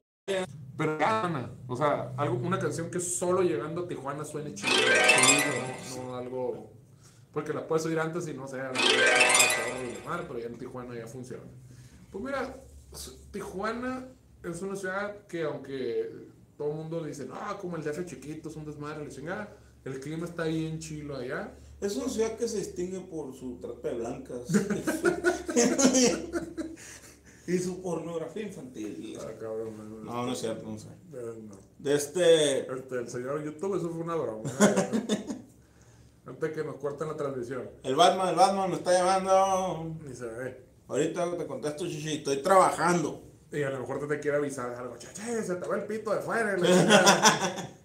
Pero 0.81 0.97
Tijuana, 0.97 1.51
o 1.67 1.75
sea, 1.75 2.11
algo, 2.17 2.37
una 2.37 2.57
canción 2.57 2.89
que 2.89 2.99
solo 2.99 3.43
llegando 3.43 3.81
a 3.81 3.87
Tijuana 3.87 4.25
suene 4.25 4.55
chido. 4.55 4.73
No, 5.95 6.03
no 6.03 6.15
algo. 6.15 6.71
Porque 7.31 7.53
la 7.53 7.67
puedes 7.67 7.85
oír 7.85 7.99
antes 7.99 8.27
y 8.27 8.33
no 8.33 8.47
sé, 8.47 8.57
pero 10.27 10.39
ya 10.39 10.47
en 10.47 10.57
Tijuana 10.57 10.95
ya 10.95 11.05
funciona. 11.05 11.43
Pues 12.09 12.23
mira, 12.23 12.63
Tijuana 13.29 14.07
es 14.43 14.59
una 14.63 14.75
ciudad 14.75 15.27
que 15.27 15.43
aunque 15.43 16.09
todo 16.57 16.71
el 16.71 16.77
mundo 16.77 17.03
dice, 17.03 17.27
no, 17.27 17.35
como 17.59 17.77
el 17.77 17.83
DF 17.83 18.03
chiquito, 18.05 18.49
es 18.49 18.55
un 18.55 18.65
desmadre, 18.65 19.05
la 19.05 19.11
chingada, 19.11 19.55
el 19.85 19.99
clima 19.99 20.25
está 20.25 20.45
bien 20.45 20.79
chilo 20.79 21.15
allá. 21.15 21.53
Es 21.79 21.95
una 21.95 22.09
ciudad 22.09 22.35
que 22.37 22.47
se 22.47 22.57
distingue 22.57 23.01
por 23.01 23.35
su 23.35 23.59
trata 23.59 23.87
de 23.87 23.93
blancas. 23.99 24.47
y 27.47 27.57
su 27.57 27.81
pornografía 27.81 28.43
infantil. 28.43 29.17
Ah, 29.19 29.31
cabrón, 29.39 30.05
No, 30.05 30.25
no 30.25 30.31
es 30.31 30.39
cierto, 30.39 30.69
no 30.69 30.77
sé. 30.77 30.87
No. 31.11 31.55
De 31.79 31.95
este. 31.95 32.71
Este, 32.71 32.99
el 32.99 33.09
señor 33.09 33.43
YouTube, 33.43 33.77
eso 33.77 33.89
fue 33.89 34.01
una 34.01 34.15
broma. 34.15 34.49
Antes 36.25 36.51
que 36.51 36.63
nos 36.63 36.75
corten 36.75 37.07
la 37.07 37.15
transmisión. 37.17 37.69
El 37.83 37.95
Batman, 37.95 38.29
el 38.29 38.35
Batman 38.35 38.69
me 38.69 38.75
está 38.75 38.93
llamando. 38.93 39.95
Ni 40.05 40.15
se 40.15 40.25
ve. 40.25 40.65
Ahorita 40.87 41.37
te 41.37 41.47
contesto, 41.47 41.87
chichi. 41.87 42.17
Estoy 42.17 42.37
trabajando. 42.37 43.23
Y 43.51 43.63
a 43.63 43.69
lo 43.69 43.79
mejor 43.79 43.99
te, 43.99 44.07
te 44.07 44.19
quiere 44.19 44.37
avisar 44.37 44.73
algo. 44.75 44.95
Che, 44.97 45.07
che, 45.13 45.43
se 45.43 45.55
te 45.55 45.67
va 45.67 45.75
el 45.75 45.85
pito 45.85 46.13
de 46.13 46.21
fuera. 46.21 46.55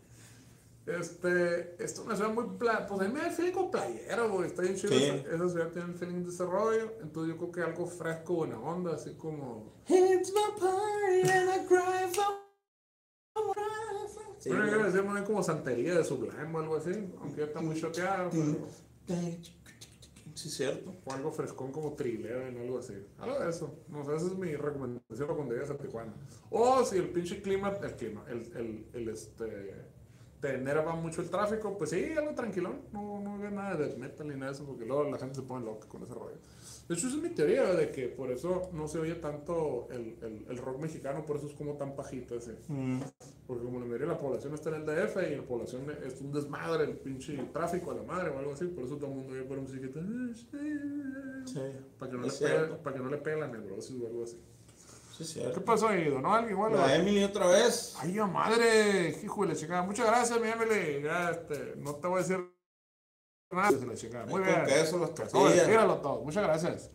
este, 0.87 1.83
es 1.83 1.99
una 1.99 2.15
ciudad 2.17 2.33
muy. 2.33 2.57
Pla 2.59 2.87
pues 2.87 3.01
a 3.01 3.05
mí 3.05 3.13
me 3.13 3.21
da 3.21 3.29
el 3.29 3.33
feeling 3.35 3.53
como 3.53 3.71
playero, 3.71 4.31
güey. 4.31 4.47
Está 4.47 4.63
bien 4.63 4.77
chido. 4.77 4.93
Sí. 4.93 5.05
Esa, 5.05 5.35
esa 5.35 5.49
ciudad 5.49 5.71
tiene 5.73 5.89
el 5.89 5.95
feeling 5.95 6.21
de 6.23 6.31
desarrollo. 6.31 6.93
Entonces 7.03 7.35
yo 7.35 7.39
creo 7.39 7.53
que 7.53 7.61
algo 7.63 7.87
fresco, 7.87 8.35
buena 8.35 8.61
onda, 8.61 8.95
así 8.95 9.15
como. 9.17 9.73
It's 9.89 10.33
my 10.33 10.59
party 10.61 11.31
and 11.31 11.51
I 11.51 11.67
cry 11.67 12.15
for. 12.15 12.47
Sí, 14.39 14.51
bueno, 14.51 14.67
yo 14.71 14.77
le 14.77 14.85
decía 14.85 15.05
poner 15.05 15.25
como 15.25 15.43
santería 15.43 15.95
de 15.95 16.05
sublime 16.05 16.55
o 16.55 16.59
algo 16.61 16.77
así. 16.77 16.93
Aunque 17.21 17.41
ya 17.41 17.47
está 17.47 17.61
muy 17.61 17.75
choqueado. 17.81 18.31
Pero, 18.31 19.19
Sí, 20.35 20.51
cierto. 20.51 20.95
o 21.05 21.13
algo 21.13 21.33
frescón 21.33 21.73
como 21.73 21.95
trilero 21.95 22.41
o 22.41 22.63
algo 22.63 22.79
así. 22.79 22.93
Algo 23.19 23.39
de 23.41 23.49
eso. 23.49 23.75
No 23.89 24.05
sé, 24.05 24.15
esa 24.17 24.27
es 24.27 24.37
mi 24.37 24.55
recomendación 24.55 25.27
para 25.27 25.35
cuando 25.35 25.55
llegues 25.55 25.71
a 25.71 25.79
Tijuana. 25.79 26.15
O 26.51 26.85
si 26.85 26.99
el 26.99 27.09
pinche 27.09 27.41
clima, 27.41 27.71
el 27.83 27.97
clima, 27.97 28.23
el, 28.29 28.43
el, 28.55 28.87
el 28.93 29.09
este, 29.09 29.75
te 30.47 30.55
enerva 30.55 30.95
mucho 30.95 31.23
el 31.23 31.29
tráfico, 31.29 31.77
pues 31.77 31.91
sí, 31.91 32.13
algo 32.17 32.35
tranquilón. 32.35 32.83
No, 32.93 33.21
no 33.21 33.35
hagas 33.35 33.53
nada 33.53 33.77
de 33.77 33.97
metal 33.97 34.29
ni 34.29 34.35
nada 34.35 34.47
de 34.47 34.53
eso, 34.53 34.65
porque 34.65 34.85
luego 34.85 35.05
la 35.05 35.19
gente 35.19 35.35
se 35.35 35.43
pone 35.43 35.65
loca 35.65 35.89
con 35.89 36.03
ese 36.03 36.15
rollo. 36.15 36.37
De 36.89 36.95
hecho, 36.95 37.09
esa 37.09 37.17
es 37.17 37.23
mi 37.23 37.31
teoría 37.31 37.65
de 37.75 37.91
que 37.91 38.09
por 38.09 38.31
eso 38.31 38.71
no 38.73 38.87
se 38.87 38.99
oye 38.99 39.17
tanto 39.17 39.89
el, 39.91 40.17
el, 40.23 40.47
el 40.49 40.59
rock 40.59 40.81
mexicano, 40.81 41.27
por 41.27 41.37
eso 41.37 41.49
es 41.49 41.55
como 41.55 41.77
tan 41.77 41.97
pajito 41.97 42.37
ese. 42.37 42.59
Mm. 42.69 43.01
Porque 43.47 43.65
como 43.65 43.81
la 43.81 43.87
mayoría 43.87 44.07
de 44.07 44.13
la 44.13 44.19
población 44.19 44.55
está 44.55 44.71
en 44.71 44.77
el 44.77 44.87
DF 44.87 45.17
y 45.33 45.37
la 45.37 45.43
población 45.43 45.83
es 46.05 46.21
un 46.21 46.33
desmadre, 46.33 46.85
el 46.85 46.97
pinche 46.97 47.37
tráfico 47.53 47.91
a 47.91 47.95
la 47.95 48.03
madre 48.03 48.31
o 48.31 48.39
algo 48.39 48.53
así, 48.53 48.67
por 48.67 48.85
eso 48.85 48.97
todo 48.97 49.11
el 49.11 49.17
mundo 49.17 49.33
oye 49.33 49.43
por 49.43 49.61
musiquita. 49.61 50.01
Sí. 51.45 51.61
Para 51.99 52.11
que, 52.11 52.17
no 52.19 52.25
le 52.25 52.33
pegue, 52.33 52.75
para 52.83 52.97
que 52.97 53.03
no 53.03 53.11
le 53.11 53.19
pegue 53.19 53.41
la 53.41 53.49
neurosis 53.49 54.01
o 54.01 54.07
algo 54.07 54.23
así. 54.23 54.39
Sí, 55.19 55.41
¿Qué 55.55 55.61
pasó 55.61 55.89
ahí, 55.89 56.13
alguien? 56.15 56.57
Bueno, 56.57 56.77
La 56.77 56.95
Emily 56.95 57.25
otra 57.25 57.47
vez. 57.47 57.97
Ay, 57.99 58.15
ya 58.15 58.27
madre, 58.27 59.19
hijo 59.23 59.43
de 59.43 59.49
la 59.49 59.57
chingada. 59.57 59.83
Muchas 59.83 60.07
gracias, 60.07 60.39
mi 60.41 60.49
Emily. 60.49 61.03
Ya, 61.03 61.31
este, 61.31 61.75
no 61.77 61.95
te 61.95 62.07
voy 62.07 62.19
a 62.19 62.23
decir 62.23 62.57
nada 63.51 63.71
la 63.71 63.95
chingada. 63.95 64.27
Muy 64.27 64.43
bien. 64.43 64.67
queso, 64.67 64.99
todo. 66.03 66.21
Muchas 66.23 66.43
gracias. 66.43 66.91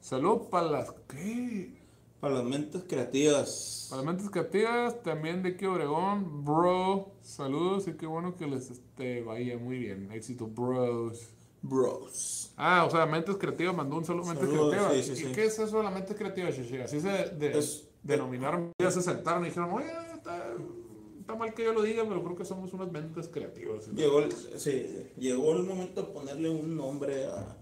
Salud 0.00 0.48
para 0.48 0.70
las. 0.70 0.92
¿Qué? 1.08 1.78
Para 2.20 2.36
las 2.36 2.44
mentes 2.44 2.82
creativas. 2.88 3.88
Para 3.90 4.02
las 4.02 4.12
mentes 4.12 4.30
creativas, 4.30 5.02
también 5.02 5.42
de 5.42 5.56
que 5.56 5.66
Obregón, 5.66 6.44
bro. 6.44 7.12
Saludos 7.20 7.86
y 7.88 7.92
qué 7.92 8.06
bueno 8.06 8.34
que 8.34 8.46
les 8.46 8.70
este, 8.70 9.22
vaya 9.22 9.58
muy 9.58 9.78
bien. 9.78 10.10
Éxito, 10.10 10.46
bros. 10.46 11.37
Bros. 11.62 12.52
Ah, 12.56 12.84
o 12.86 12.90
sea, 12.90 13.04
Mentes 13.06 13.36
Creativas 13.36 13.74
mandó 13.74 13.96
un 13.96 14.04
saludo 14.04 14.24
a 14.30 14.34
Mentes 14.34 14.48
Saludos, 14.48 14.74
Creativas. 14.74 15.04
sí, 15.06 15.16
sí, 15.16 15.22
¿Y 15.22 15.26
sí. 15.28 15.32
qué 15.32 15.44
es 15.46 15.58
eso 15.58 15.76
de 15.78 15.82
la 15.84 15.90
Mente 15.90 16.14
Creativa, 16.14 16.50
Shishi? 16.50 16.76
Así 16.78 17.00
se 17.00 17.08
de, 17.08 17.58
Es- 17.58 17.84
denominaron. 18.02 18.72
Ya 18.80 18.90
se 18.90 19.02
sentaron 19.02 19.42
y 19.44 19.48
dijeron, 19.48 19.70
oye, 19.72 19.90
está, 20.14 20.52
está 21.20 21.34
mal 21.34 21.52
que 21.54 21.64
yo 21.64 21.72
lo 21.72 21.82
diga, 21.82 22.04
pero 22.08 22.22
creo 22.22 22.36
que 22.36 22.44
somos 22.44 22.72
unas 22.72 22.90
mentes 22.92 23.28
creativas. 23.28 23.88
Llegó 23.88 24.20
el, 24.20 24.32
sí, 24.32 25.10
llegó 25.18 25.52
el 25.52 25.64
momento 25.64 26.02
de 26.02 26.08
ponerle 26.12 26.48
un 26.48 26.76
nombre 26.76 27.26
a, 27.26 27.56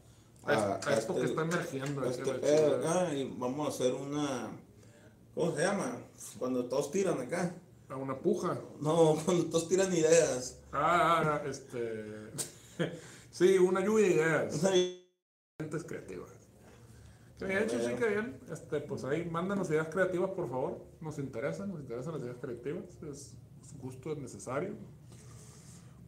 A, 0.47 0.81
a 0.87 0.95
esto 0.95 1.15
que 1.15 1.25
está 1.25 1.43
emergiendo. 1.43 2.03
aquí, 2.03 2.11
este 2.11 2.25
la 2.33 2.41
pedo 2.41 2.57
chingada. 2.79 3.03
acá 3.09 3.15
y 3.15 3.35
vamos 3.37 3.67
a 3.67 3.71
hacer 3.71 3.95
una. 3.95 4.51
¿Cómo 5.35 5.55
se 5.57 5.63
llama? 5.63 5.99
Cuando 6.39 6.65
todos 6.67 6.91
tiran 6.91 7.21
acá. 7.21 7.55
A 7.89 7.97
una 7.97 8.17
puja. 8.19 8.59
No, 8.81 9.17
cuando 9.25 9.45
todos 9.47 9.69
tiran 9.69 9.93
ideas. 9.93 10.59
Ah, 10.73 11.41
ah, 11.43 11.49
este. 11.49 12.05
sí, 13.39 13.59
una 13.59 13.81
lluvia 13.85 14.07
de 14.09 14.13
ideas. 14.15 14.61
Una- 14.63 14.71
Mentes 15.59 15.85
creativas. 15.85 16.31
Que 17.39 17.45
bien, 17.47 17.67
Shishi, 17.67 17.95
que 17.95 18.09
bien. 18.09 18.41
Este, 18.51 18.81
pues 18.81 19.05
ahí, 19.05 19.25
mándanos 19.31 19.69
ideas 19.71 19.89
creativas, 19.89 20.31
por 20.31 20.49
favor. 20.49 20.85
Nos 21.01 21.19
interesan, 21.19 21.71
nos 21.71 21.81
interesan 21.81 22.15
las 22.15 22.23
ideas 22.23 22.37
creativas. 22.41 22.85
Es, 23.11 23.35
justo, 23.81 24.13
es 24.13 24.19
necesario. 24.19 24.75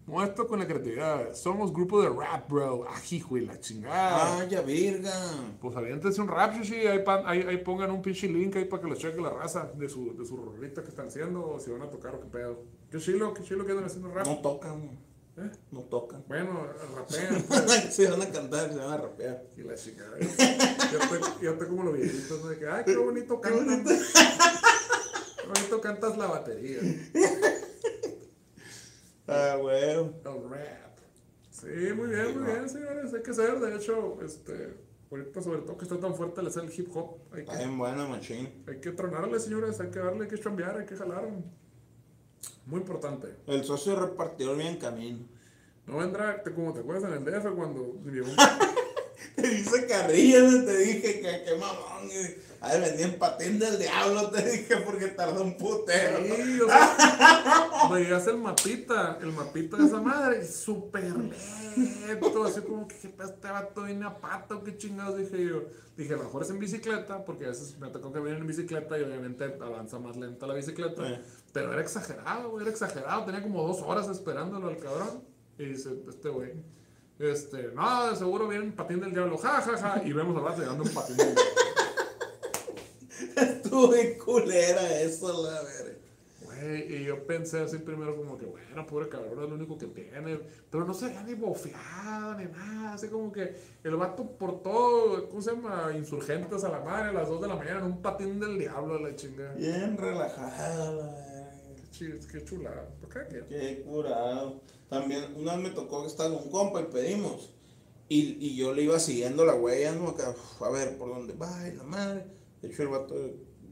Muestro 0.06 0.46
con 0.46 0.58
la 0.58 0.66
creatividad. 0.66 1.34
Somos 1.34 1.70
grupo 1.70 2.00
de 2.00 2.08
rap, 2.08 2.48
bro. 2.50 2.86
Ah, 2.88 2.98
hijo 3.10 3.36
y 3.36 3.44
la 3.44 3.60
chingada. 3.60 4.38
¡Ah, 4.40 4.44
ya 4.46 4.62
virga! 4.62 5.12
Pues 5.60 5.76
aviéntense 5.76 6.18
un 6.22 6.28
rap, 6.28 6.54
sí, 6.64 6.74
ahí, 6.74 7.02
pan- 7.04 7.24
ahí, 7.26 7.42
ahí 7.42 7.58
pongan 7.58 7.90
un 7.90 8.00
pinche 8.00 8.26
link 8.26 8.56
ahí 8.56 8.64
para 8.64 8.82
que 8.82 8.88
lo 8.88 8.94
cheque 8.94 9.20
la 9.20 9.28
raza 9.30 9.70
de 9.74 9.86
su, 9.90 10.16
de 10.16 10.24
su 10.24 10.34
rolita 10.38 10.82
que 10.82 10.88
están 10.88 11.08
haciendo 11.08 11.46
o 11.46 11.60
si 11.60 11.70
van 11.70 11.82
a 11.82 11.90
tocar 11.90 12.14
o 12.14 12.20
qué 12.20 12.26
pedo. 12.26 12.64
Qué 12.90 12.98
chilo, 12.98 13.34
qué 13.34 13.42
chilo 13.42 13.66
que 13.66 13.72
andan 13.72 13.84
haciendo 13.86 14.10
rap. 14.10 14.26
No 14.26 14.38
tocan. 14.40 14.98
¿Eh? 15.38 15.50
No 15.70 15.80
tocan. 15.84 16.24
Bueno, 16.26 16.66
rapean, 16.96 17.42
pues, 17.48 17.94
se 17.94 18.10
van 18.10 18.22
a 18.22 18.30
cantar, 18.30 18.70
se 18.72 18.76
van 18.78 18.90
a 18.92 18.96
rapear. 18.96 19.44
y 19.56 19.62
la 19.62 19.74
chingada. 19.76 20.18
Ya 20.18 20.98
te, 21.08 21.44
ya 21.44 21.56
te 21.58 21.66
como 21.68 21.84
los 21.84 21.94
viejitos, 21.94 22.40
¿no? 22.42 22.48
De 22.48 22.58
que, 22.58 22.66
ay, 22.68 22.82
qué 22.84 22.96
bonito 22.96 23.40
cantan. 23.40 23.84
Qué 23.84 25.46
bonito 25.46 25.80
cantas 25.80 26.16
la 26.18 26.26
batería. 26.26 26.80
Ah, 29.26 29.56
güey. 29.60 29.90
El 29.92 30.12
rap. 30.50 30.98
Sí, 31.50 31.66
muy 31.94 32.08
bien, 32.08 32.38
muy 32.38 32.50
bien, 32.52 32.68
señores. 32.68 33.12
Hay 33.14 33.22
que 33.22 33.34
ser, 33.34 33.58
de 33.60 33.76
hecho, 33.76 34.18
este, 34.24 34.74
ahorita 35.10 35.42
sobre 35.42 35.60
todo 35.62 35.76
que 35.76 35.84
está 35.84 35.98
tan 36.00 36.14
fuerte 36.14 36.40
el 36.40 36.46
hacer 36.46 36.64
el 36.64 36.72
hip 36.72 36.88
hop. 36.96 37.18
Hay 37.32 37.40
Está 37.40 37.52
que, 37.52 37.58
bien 37.58 37.76
buena, 37.78 38.06
machín. 38.06 38.64
hay 38.66 38.80
que 38.80 38.92
tronarle, 38.92 39.38
señores. 39.38 39.78
Hay 39.80 39.90
que 39.90 39.98
darle, 39.98 40.24
hay 40.24 40.28
que 40.30 40.38
chambear, 40.38 40.78
hay 40.78 40.86
que 40.86 40.96
jalar. 40.96 41.28
Muy 42.66 42.80
importante. 42.80 43.34
El 43.46 43.64
socio 43.64 43.96
repartidor 43.96 44.56
bien 44.56 44.76
camino. 44.76 45.18
No 45.86 45.98
vendrá, 45.98 46.42
como 46.54 46.74
te 46.74 46.80
acuerdas 46.80 47.10
en 47.10 47.16
el 47.16 47.24
DF 47.24 47.54
cuando 47.54 47.94
Te 49.34 49.48
dice 49.48 49.86
carrilla, 49.86 50.40
te 50.64 50.76
dije 50.76 51.20
que 51.20 51.42
qué 51.44 51.56
mamón. 51.58 52.10
A 52.60 52.72
ver, 52.72 52.80
vendía 52.82 53.06
en 53.06 53.18
patín 53.18 53.58
del 53.58 53.78
diablo, 53.78 54.30
te 54.30 54.42
dije, 54.42 54.78
porque 54.78 55.06
tardó 55.08 55.42
un 55.44 55.56
putero. 55.56 56.18
Sí, 56.24 56.60
o 56.60 56.66
sea, 56.66 57.88
veías 57.92 58.26
el 58.26 58.38
mapita, 58.38 59.18
el 59.20 59.32
mapita 59.32 59.76
de 59.76 59.86
esa 59.86 60.00
madre, 60.00 60.44
súper 60.44 61.04
lento, 61.04 62.44
así 62.44 62.60
como 62.62 62.88
que 62.88 62.96
"¿Qué 62.98 63.08
pedo, 63.10 63.28
este 63.28 63.48
vato 63.48 63.84
viene 63.84 64.06
a 64.06 64.18
pato, 64.18 64.64
qué 64.64 64.76
chingados, 64.76 65.18
dije 65.18 65.44
yo. 65.44 65.62
Dije, 65.96 66.14
a 66.14 66.16
lo 66.16 66.24
mejor 66.24 66.42
es 66.42 66.50
en 66.50 66.58
bicicleta, 66.58 67.24
porque 67.24 67.44
a 67.46 67.48
veces 67.48 67.76
me 67.78 67.88
tocó 67.88 68.12
que 68.12 68.20
vienen 68.20 68.40
en 68.42 68.46
bicicleta 68.46 68.98
y 68.98 69.02
obviamente 69.02 69.44
avanza 69.60 69.98
más 69.98 70.16
lenta 70.16 70.46
la 70.46 70.54
bicicleta. 70.54 71.08
Eh. 71.08 71.20
Pero 71.52 71.72
era 71.72 71.80
exagerado, 71.82 72.60
era 72.60 72.70
exagerado, 72.70 73.24
tenía 73.24 73.42
como 73.42 73.66
dos 73.66 73.82
horas 73.82 74.08
esperándolo 74.08 74.68
al 74.68 74.78
cabrón. 74.78 75.22
Y 75.58 75.64
dice, 75.64 75.90
este 76.08 76.28
güey, 76.28 76.52
Este, 77.18 77.72
no, 77.74 78.14
seguro 78.14 78.46
viene 78.46 78.64
un 78.64 78.72
patín 78.72 79.00
del 79.00 79.12
diablo, 79.12 79.36
ja, 79.38 79.60
ja, 79.60 79.76
ja. 79.76 80.02
Y 80.04 80.12
vemos 80.12 80.36
a 80.36 80.40
vato 80.40 80.60
llegando 80.60 80.84
un 80.84 80.90
patín 80.90 81.16
del 81.16 81.34
diablo. 81.34 81.52
Bien 83.86 84.18
culera 84.18 85.00
eso, 85.00 85.44
la 85.44 85.62
verga. 85.62 85.98
Güey, 86.44 86.94
y 86.94 87.04
yo 87.04 87.26
pensé 87.26 87.60
así 87.60 87.78
primero 87.78 88.16
como 88.16 88.38
que, 88.38 88.46
bueno, 88.46 88.86
pobre 88.86 89.08
cabrón, 89.08 89.44
es 89.44 89.48
lo 89.48 89.54
único 89.54 89.76
que 89.76 89.86
tiene. 89.86 90.40
Pero 90.70 90.84
no 90.84 90.94
se 90.94 91.06
veía 91.06 91.22
ni 91.22 91.34
bofeado 91.34 92.34
ni 92.34 92.46
nada. 92.46 92.94
Así 92.94 93.08
como 93.08 93.30
que 93.32 93.54
el 93.84 93.96
vato 93.96 94.24
por 94.24 94.62
todo, 94.62 95.28
¿cómo 95.28 95.42
se 95.42 95.52
llama? 95.52 95.92
Insurgentes 95.96 96.64
a 96.64 96.68
la 96.68 96.80
madre 96.80 97.10
a 97.10 97.12
las 97.12 97.28
2 97.28 97.42
de 97.42 97.48
la 97.48 97.56
mañana 97.56 97.80
en 97.80 97.86
un 97.86 98.02
patín 98.02 98.40
del 98.40 98.58
diablo 98.58 98.96
a 98.96 99.00
la 99.00 99.14
chingada. 99.14 99.54
Bien 99.54 99.96
verga. 99.96 100.32
Qué, 101.96 102.18
qué 102.30 102.44
chulada. 102.44 102.88
¿Por 103.00 103.08
qué? 103.08 103.44
¿Qué? 103.48 103.82
Curado. 103.82 104.60
También 104.88 105.34
una 105.36 105.56
vez 105.56 105.64
me 105.64 105.70
tocó 105.70 106.02
que 106.02 106.08
estaba 106.08 106.30
con 106.30 106.44
un 106.44 106.50
compa 106.50 106.80
y 106.80 106.84
pedimos. 106.84 107.54
Y, 108.08 108.38
y 108.40 108.56
yo 108.56 108.72
le 108.72 108.82
iba 108.82 108.98
siguiendo 108.98 109.44
la 109.44 109.54
huella, 109.54 109.92
¿no? 109.92 110.08
Acá, 110.08 110.34
a 110.60 110.70
ver 110.70 110.96
por 110.96 111.10
dónde 111.10 111.34
va 111.34 111.68
y 111.68 111.76
la 111.76 111.82
madre. 111.82 112.24
De 112.62 112.68
hecho, 112.68 112.82
el 112.82 112.88
vato, 112.88 113.14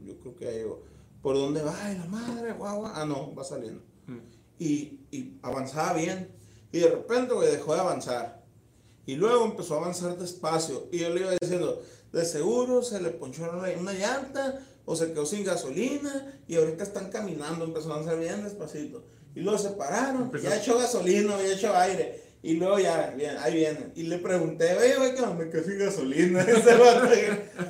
yo 0.07 0.19
creo 0.19 0.35
que 0.35 0.45
ya 0.45 0.51
llegó. 0.51 0.81
¿Por 1.21 1.35
dónde 1.35 1.61
va 1.61 1.75
y 1.91 1.97
la 1.97 2.05
madre? 2.05 2.53
Guau, 2.53 2.79
guau. 2.79 2.91
Ah, 2.95 3.05
no, 3.05 3.33
va 3.35 3.43
saliendo. 3.43 3.81
Mm. 4.07 4.17
Y, 4.59 4.99
y 5.11 5.39
avanzaba 5.41 5.93
bien. 5.93 6.29
Y 6.71 6.79
de 6.79 6.89
repente, 6.89 7.33
güey, 7.33 7.51
dejó 7.51 7.73
de 7.73 7.79
avanzar. 7.81 8.43
Y 9.05 9.15
luego 9.15 9.45
empezó 9.45 9.75
a 9.75 9.77
avanzar 9.77 10.17
despacio. 10.17 10.87
Y 10.91 10.99
yo 10.99 11.09
le 11.09 11.21
iba 11.21 11.31
diciendo, 11.39 11.81
de 12.11 12.25
seguro 12.25 12.81
se 12.83 13.01
le 13.01 13.09
ponchó 13.11 13.43
una, 13.43 13.69
una 13.79 13.93
llanta 13.93 14.59
o 14.85 14.95
se 14.95 15.07
quedó 15.13 15.25
sin 15.25 15.43
gasolina. 15.43 16.39
Y 16.47 16.55
ahorita 16.55 16.83
están 16.83 17.09
caminando, 17.09 17.65
empezó 17.65 17.91
a 17.91 17.95
avanzar 17.95 18.19
bien 18.19 18.43
despacito. 18.43 19.03
Y 19.35 19.41
luego 19.41 19.57
se 19.59 19.69
pararon, 19.71 20.23
Empezó- 20.23 20.43
ya 20.49 20.57
echó 20.57 20.77
gasolina, 20.77 21.37
ya 21.41 21.53
echó 21.53 21.75
aire. 21.75 22.23
Y 22.43 22.55
luego 22.55 22.79
ya, 22.79 23.13
bien, 23.15 23.35
ahí 23.39 23.55
vienen. 23.55 23.91
Y 23.95 24.03
le 24.03 24.19
pregunté, 24.19 24.75
oye, 24.77 24.95
güey, 24.97 25.15
que 25.15 25.25
me 25.25 25.49
quedé 25.49 25.63
sin 25.63 25.79
gasolina. 25.79 26.41
Ese 26.47 26.75
vato, 26.75 27.09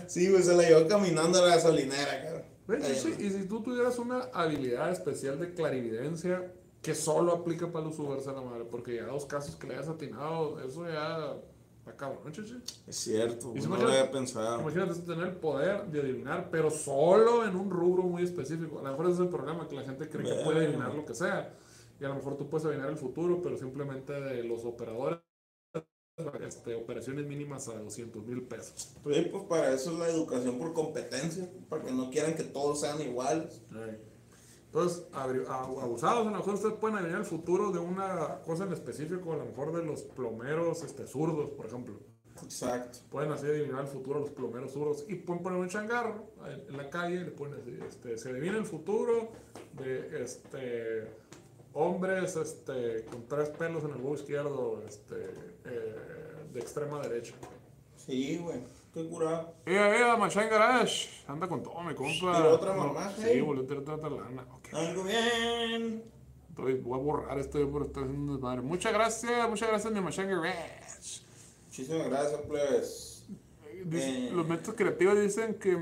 sí, 0.08 0.30
güey, 0.30 0.44
se 0.44 0.56
la 0.56 0.64
llevó 0.64 0.88
caminando 0.88 1.40
a 1.40 1.48
la 1.48 1.56
gasolinera, 1.56 2.24
cabrón. 2.24 2.44
Güey, 2.68 2.96
sí, 2.96 3.16
Y 3.18 3.30
si 3.30 3.48
tú 3.48 3.64
tuvieras 3.64 3.98
una 3.98 4.24
habilidad 4.34 4.92
especial 4.92 5.40
de 5.40 5.54
clarividencia 5.54 6.52
que 6.82 6.94
solo 6.94 7.34
aplica 7.34 7.72
para 7.72 7.86
los 7.86 7.96
subers 7.96 8.28
a 8.28 8.34
la 8.34 8.42
madre, 8.42 8.66
porque 8.70 8.96
ya 8.96 9.06
dos 9.06 9.26
casos 9.26 9.56
que 9.56 9.68
le 9.68 9.76
hayas 9.76 9.88
atinado, 9.88 10.60
eso 10.60 10.86
ya 10.88 11.36
está 11.80 11.96
cabrón, 11.96 12.32
chichi. 12.32 12.62
Es 12.86 12.96
cierto, 12.98 13.54
Y 13.56 13.62
se 13.62 13.68
no 13.68 13.78
lo 13.78 13.88
había 13.88 14.12
pensado. 14.12 14.62
Imagínate 14.62 15.00
tener 15.02 15.28
el 15.28 15.36
poder 15.36 15.86
de 15.88 16.02
adivinar, 16.02 16.50
pero 16.52 16.70
solo 16.70 17.46
en 17.46 17.56
un 17.56 17.70
rubro 17.70 18.04
muy 18.04 18.24
específico. 18.24 18.80
A 18.80 18.84
lo 18.84 18.92
mejor 18.92 19.06
ese 19.08 19.16
es 19.16 19.20
el 19.22 19.30
problema, 19.30 19.68
que 19.68 19.76
la 19.76 19.84
gente 19.84 20.10
cree 20.10 20.26
que 20.26 20.44
puede 20.44 20.66
adivinar 20.66 20.94
lo 20.94 21.06
que 21.06 21.14
sea. 21.16 21.54
Y 22.00 22.06
a 22.06 22.10
lo 22.10 22.16
mejor 22.16 22.38
tú 22.38 22.50
puedes 22.50 22.66
adivinar 22.66 22.90
el 22.90 22.98
futuro, 22.98 23.42
pero 23.42 23.58
simplemente 23.58 24.14
de 24.14 24.44
los 24.44 24.66
operadores, 24.66 25.20
este, 26.46 26.76
operaciones 26.76 27.26
mínimas 27.28 27.68
a 27.68 27.78
200 27.80 28.24
mil 28.26 28.44
pesos. 28.44 28.96
Pues, 29.04 29.28
pues 29.28 29.44
para 29.44 29.72
eso 29.74 29.92
es 29.92 30.00
la 30.00 30.08
educación 30.10 30.58
por 30.58 30.74
competencia, 30.74 31.50
para 31.70 31.84
que 31.84 31.92
no 31.92 32.10
quieran 32.10 32.36
que 32.36 32.44
todos 32.44 32.82
sean 32.82 33.02
iguales. 33.02 33.62
Entonces, 34.66 35.08
a- 35.14 35.24
abusados, 35.24 36.28
a 36.28 36.32
lo 36.32 36.38
mejor 36.38 36.56
ustedes 36.56 36.76
pueden 36.76 36.98
adivinar 36.98 37.22
el 37.22 37.26
futuro 37.26 37.72
de 37.72 37.80
una 37.80 38.42
cosa 38.42 38.66
en 38.66 38.74
específico, 38.74 39.34
a 39.34 39.38
lo 39.38 39.46
mejor 39.46 39.74
de 39.76 39.84
los 39.84 40.02
plomeros 40.04 40.84
este, 40.84 41.08
zurdos, 41.08 41.50
por 41.52 41.66
ejemplo. 41.68 42.00
Exacto. 42.44 43.00
Pueden 43.10 43.32
así 43.32 43.48
adivinar 43.48 43.82
el 43.82 43.88
futuro 43.88 44.20
de 44.20 44.26
los 44.28 44.36
plomeros 44.36 44.72
zurdos 44.72 45.06
y 45.08 45.16
pueden 45.16 45.42
poner 45.42 45.60
un 45.60 45.70
changarro 45.70 46.32
en, 46.46 46.70
en 46.70 46.78
la 46.78 46.90
calle 46.90 47.16
y 47.16 47.24
le 47.24 47.32
ponen 47.32 47.60
así, 47.60 47.80
este, 47.88 48.18
se 48.18 48.30
adivina 48.30 48.58
el 48.58 48.66
futuro 48.66 49.32
de 49.74 50.24
este, 50.24 51.08
hombres 51.78 52.36
este, 52.36 53.06
con 53.06 53.28
tres 53.28 53.50
pelos 53.50 53.84
en 53.84 53.92
el 53.92 53.98
huevo 53.98 54.16
izquierdo 54.16 54.84
este, 54.88 55.16
eh, 55.66 55.96
de 56.54 56.60
extrema 56.60 57.00
derecha. 57.02 57.36
Sí, 57.96 58.38
güey. 58.38 58.60
Qué 58.94 59.08
curado. 59.08 59.54
Ea, 59.66 59.96
ea, 59.96 60.16
Machine 60.18 60.48
Garage, 60.48 61.10
anda 61.28 61.48
con 61.48 61.62
todo, 61.62 61.82
mi 61.84 61.94
compa. 61.94 62.36
¿Tiró 62.38 62.56
otra 62.56 62.74
No, 62.76 62.88
mamá, 62.88 63.12
Sí, 63.16 63.24
hey? 63.26 63.42
volvió 63.42 63.64
a 63.64 63.68
tirar 63.68 63.96
otra 63.96 64.10
lana. 64.10 64.46
Ok. 64.56 64.74
Algo 64.74 65.04
bien. 65.04 66.04
Estoy- 66.50 66.80
voy 66.82 67.00
a 67.00 67.04
borrar 67.04 67.38
esto 67.38 67.70
por 67.70 67.84
estar 67.84 68.04
haciendo 68.04 68.32
un 68.32 68.38
desmadre. 68.38 68.62
Muchas 68.62 68.92
gracias, 68.94 69.48
muchas 69.50 69.70
gracias, 69.70 69.94
mi 69.94 70.02
Machine 70.02 70.28
Garage. 70.28 71.22
Muchísimas 71.68 72.08
gracias, 72.10 72.42
plebes. 72.42 73.26
Dice- 73.86 74.28
Eh. 74.28 74.32
Los 74.34 74.48
métodos 74.48 74.74
creativos 74.76 75.20
dicen 75.22 75.54
que 75.60 75.78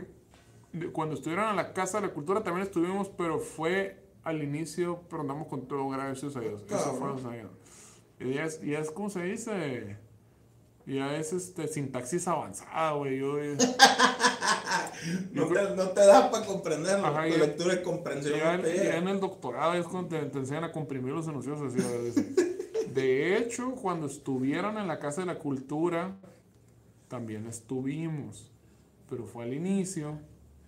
cuando 0.91 1.15
estuvieron 1.15 1.47
en 1.51 1.55
la 1.55 1.71
Casa 1.71 2.01
de 2.01 2.07
la 2.07 2.13
Cultura 2.13 2.43
también 2.43 2.67
estuvimos, 2.67 3.07
pero 3.07 3.39
fue 3.39 4.03
al 4.25 4.43
inicio, 4.43 5.03
pero 5.09 5.21
andamos 5.21 5.47
con 5.47 5.67
todo, 5.67 5.87
gracias 5.87 6.35
a 6.35 6.41
Dios. 6.41 6.63
Eso 6.67 6.93
fue 6.95 7.09
gracias 7.09 7.31
a 7.31 7.35
Dios. 7.35 7.51
Y 8.19 8.33
ya 8.33 8.43
es, 8.45 8.61
ya 8.61 8.79
es 8.79 8.91
como 8.91 9.09
se 9.09 9.21
dice, 9.23 9.97
ya 10.85 11.15
es 11.15 11.31
este, 11.31 11.67
sintaxis 11.67 12.27
avanzada, 12.27 12.91
güey. 12.93 13.19
Yo, 13.19 13.39
eh, 13.39 13.55
No 15.31 15.47
te, 15.47 15.75
no 15.75 15.89
te 15.89 16.05
da 16.05 16.31
para 16.31 16.45
comprenderlo. 16.45 17.05
Ajá, 17.05 17.27
tu 17.29 17.37
lectura 17.37 17.73
y 17.75 17.83
comprensión 17.83 18.39
ya, 18.39 18.61
ya 18.61 18.97
en 18.97 19.07
el 19.07 19.19
doctorado 19.19 19.73
es 19.75 19.85
cuando 19.85 20.09
te, 20.09 20.25
te 20.25 20.39
enseñan 20.39 20.63
a 20.63 20.71
comprimir 20.71 21.13
los 21.13 21.27
enunciados 21.27 21.61
así. 21.61 22.35
De 22.91 23.37
hecho, 23.37 23.71
cuando 23.75 24.07
estuvieron 24.07 24.77
en 24.77 24.87
la 24.87 24.99
Casa 24.99 25.21
de 25.21 25.27
la 25.27 25.37
Cultura, 25.37 26.15
también 27.07 27.45
estuvimos. 27.45 28.51
Pero 29.09 29.25
fue 29.25 29.43
al 29.43 29.53
inicio. 29.53 30.17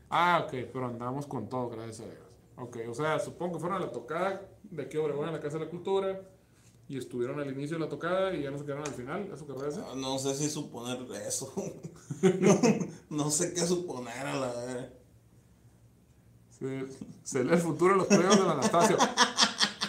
Ah, 0.09 0.43
ok, 0.45 0.69
pero 0.71 0.87
andamos 0.87 1.25
con 1.25 1.49
todo, 1.49 1.69
gracias 1.69 2.01
a 2.01 2.11
Dios. 2.11 2.26
Ok, 2.57 2.77
o 2.89 2.93
sea, 2.93 3.19
supongo 3.19 3.53
que 3.53 3.59
fueron 3.59 3.81
a 3.81 3.85
la 3.85 3.91
tocada 3.91 4.49
de 4.63 4.83
aquí 4.83 4.97
a 4.97 5.01
Obregón 5.01 5.27
en 5.27 5.33
la 5.33 5.39
Casa 5.39 5.57
de 5.57 5.65
la 5.65 5.69
Cultura. 5.69 6.21
Y 6.89 6.97
estuvieron 6.97 7.37
al 7.39 7.51
inicio 7.51 7.77
de 7.77 7.83
la 7.83 7.89
tocada 7.89 8.33
y 8.33 8.43
ya 8.43 8.49
no 8.49 8.57
se 8.57 8.63
quedaron 8.63 8.85
al 8.87 8.93
final. 8.93 9.29
¿Eso 9.33 9.45
querrás 9.45 9.75
decir? 9.75 9.83
No, 9.83 9.95
no 9.95 10.19
sé 10.19 10.33
si 10.35 10.49
suponer 10.49 10.99
eso. 11.27 11.53
no, 12.39 12.59
no 13.09 13.29
sé 13.29 13.53
qué 13.53 13.59
suponer 13.61 14.25
a 14.25 14.39
la 14.39 14.53
verga. 14.53 14.89
Se, 16.49 16.87
se 17.23 17.43
lee 17.43 17.53
el 17.53 17.59
futuro 17.59 17.91
de 17.91 17.97
los 17.97 18.07
premios 18.07 18.39
del 18.39 18.49
Anastasio. 18.49 18.97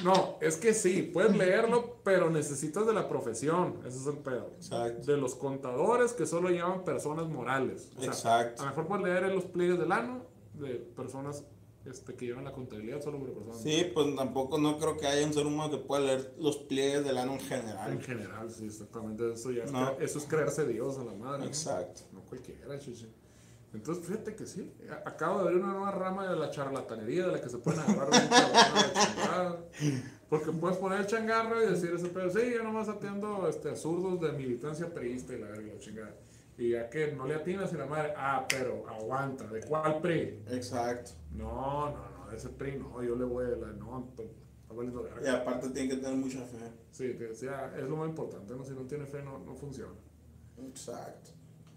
No, 0.03 0.39
es 0.41 0.57
que 0.57 0.75
sí, 0.75 1.03
puedes 1.03 1.37
leerlo, 1.37 1.99
pero 2.05 2.31
necesitas 2.31 2.87
de 2.87 2.93
la 2.93 3.09
profesión. 3.09 3.81
Ese 3.87 3.99
es 3.99 4.07
el 4.07 4.19
pedo. 4.19 4.53
Exacto. 4.57 5.11
De 5.11 5.17
los 5.17 5.35
contadores 5.35 6.13
que 6.13 6.27
solo 6.27 6.51
llevan 6.51 6.85
personas 6.85 7.29
morales. 7.29 7.91
O 7.97 8.01
sea, 8.01 8.11
Exacto. 8.11 8.63
A 8.63 8.65
lo 8.67 8.71
mejor 8.71 8.87
puedes 8.87 9.05
leer 9.05 9.25
en 9.25 9.35
los 9.35 9.45
pliegues 9.45 9.79
del 9.79 9.93
ano 9.93 10.23
de 10.55 10.75
personas 10.75 11.45
este, 11.91 12.15
que 12.15 12.27
llevan 12.27 12.45
la 12.45 12.53
contabilidad 12.53 13.03
solo 13.03 13.19
por 13.19 13.33
personas 13.33 13.61
Sí, 13.63 13.91
pues 13.95 14.15
tampoco 14.17 14.59
no 14.59 14.79
creo 14.79 14.97
que 14.97 15.07
haya 15.07 15.27
un 15.27 15.33
ser 15.33 15.47
humano 15.47 15.71
que 15.71 15.79
pueda 15.79 16.03
leer 16.03 16.35
los 16.39 16.57
pliegues 16.59 17.05
del 17.05 17.19
ano 17.19 17.35
en 17.35 17.41
En 17.41 17.47
general. 17.47 18.03
general, 18.03 18.51
sí, 18.51 18.67
exactamente. 18.67 19.33
Eso, 19.33 19.51
ya 19.51 19.65
es 19.65 19.73
No. 19.73 19.97
cre- 19.97 20.03
eso 20.03 20.19
es 20.19 20.25
creerse 20.27 20.67
Dios 20.67 20.99
a 20.99 21.05
la 21.05 21.15
madre. 21.15 21.41
¿no? 21.41 21.47
Exacto. 21.47 22.03
No 22.13 22.21
cualquiera, 22.23 22.79
chichi. 22.79 23.07
Entonces, 23.75 24.07
fíjate 24.07 24.35
que 24.35 24.47
sí. 24.47 24.73
a- 24.91 25.09
Acabo 25.09 25.39
de 25.43 25.49
abrir 25.49 25.63
una 25.63 25.73
nueva 25.73 25.91
rama 25.91 26.27
de 26.31 26.37
la 26.37 26.51
charlatanería 26.51 27.27
de 27.27 27.33
la 27.33 27.41
que 27.41 27.49
se 27.51 27.59
pueden 27.59 27.81
agarrar 27.81 28.15
a 28.15 28.19
chingada. 29.07 29.59
Porque 30.31 30.53
puedes 30.53 30.77
poner 30.79 31.01
el 31.01 31.07
changarro 31.07 31.63
y 31.63 31.67
decir 31.71 31.93
ese 31.95 32.09
pedo. 32.09 32.31
Sí, 32.31 32.51
yo 32.55 32.63
nomás 32.63 32.89
atiendo 32.89 33.49
este, 33.49 33.75
zurdos 33.77 34.21
de 34.21 34.33
militancia 34.33 34.93
periodista 34.93 35.35
y 35.35 35.41
la 35.41 35.49
verga, 35.49 35.73
la 35.75 35.79
chingada. 35.81 36.15
Y 36.59 36.71
ya 36.71 36.91
que 36.91 37.13
no 37.13 37.25
le 37.27 37.37
atinas 37.37 37.73
y 37.73 37.77
la 37.77 37.87
madre, 37.87 38.13
ah, 38.17 38.45
pero 38.49 38.85
aguanta, 38.89 39.47
¿de 39.47 39.61
cuál 39.61 40.01
PRI? 40.01 40.43
Exacto. 40.51 41.13
No, 41.31 41.91
no, 41.91 42.11
no, 42.27 42.33
ese 42.33 42.49
PRI 42.49 42.77
no, 42.79 43.01
yo 43.03 43.15
le 43.15 43.25
voy 43.25 43.47
a 43.47 43.51
la. 43.51 43.69
No, 43.69 44.09
está 44.11 44.25
valiendo 44.75 45.03
verga. 45.05 45.21
Y 45.23 45.29
aparte 45.29 45.71
tiene 45.71 45.89
que 45.91 45.97
tener 46.03 46.17
mucha 46.17 46.41
fe. 46.41 46.59
Sí, 46.91 47.15
te 47.15 47.29
decía, 47.29 47.73
es 47.77 47.85
lo 47.85 47.97
más 47.97 48.09
importante, 48.09 48.55
¿no? 48.57 48.65
Si 48.65 48.73
no 48.73 48.83
tiene 48.83 49.07
fe, 49.07 49.23
no, 49.23 49.39
no 49.39 49.55
funciona. 49.55 49.95
Exacto. 50.69 51.31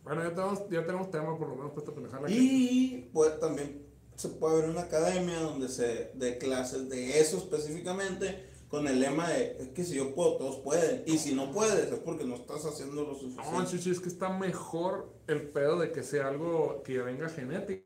Bueno, 0.04 0.24
ya 0.24 0.30
tenemos, 0.34 0.70
ya 0.70 0.86
tenemos 0.86 1.12
tema 1.12 1.38
por 1.38 1.48
lo 1.50 1.56
menos 1.56 1.72
para 1.72 1.82
esta 1.82 1.94
pendejada. 1.94 2.28
que- 2.28 2.34
Y 2.34 3.10
pues 3.14 3.40
también 3.40 3.86
se 4.16 4.30
puede 4.30 4.56
abrir 4.56 4.72
una 4.72 4.82
academia 4.82 5.40
donde 5.42 5.68
se 5.70 6.12
dé 6.16 6.38
clases 6.40 6.90
de 6.90 7.20
eso 7.20 7.38
específicamente 7.38 8.50
con 8.72 8.88
el 8.88 9.00
lema 9.02 9.30
de 9.30 9.58
es 9.60 9.68
que 9.70 9.84
si 9.84 9.96
yo 9.98 10.16
puedo, 10.16 10.38
todos 10.38 10.58
pueden. 10.62 11.04
Y 11.06 11.18
si 11.18 11.36
no 11.36 11.52
puedes 11.52 11.92
es 11.92 12.00
porque 12.00 12.24
no 12.26 12.36
estás 12.36 12.66
haciendo 12.66 13.04
lo 13.04 13.12
No, 13.12 13.20
suficiente. 13.20 13.68
chichi, 13.70 13.92
es 13.92 14.00
que 14.00 14.08
está 14.10 14.30
mejor 14.30 15.14
el 15.28 15.50
pedo 15.50 15.78
de 15.78 15.92
que 15.92 16.02
sea 16.04 16.30
algo 16.30 16.82
que 16.84 16.98
venga 17.00 17.28
genético. 17.30 17.86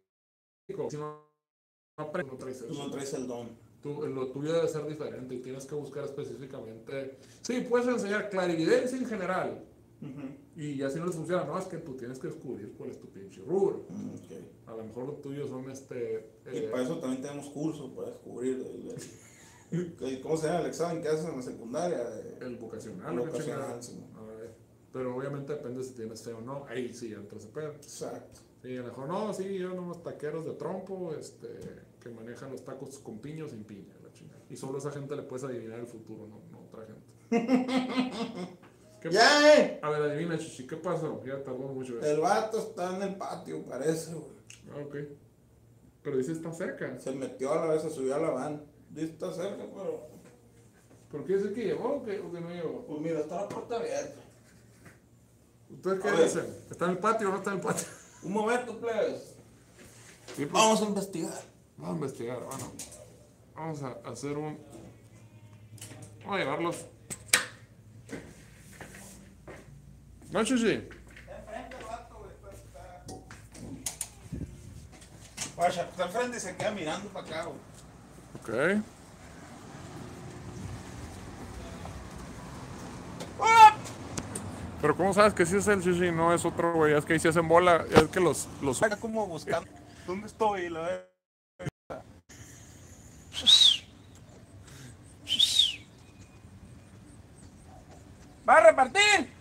Si 0.90 0.98
no, 0.98 1.26
no 1.98 2.04
aprendes, 2.06 2.32
no 2.34 2.38
traes 2.40 2.62
eso. 2.62 2.74
no 2.74 2.92
traes 2.92 3.14
el 3.16 3.28
don. 3.28 3.50
Tú- 3.82 4.06
lo 4.08 4.28
tuyo 4.32 4.54
debe 4.54 4.68
ser 4.68 4.86
diferente 4.88 5.36
y 5.36 5.40
tienes 5.42 5.66
que 5.66 5.76
buscar 5.76 6.06
específicamente. 6.06 7.18
Sí, 7.42 7.62
puedes 7.70 7.88
enseñar 7.88 8.30
clarividencia 8.30 8.98
en 8.98 9.06
general. 9.06 9.66
Y 10.56 10.78
ya 10.78 10.90
si 10.90 11.00
no 11.00 11.08
les 11.08 11.16
funciona, 11.16 11.46
no, 11.46 11.58
es 11.58 11.66
que 11.66 11.78
tú 11.78 11.96
tienes 11.96 12.20
que 12.20 12.28
descubrir 12.28 12.74
cuál 12.78 12.92
es 12.92 13.00
tu 13.00 13.08
pinche 13.10 13.42
rubro. 13.42 13.86
Mm. 13.90 14.70
A 14.70 14.76
lo 14.76 14.84
mejor 14.84 15.06
lo 15.06 15.14
tuyo 15.14 15.48
son 15.48 15.70
este. 15.72 16.30
Y 16.54 16.58
eh, 16.58 16.68
para 16.70 16.84
eso 16.84 17.00
también 17.00 17.22
tenemos 17.24 17.50
cursos 17.50 17.90
para 17.92 18.10
descubrir. 18.10 18.54
el- 18.58 18.90
el- 18.92 18.96
¿Cómo 20.22 20.38
se 20.38 20.48
llama 20.48 20.60
el 20.62 20.66
examen 20.68 21.02
que 21.02 21.08
hacen 21.08 21.32
en 21.32 21.38
la 21.38 21.42
secundaria? 21.42 21.98
el 22.42 22.58
vocacional. 22.58 23.14
El 23.14 23.28
vocacional, 23.28 23.82
sí. 23.82 24.04
A 24.16 24.24
ver, 24.24 24.54
Pero 24.92 25.16
obviamente 25.16 25.54
depende 25.54 25.84
si 25.84 25.94
tienes 25.94 26.22
fe 26.22 26.34
o 26.34 26.42
no. 26.42 26.66
Ahí 26.68 26.94
sí 26.94 27.14
entra 27.14 27.38
ese 27.38 27.48
pedo. 27.50 27.72
Exacto. 27.74 28.42
Sí, 28.62 28.76
a 28.78 28.82
lo 28.82 28.88
mejor 28.88 29.08
no, 29.08 29.34
sí, 29.34 29.58
yo 29.58 29.74
nomás 29.74 30.02
taqueros 30.02 30.46
de 30.46 30.54
trompo, 30.54 31.14
este, 31.14 31.48
que 32.00 32.10
manejan 32.10 32.52
los 32.52 32.64
tacos 32.64 32.98
con 33.00 33.20
piña 33.20 33.46
o 33.46 33.48
sin 33.48 33.64
piña, 33.64 33.94
la 34.04 34.12
chingada. 34.12 34.42
Y 34.50 34.56
solo 34.56 34.80
esa 34.80 34.92
gente 34.92 35.16
le 35.16 35.22
puedes 35.24 35.44
adivinar 35.44 35.80
el 35.80 35.88
futuro, 35.88 36.28
no, 36.28 36.42
no 36.52 36.66
otra 36.66 36.86
gente. 36.86 37.14
¿Qué 39.02 39.12
Ya, 39.12 39.56
eh. 39.56 39.80
A 39.84 39.90
ver, 39.90 40.02
adivina, 40.02 40.38
Chichi, 40.40 40.66
¿qué 40.66 40.78
pasó? 40.78 41.24
Ya 41.24 41.44
tardó 41.44 41.68
mucho 41.68 42.00
eso. 42.00 42.08
El 42.08 42.22
vato 42.22 42.58
está 42.58 42.96
en 42.96 43.04
el 43.04 43.16
patio, 43.18 43.64
parece, 43.64 44.14
güey. 44.14 44.36
Ah, 44.72 44.84
ok. 44.84 44.96
Pero 46.02 46.18
dice 46.18 46.32
está 46.32 46.52
cerca. 46.52 46.98
Se 47.00 47.12
metió 47.12 47.52
a 47.54 47.66
la 47.66 47.74
vez, 47.74 47.84
se 47.84 47.90
subió 47.92 48.16
a 48.16 48.20
la 48.20 48.30
van. 48.32 48.64
Dice 48.96 49.12
está 49.12 49.34
cerca, 49.34 49.66
pero. 49.74 50.08
¿Por 51.12 51.26
qué 51.26 51.36
dice 51.36 51.54
que 51.54 51.66
llegó 51.66 51.98
o 51.98 52.04
que, 52.04 52.18
o 52.18 52.32
que 52.32 52.40
no 52.40 52.50
llegó? 52.50 52.86
Pues 52.86 53.02
mira, 53.02 53.20
está 53.20 53.42
la 53.42 53.50
puerta 53.50 53.76
abierta. 53.76 54.22
¿Ustedes 55.70 56.00
qué 56.02 56.12
dicen? 56.24 56.46
¿Está 56.72 56.86
en 56.86 56.92
el 56.92 56.98
patio 57.00 57.28
o 57.28 57.32
no 57.32 57.38
está 57.38 57.52
en 57.52 57.58
el 57.58 57.64
patio? 57.64 57.88
Un 58.24 58.32
momento, 58.32 58.80
plebes. 58.80 59.36
Sí, 60.36 60.46
pues, 60.46 60.52
Vamos 60.52 60.82
a 60.82 60.86
investigar. 60.86 61.42
Vamos 61.78 61.92
a 61.92 61.96
investigar, 61.96 62.40
bueno. 62.40 62.72
Vamos 63.54 63.84
a 63.84 63.92
hacer 64.10 64.38
un. 64.38 64.58
Vamos 66.22 66.36
a 66.36 66.40
llevarlos. 66.40 66.86
¿No, 70.32 70.44
Chichi? 70.44 70.72
Enfrente 70.72 71.78
el 71.78 71.86
vato, 71.86 72.16
güey. 72.16 72.32
Está, 72.32 73.04
está. 73.06 73.22
Vaya, 75.58 75.84
está 75.84 76.06
enfrente 76.06 76.38
y 76.38 76.40
se 76.40 76.56
queda 76.56 76.72
mirando 76.72 77.10
para 77.10 77.26
acá, 77.26 77.44
güey. 77.44 77.75
Ok. 78.48 78.84
Pero 84.82 84.96
¿cómo 84.96 85.16
sabes 85.16 85.34
que 85.34 85.48
sí 85.48 85.58
es 85.58 85.68
el 85.68 85.82
Chichi 85.82 86.08
y 86.08 86.12
no 86.12 86.32
es 86.32 86.46
otro 86.46 86.74
güey? 86.74 86.94
Es 86.94 87.04
que 87.06 87.14
ahí 87.14 87.20
se 87.20 87.30
hacen 87.30 87.48
bola. 87.48 87.84
Es 87.90 88.04
que 88.10 88.20
los... 88.20 88.48
los... 88.62 88.84
Acá 88.84 88.98
como 88.98 89.26
buscando. 89.26 89.68
¿Dónde 90.06 90.28
estoy? 90.28 90.70
La. 90.70 91.02
¡Va 98.48 98.58
a 98.58 98.60
repartir! 98.60 99.34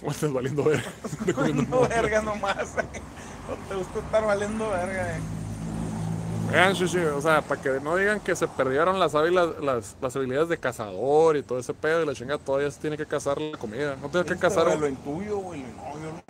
¿Cómo 0.00 0.10
estás 0.10 0.32
valiendo 0.32 0.64
ver? 0.64 0.82
No 1.68 1.86
verga 1.86 2.22
nomás. 2.22 2.76
No 2.76 3.54
te 3.68 3.74
gusta 3.74 3.98
estar 3.98 4.24
valiendo 4.24 4.70
verga, 4.70 5.18
eh. 5.18 5.37
Vean, 6.50 6.72
o 6.72 7.20
sea, 7.20 7.42
para 7.42 7.60
que 7.60 7.78
no 7.80 7.94
digan 7.96 8.20
que 8.20 8.34
se 8.34 8.48
perdieron 8.48 8.98
las, 8.98 9.14
hábilas- 9.14 9.58
las, 9.60 9.96
las 10.00 10.16
habilidades 10.16 10.48
de 10.48 10.56
cazador 10.56 11.36
y 11.36 11.42
todo 11.42 11.58
ese 11.58 11.74
pedo 11.74 12.02
y 12.02 12.06
la 12.06 12.14
chinga, 12.14 12.38
todavía 12.38 12.70
se 12.70 12.80
tiene 12.80 12.96
que 12.96 13.04
cazar 13.04 13.38
la 13.38 13.58
comida. 13.58 13.96
No 14.00 14.08
tiene 14.08 14.26
que 14.26 14.36
cazar... 14.36 14.78
Lo 14.78 14.88
intuyo, 14.88 15.36
güey. 15.38 15.60
No, 15.60 15.94
yo 15.94 16.12
no. 16.12 16.22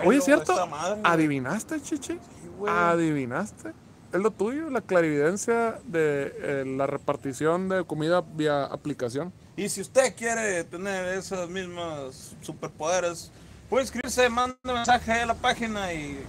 Oye, 0.00 0.06
huelo, 0.06 0.18
¿es 0.18 0.24
cierto? 0.24 0.66
madre. 0.66 1.00
¿Adivinaste, 1.04 1.80
Chichi? 1.82 2.18
güey. 2.58 2.72
¿Adivinaste? 2.74 3.72
Es 4.12 4.20
lo 4.20 4.30
tuyo, 4.30 4.68
la 4.70 4.80
clarividencia 4.80 5.78
de 5.84 6.34
eh, 6.38 6.64
la 6.66 6.86
repartición 6.86 7.68
de 7.68 7.84
comida 7.84 8.22
vía 8.22 8.64
aplicación. 8.64 9.32
Y 9.56 9.68
si 9.68 9.80
usted 9.82 10.14
quiere 10.16 10.64
tener 10.64 11.08
esos 11.16 11.48
mismos 11.48 12.34
superpoderes, 12.40 13.30
puede 13.70 13.84
inscribirse, 13.84 14.28
manda 14.28 14.56
mensaje 14.64 15.12
a 15.12 15.26
la 15.26 15.34
página 15.34 15.92
y, 15.92 16.22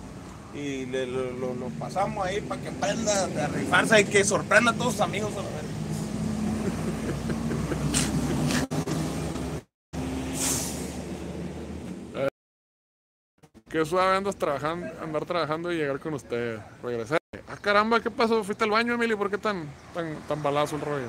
y 0.53 0.85
le, 0.85 1.07
lo, 1.07 1.53
pasamos 1.79 2.25
ahí 2.25 2.41
para 2.41 2.61
que 2.61 2.69
aprenda 2.69 3.23
a 3.23 3.47
rifarse 3.47 4.01
y 4.01 4.05
que 4.05 4.23
sorprenda 4.23 4.71
a 4.71 4.73
todos 4.75 4.93
sus 4.93 5.01
amigos. 5.01 5.31
a 5.33 5.37
la 5.37 5.49
verga. 5.49 5.73
Qué 13.69 13.83
suave 13.83 14.15
andas 14.15 14.35
trabajando, 14.35 14.85
andar 15.01 15.25
trabajando 15.25 15.71
y 15.71 15.77
llegar 15.77 15.99
con 15.99 16.13
usted. 16.13 16.59
Regresé. 16.83 17.17
Ah, 17.47 17.57
caramba, 17.59 17.99
¿qué 17.99 18.11
pasó? 18.11 18.43
¿Fuiste 18.43 18.63
al 18.65 18.69
baño, 18.69 18.93
Emily? 18.93 19.15
¿Por 19.15 19.31
qué 19.31 19.39
tan, 19.39 19.67
tan, 19.95 20.15
tan 20.27 20.43
balazo 20.43 20.75
el 20.75 20.81
rollo? 20.83 21.07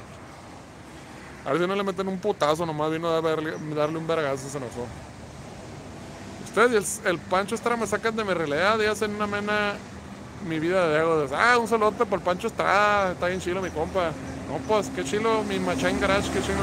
A 1.44 1.52
ver 1.52 1.60
si 1.60 1.66
no 1.66 1.76
le 1.76 1.82
meten 1.82 2.08
un 2.08 2.18
putazo, 2.18 2.64
nomás 2.64 2.90
vino 2.90 3.08
a 3.08 3.20
darle, 3.20 3.52
darle 3.74 3.98
un 3.98 4.06
vergazo, 4.06 4.48
se 4.48 4.56
enojó. 4.56 4.86
Ustedes 6.54 7.00
y 7.04 7.08
el, 7.08 7.14
el 7.14 7.18
Pancho 7.18 7.56
Estrada 7.56 7.76
me 7.76 7.84
sacan 7.84 8.14
de 8.14 8.22
mi 8.22 8.32
realidad 8.32 8.78
y 8.80 8.84
hacen 8.84 9.12
una 9.12 9.26
mena 9.26 9.74
mi 10.46 10.60
vida 10.60 10.88
de 10.88 11.00
ego. 11.00 11.26
Ah, 11.34 11.58
un 11.58 11.66
saludote 11.66 12.06
por 12.06 12.20
el 12.20 12.24
Pancho 12.24 12.46
Estrada, 12.46 13.10
está 13.10 13.26
bien 13.26 13.40
chilo 13.40 13.60
mi 13.60 13.70
compa. 13.70 14.12
No, 14.48 14.58
pues, 14.68 14.88
qué 14.94 15.02
chilo, 15.02 15.42
mi 15.42 15.58
Machine 15.58 15.98
Garage, 15.98 16.30
qué 16.30 16.40
chilo. 16.40 16.58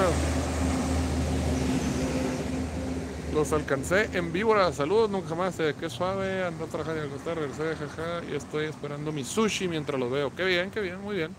Los 3.33 3.51
alcancé 3.51 4.09
en 4.13 4.31
víbora, 4.31 4.71
saludos, 4.71 5.09
nunca 5.09 5.27
jamás, 5.27 5.59
eh, 5.59 5.75
qué 5.77 5.89
suave, 5.89 6.45
ando 6.45 6.67
trabajando 6.67 7.01
en 7.01 7.07
el 7.07 7.13
costar, 7.13 7.37
regresé, 7.37 7.75
jaja, 7.75 8.21
y 8.31 8.35
estoy 8.37 8.67
esperando 8.67 9.11
mi 9.11 9.25
sushi 9.25 9.67
mientras 9.67 9.99
los 9.99 10.09
veo. 10.09 10.33
Qué 10.33 10.45
bien, 10.45 10.71
qué 10.71 10.79
bien, 10.79 11.01
muy 11.01 11.17
bien. 11.17 11.35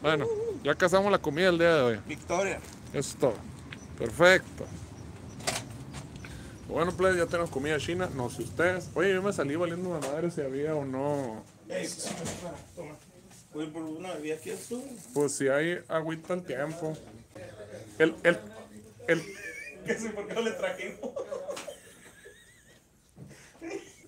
Bueno, 0.00 0.26
ya 0.62 0.76
cazamos 0.76 1.10
la 1.10 1.18
comida 1.18 1.48
el 1.48 1.58
día 1.58 1.74
de 1.74 1.82
hoy. 1.82 2.00
Victoria. 2.06 2.60
Eso 2.92 2.98
es 3.00 3.16
todo. 3.16 3.34
Perfecto. 3.98 4.64
Bueno, 6.70 6.92
pues 6.92 7.16
ya 7.16 7.26
tenemos 7.26 7.50
comida 7.50 7.78
china. 7.78 8.08
No 8.14 8.30
sé 8.30 8.42
ustedes. 8.42 8.88
Oye, 8.94 9.12
yo 9.12 9.22
me 9.22 9.32
salí 9.32 9.56
valiendo 9.56 9.90
la 9.90 10.06
madre 10.06 10.30
si 10.30 10.40
había 10.40 10.74
o 10.74 10.84
no. 10.84 11.42
Ey, 11.68 11.84
espera, 11.84 12.22
espera, 12.22 12.54
toma. 12.76 12.94
Voy 13.52 13.66
por 13.66 13.82
una 13.82 14.14
bebida 14.14 14.36
aquí 14.36 14.52
tú. 14.68 14.82
Pues 15.12 15.32
si 15.32 15.48
hay 15.48 15.80
agüita 15.88 16.34
al 16.34 16.44
tiempo. 16.44 16.96
El, 17.98 18.14
el, 18.22 18.38
el, 19.08 19.22
¿Qué 19.84 19.94
sé 19.98 20.10
por 20.10 20.28
qué 20.28 20.34
no 20.34 20.42
le 20.42 20.52
trajimos? 20.52 21.10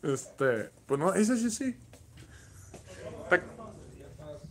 este, 0.02 0.70
pues 0.86 1.00
no, 1.00 1.12
ese 1.14 1.36
sí, 1.36 1.50
sí. 1.50 1.76
Te, 3.28 3.42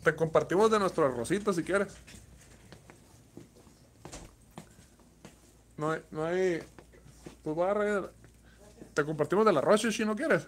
te 0.03 0.15
compartimos 0.15 0.69
de 0.69 0.79
nuestro 0.79 1.05
arrocito 1.05 1.53
si 1.53 1.63
quieres. 1.63 1.93
No 5.77 5.91
hay, 5.91 6.01
no 6.11 6.25
hay, 6.25 6.61
pues 7.43 7.57
va 7.57 7.71
a. 7.71 8.11
Te 8.93 9.05
compartimos 9.05 9.45
del 9.45 9.57
arroz 9.57 9.81
si 9.81 10.05
no 10.05 10.15
quieres. 10.15 10.47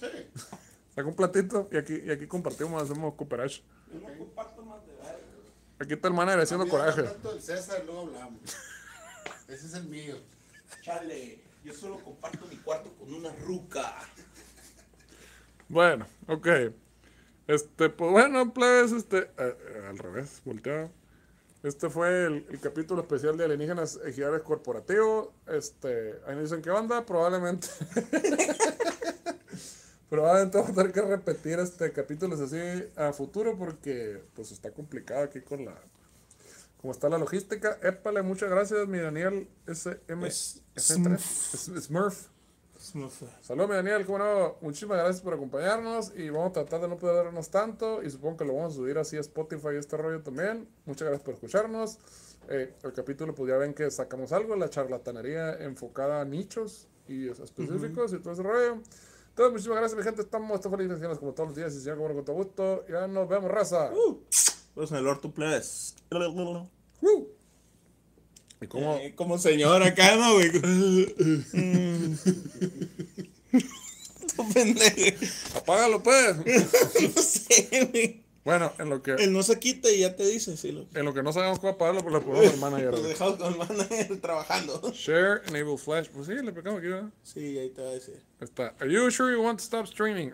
Sí. 0.00 0.06
Saca 0.94 1.08
un 1.08 1.14
platito 1.14 1.68
y 1.70 1.76
aquí, 1.76 2.00
y 2.04 2.10
aquí 2.10 2.26
compartimos, 2.26 2.82
hacemos 2.82 3.14
cooperation. 3.14 3.64
Yo 3.92 4.00
no 4.00 4.18
comparto 4.18 4.62
más 4.64 4.84
de. 4.86 4.98
Aquí 5.80 5.94
está 5.94 6.08
el 6.08 6.14
manager 6.14 6.40
haciendo 6.40 6.68
coraje. 6.68 7.04
tanto 7.04 7.32
el 7.32 7.40
César, 7.40 7.82
luego 7.84 8.00
hablamos. 8.00 8.40
Ese 9.48 9.66
es 9.66 9.74
el 9.74 9.84
mío. 9.84 10.16
Chale, 10.82 11.38
yo 11.64 11.72
solo 11.72 12.02
comparto 12.02 12.46
mi 12.46 12.56
cuarto 12.56 12.92
con 12.98 13.14
una 13.14 13.32
ruca. 13.46 13.94
Bueno, 15.68 16.06
ok. 16.26 16.48
Este, 17.46 17.90
pues 17.90 18.10
bueno, 18.10 18.52
plebes, 18.52 18.92
este, 18.92 19.18
eh, 19.18 19.30
eh, 19.38 19.86
al 19.88 19.98
revés, 19.98 20.42
volteado. 20.44 20.90
Este 21.62 21.90
fue 21.90 22.26
el, 22.26 22.46
el 22.50 22.60
capítulo 22.60 23.02
especial 23.02 23.36
de 23.36 23.44
alienígenas 23.44 23.98
ejidales 24.04 24.42
corporativos. 24.42 25.28
Este, 25.46 26.14
ahí 26.26 26.36
me 26.36 26.42
dicen 26.42 26.62
qué 26.62 26.70
onda, 26.70 27.04
probablemente. 27.04 27.66
probablemente 30.08 30.58
vamos 30.58 30.72
a 30.72 30.74
tener 30.74 30.92
que 30.92 31.02
repetir 31.02 31.58
este 31.58 31.92
capítulos 31.92 32.40
así 32.40 32.56
a 32.96 33.12
futuro 33.12 33.56
porque 33.58 34.22
pues 34.34 34.52
está 34.52 34.70
complicado 34.70 35.24
aquí 35.24 35.40
con 35.40 35.64
la 35.64 35.74
como 36.80 36.92
está 36.92 37.08
la 37.08 37.18
logística. 37.18 37.76
Épale, 37.82 38.22
muchas 38.22 38.48
gracias, 38.50 38.86
mi 38.86 38.98
Daniel 38.98 39.48
SM 39.66 40.26
Es- 40.28 40.62
S3, 40.76 41.14
S- 41.16 41.80
Smurf. 41.80 42.26
Saludos, 42.78 43.68
mi 43.68 43.74
Daniel, 43.74 44.06
cómo 44.06 44.18
no. 44.18 44.56
Muchísimas 44.60 44.98
gracias 44.98 45.20
por 45.20 45.34
acompañarnos 45.34 46.12
y 46.16 46.30
vamos 46.30 46.50
a 46.50 46.52
tratar 46.52 46.80
de 46.80 46.88
no 46.88 46.96
perdernos 46.96 47.50
tanto 47.50 48.02
y 48.04 48.10
supongo 48.10 48.36
que 48.36 48.44
lo 48.44 48.54
vamos 48.54 48.74
a 48.74 48.76
subir 48.76 48.98
así 48.98 49.16
a 49.16 49.20
Spotify 49.20 49.70
y 49.74 49.78
este 49.78 49.96
rollo 49.96 50.22
también. 50.22 50.68
Muchas 50.86 51.08
gracias 51.08 51.24
por 51.24 51.34
escucharnos. 51.34 51.98
Eh, 52.48 52.72
el 52.82 52.92
capítulo, 52.92 53.34
pues 53.34 53.50
ya 53.50 53.56
ven 53.56 53.74
que 53.74 53.90
sacamos 53.90 54.32
algo, 54.32 54.54
la 54.54 54.70
charlatanería 54.70 55.54
enfocada 55.54 56.20
a 56.20 56.24
nichos 56.24 56.86
y 57.08 57.28
específicos 57.28 58.12
y 58.12 58.20
todo 58.20 58.32
ese 58.32 58.42
rollo. 58.42 58.80
Entonces, 59.30 59.52
muchísimas 59.52 59.78
gracias, 59.78 59.98
mi 59.98 60.04
gente. 60.04 60.22
Estamos 60.22 60.54
estas 60.54 60.70
felicitaciones 60.70 61.18
como 61.18 61.32
todos 61.32 61.48
los 61.48 61.56
días 61.56 61.74
y 61.74 61.80
si 61.80 61.90
como 61.90 62.14
con 62.14 62.24
todo 62.24 62.36
gusto. 62.36 62.86
Ya 62.88 63.08
nos 63.08 63.28
vemos, 63.28 63.50
raza. 63.50 63.90
Pues 64.74 64.90
en 64.92 64.98
el 64.98 65.06
orto 65.08 65.32
plebes. 65.32 65.96
Uh. 67.02 67.37
Eh, 68.60 69.12
como 69.14 69.38
señor 69.38 69.82
acá, 69.82 70.16
¿no, 70.16 70.34
güey? 70.34 70.50
Tu 74.36 74.48
pendejo. 74.52 75.24
Apágalo, 75.56 76.02
pues. 76.02 76.36
No 77.16 77.22
sé, 77.22 77.88
güey. 77.92 78.24
bueno, 78.44 78.72
en 78.78 78.90
lo 78.90 79.02
que, 79.02 79.12
Él 79.12 79.32
no 79.32 79.42
se 79.42 79.58
quita 79.58 79.90
y 79.90 80.00
ya 80.00 80.16
te 80.16 80.26
dice, 80.26 80.56
sí. 80.56 80.72
Lo, 80.72 80.86
en 80.94 81.04
lo 81.04 81.14
que 81.14 81.22
no 81.22 81.32
sabemos 81.32 81.60
cómo 81.60 81.72
apagarlo, 81.72 82.02
pues 82.02 82.14
le 82.14 82.20
ponemos 82.20 82.52
al 82.52 82.58
manager. 82.58 82.90
lo 82.92 83.02
dejamos 83.02 83.36
con 83.36 83.52
el 83.52 83.58
manager 83.58 84.20
trabajando. 84.20 84.92
Share, 84.92 85.42
enable 85.46 85.78
flash. 85.78 86.08
Pues 86.08 86.26
sí, 86.26 86.34
le 86.34 86.52
pegamos 86.52 86.80
aquí, 86.80 86.88
¿verdad? 86.88 87.10
Sí, 87.22 87.58
ahí 87.58 87.70
te 87.70 87.82
va 87.82 87.90
a 87.90 87.94
decir. 87.94 88.20
Está. 88.40 88.74
Are 88.80 88.92
you 88.92 89.10
sure 89.10 89.32
you 89.32 89.42
want 89.42 89.58
to 89.58 89.64
stop 89.64 89.86
streaming? 89.86 90.32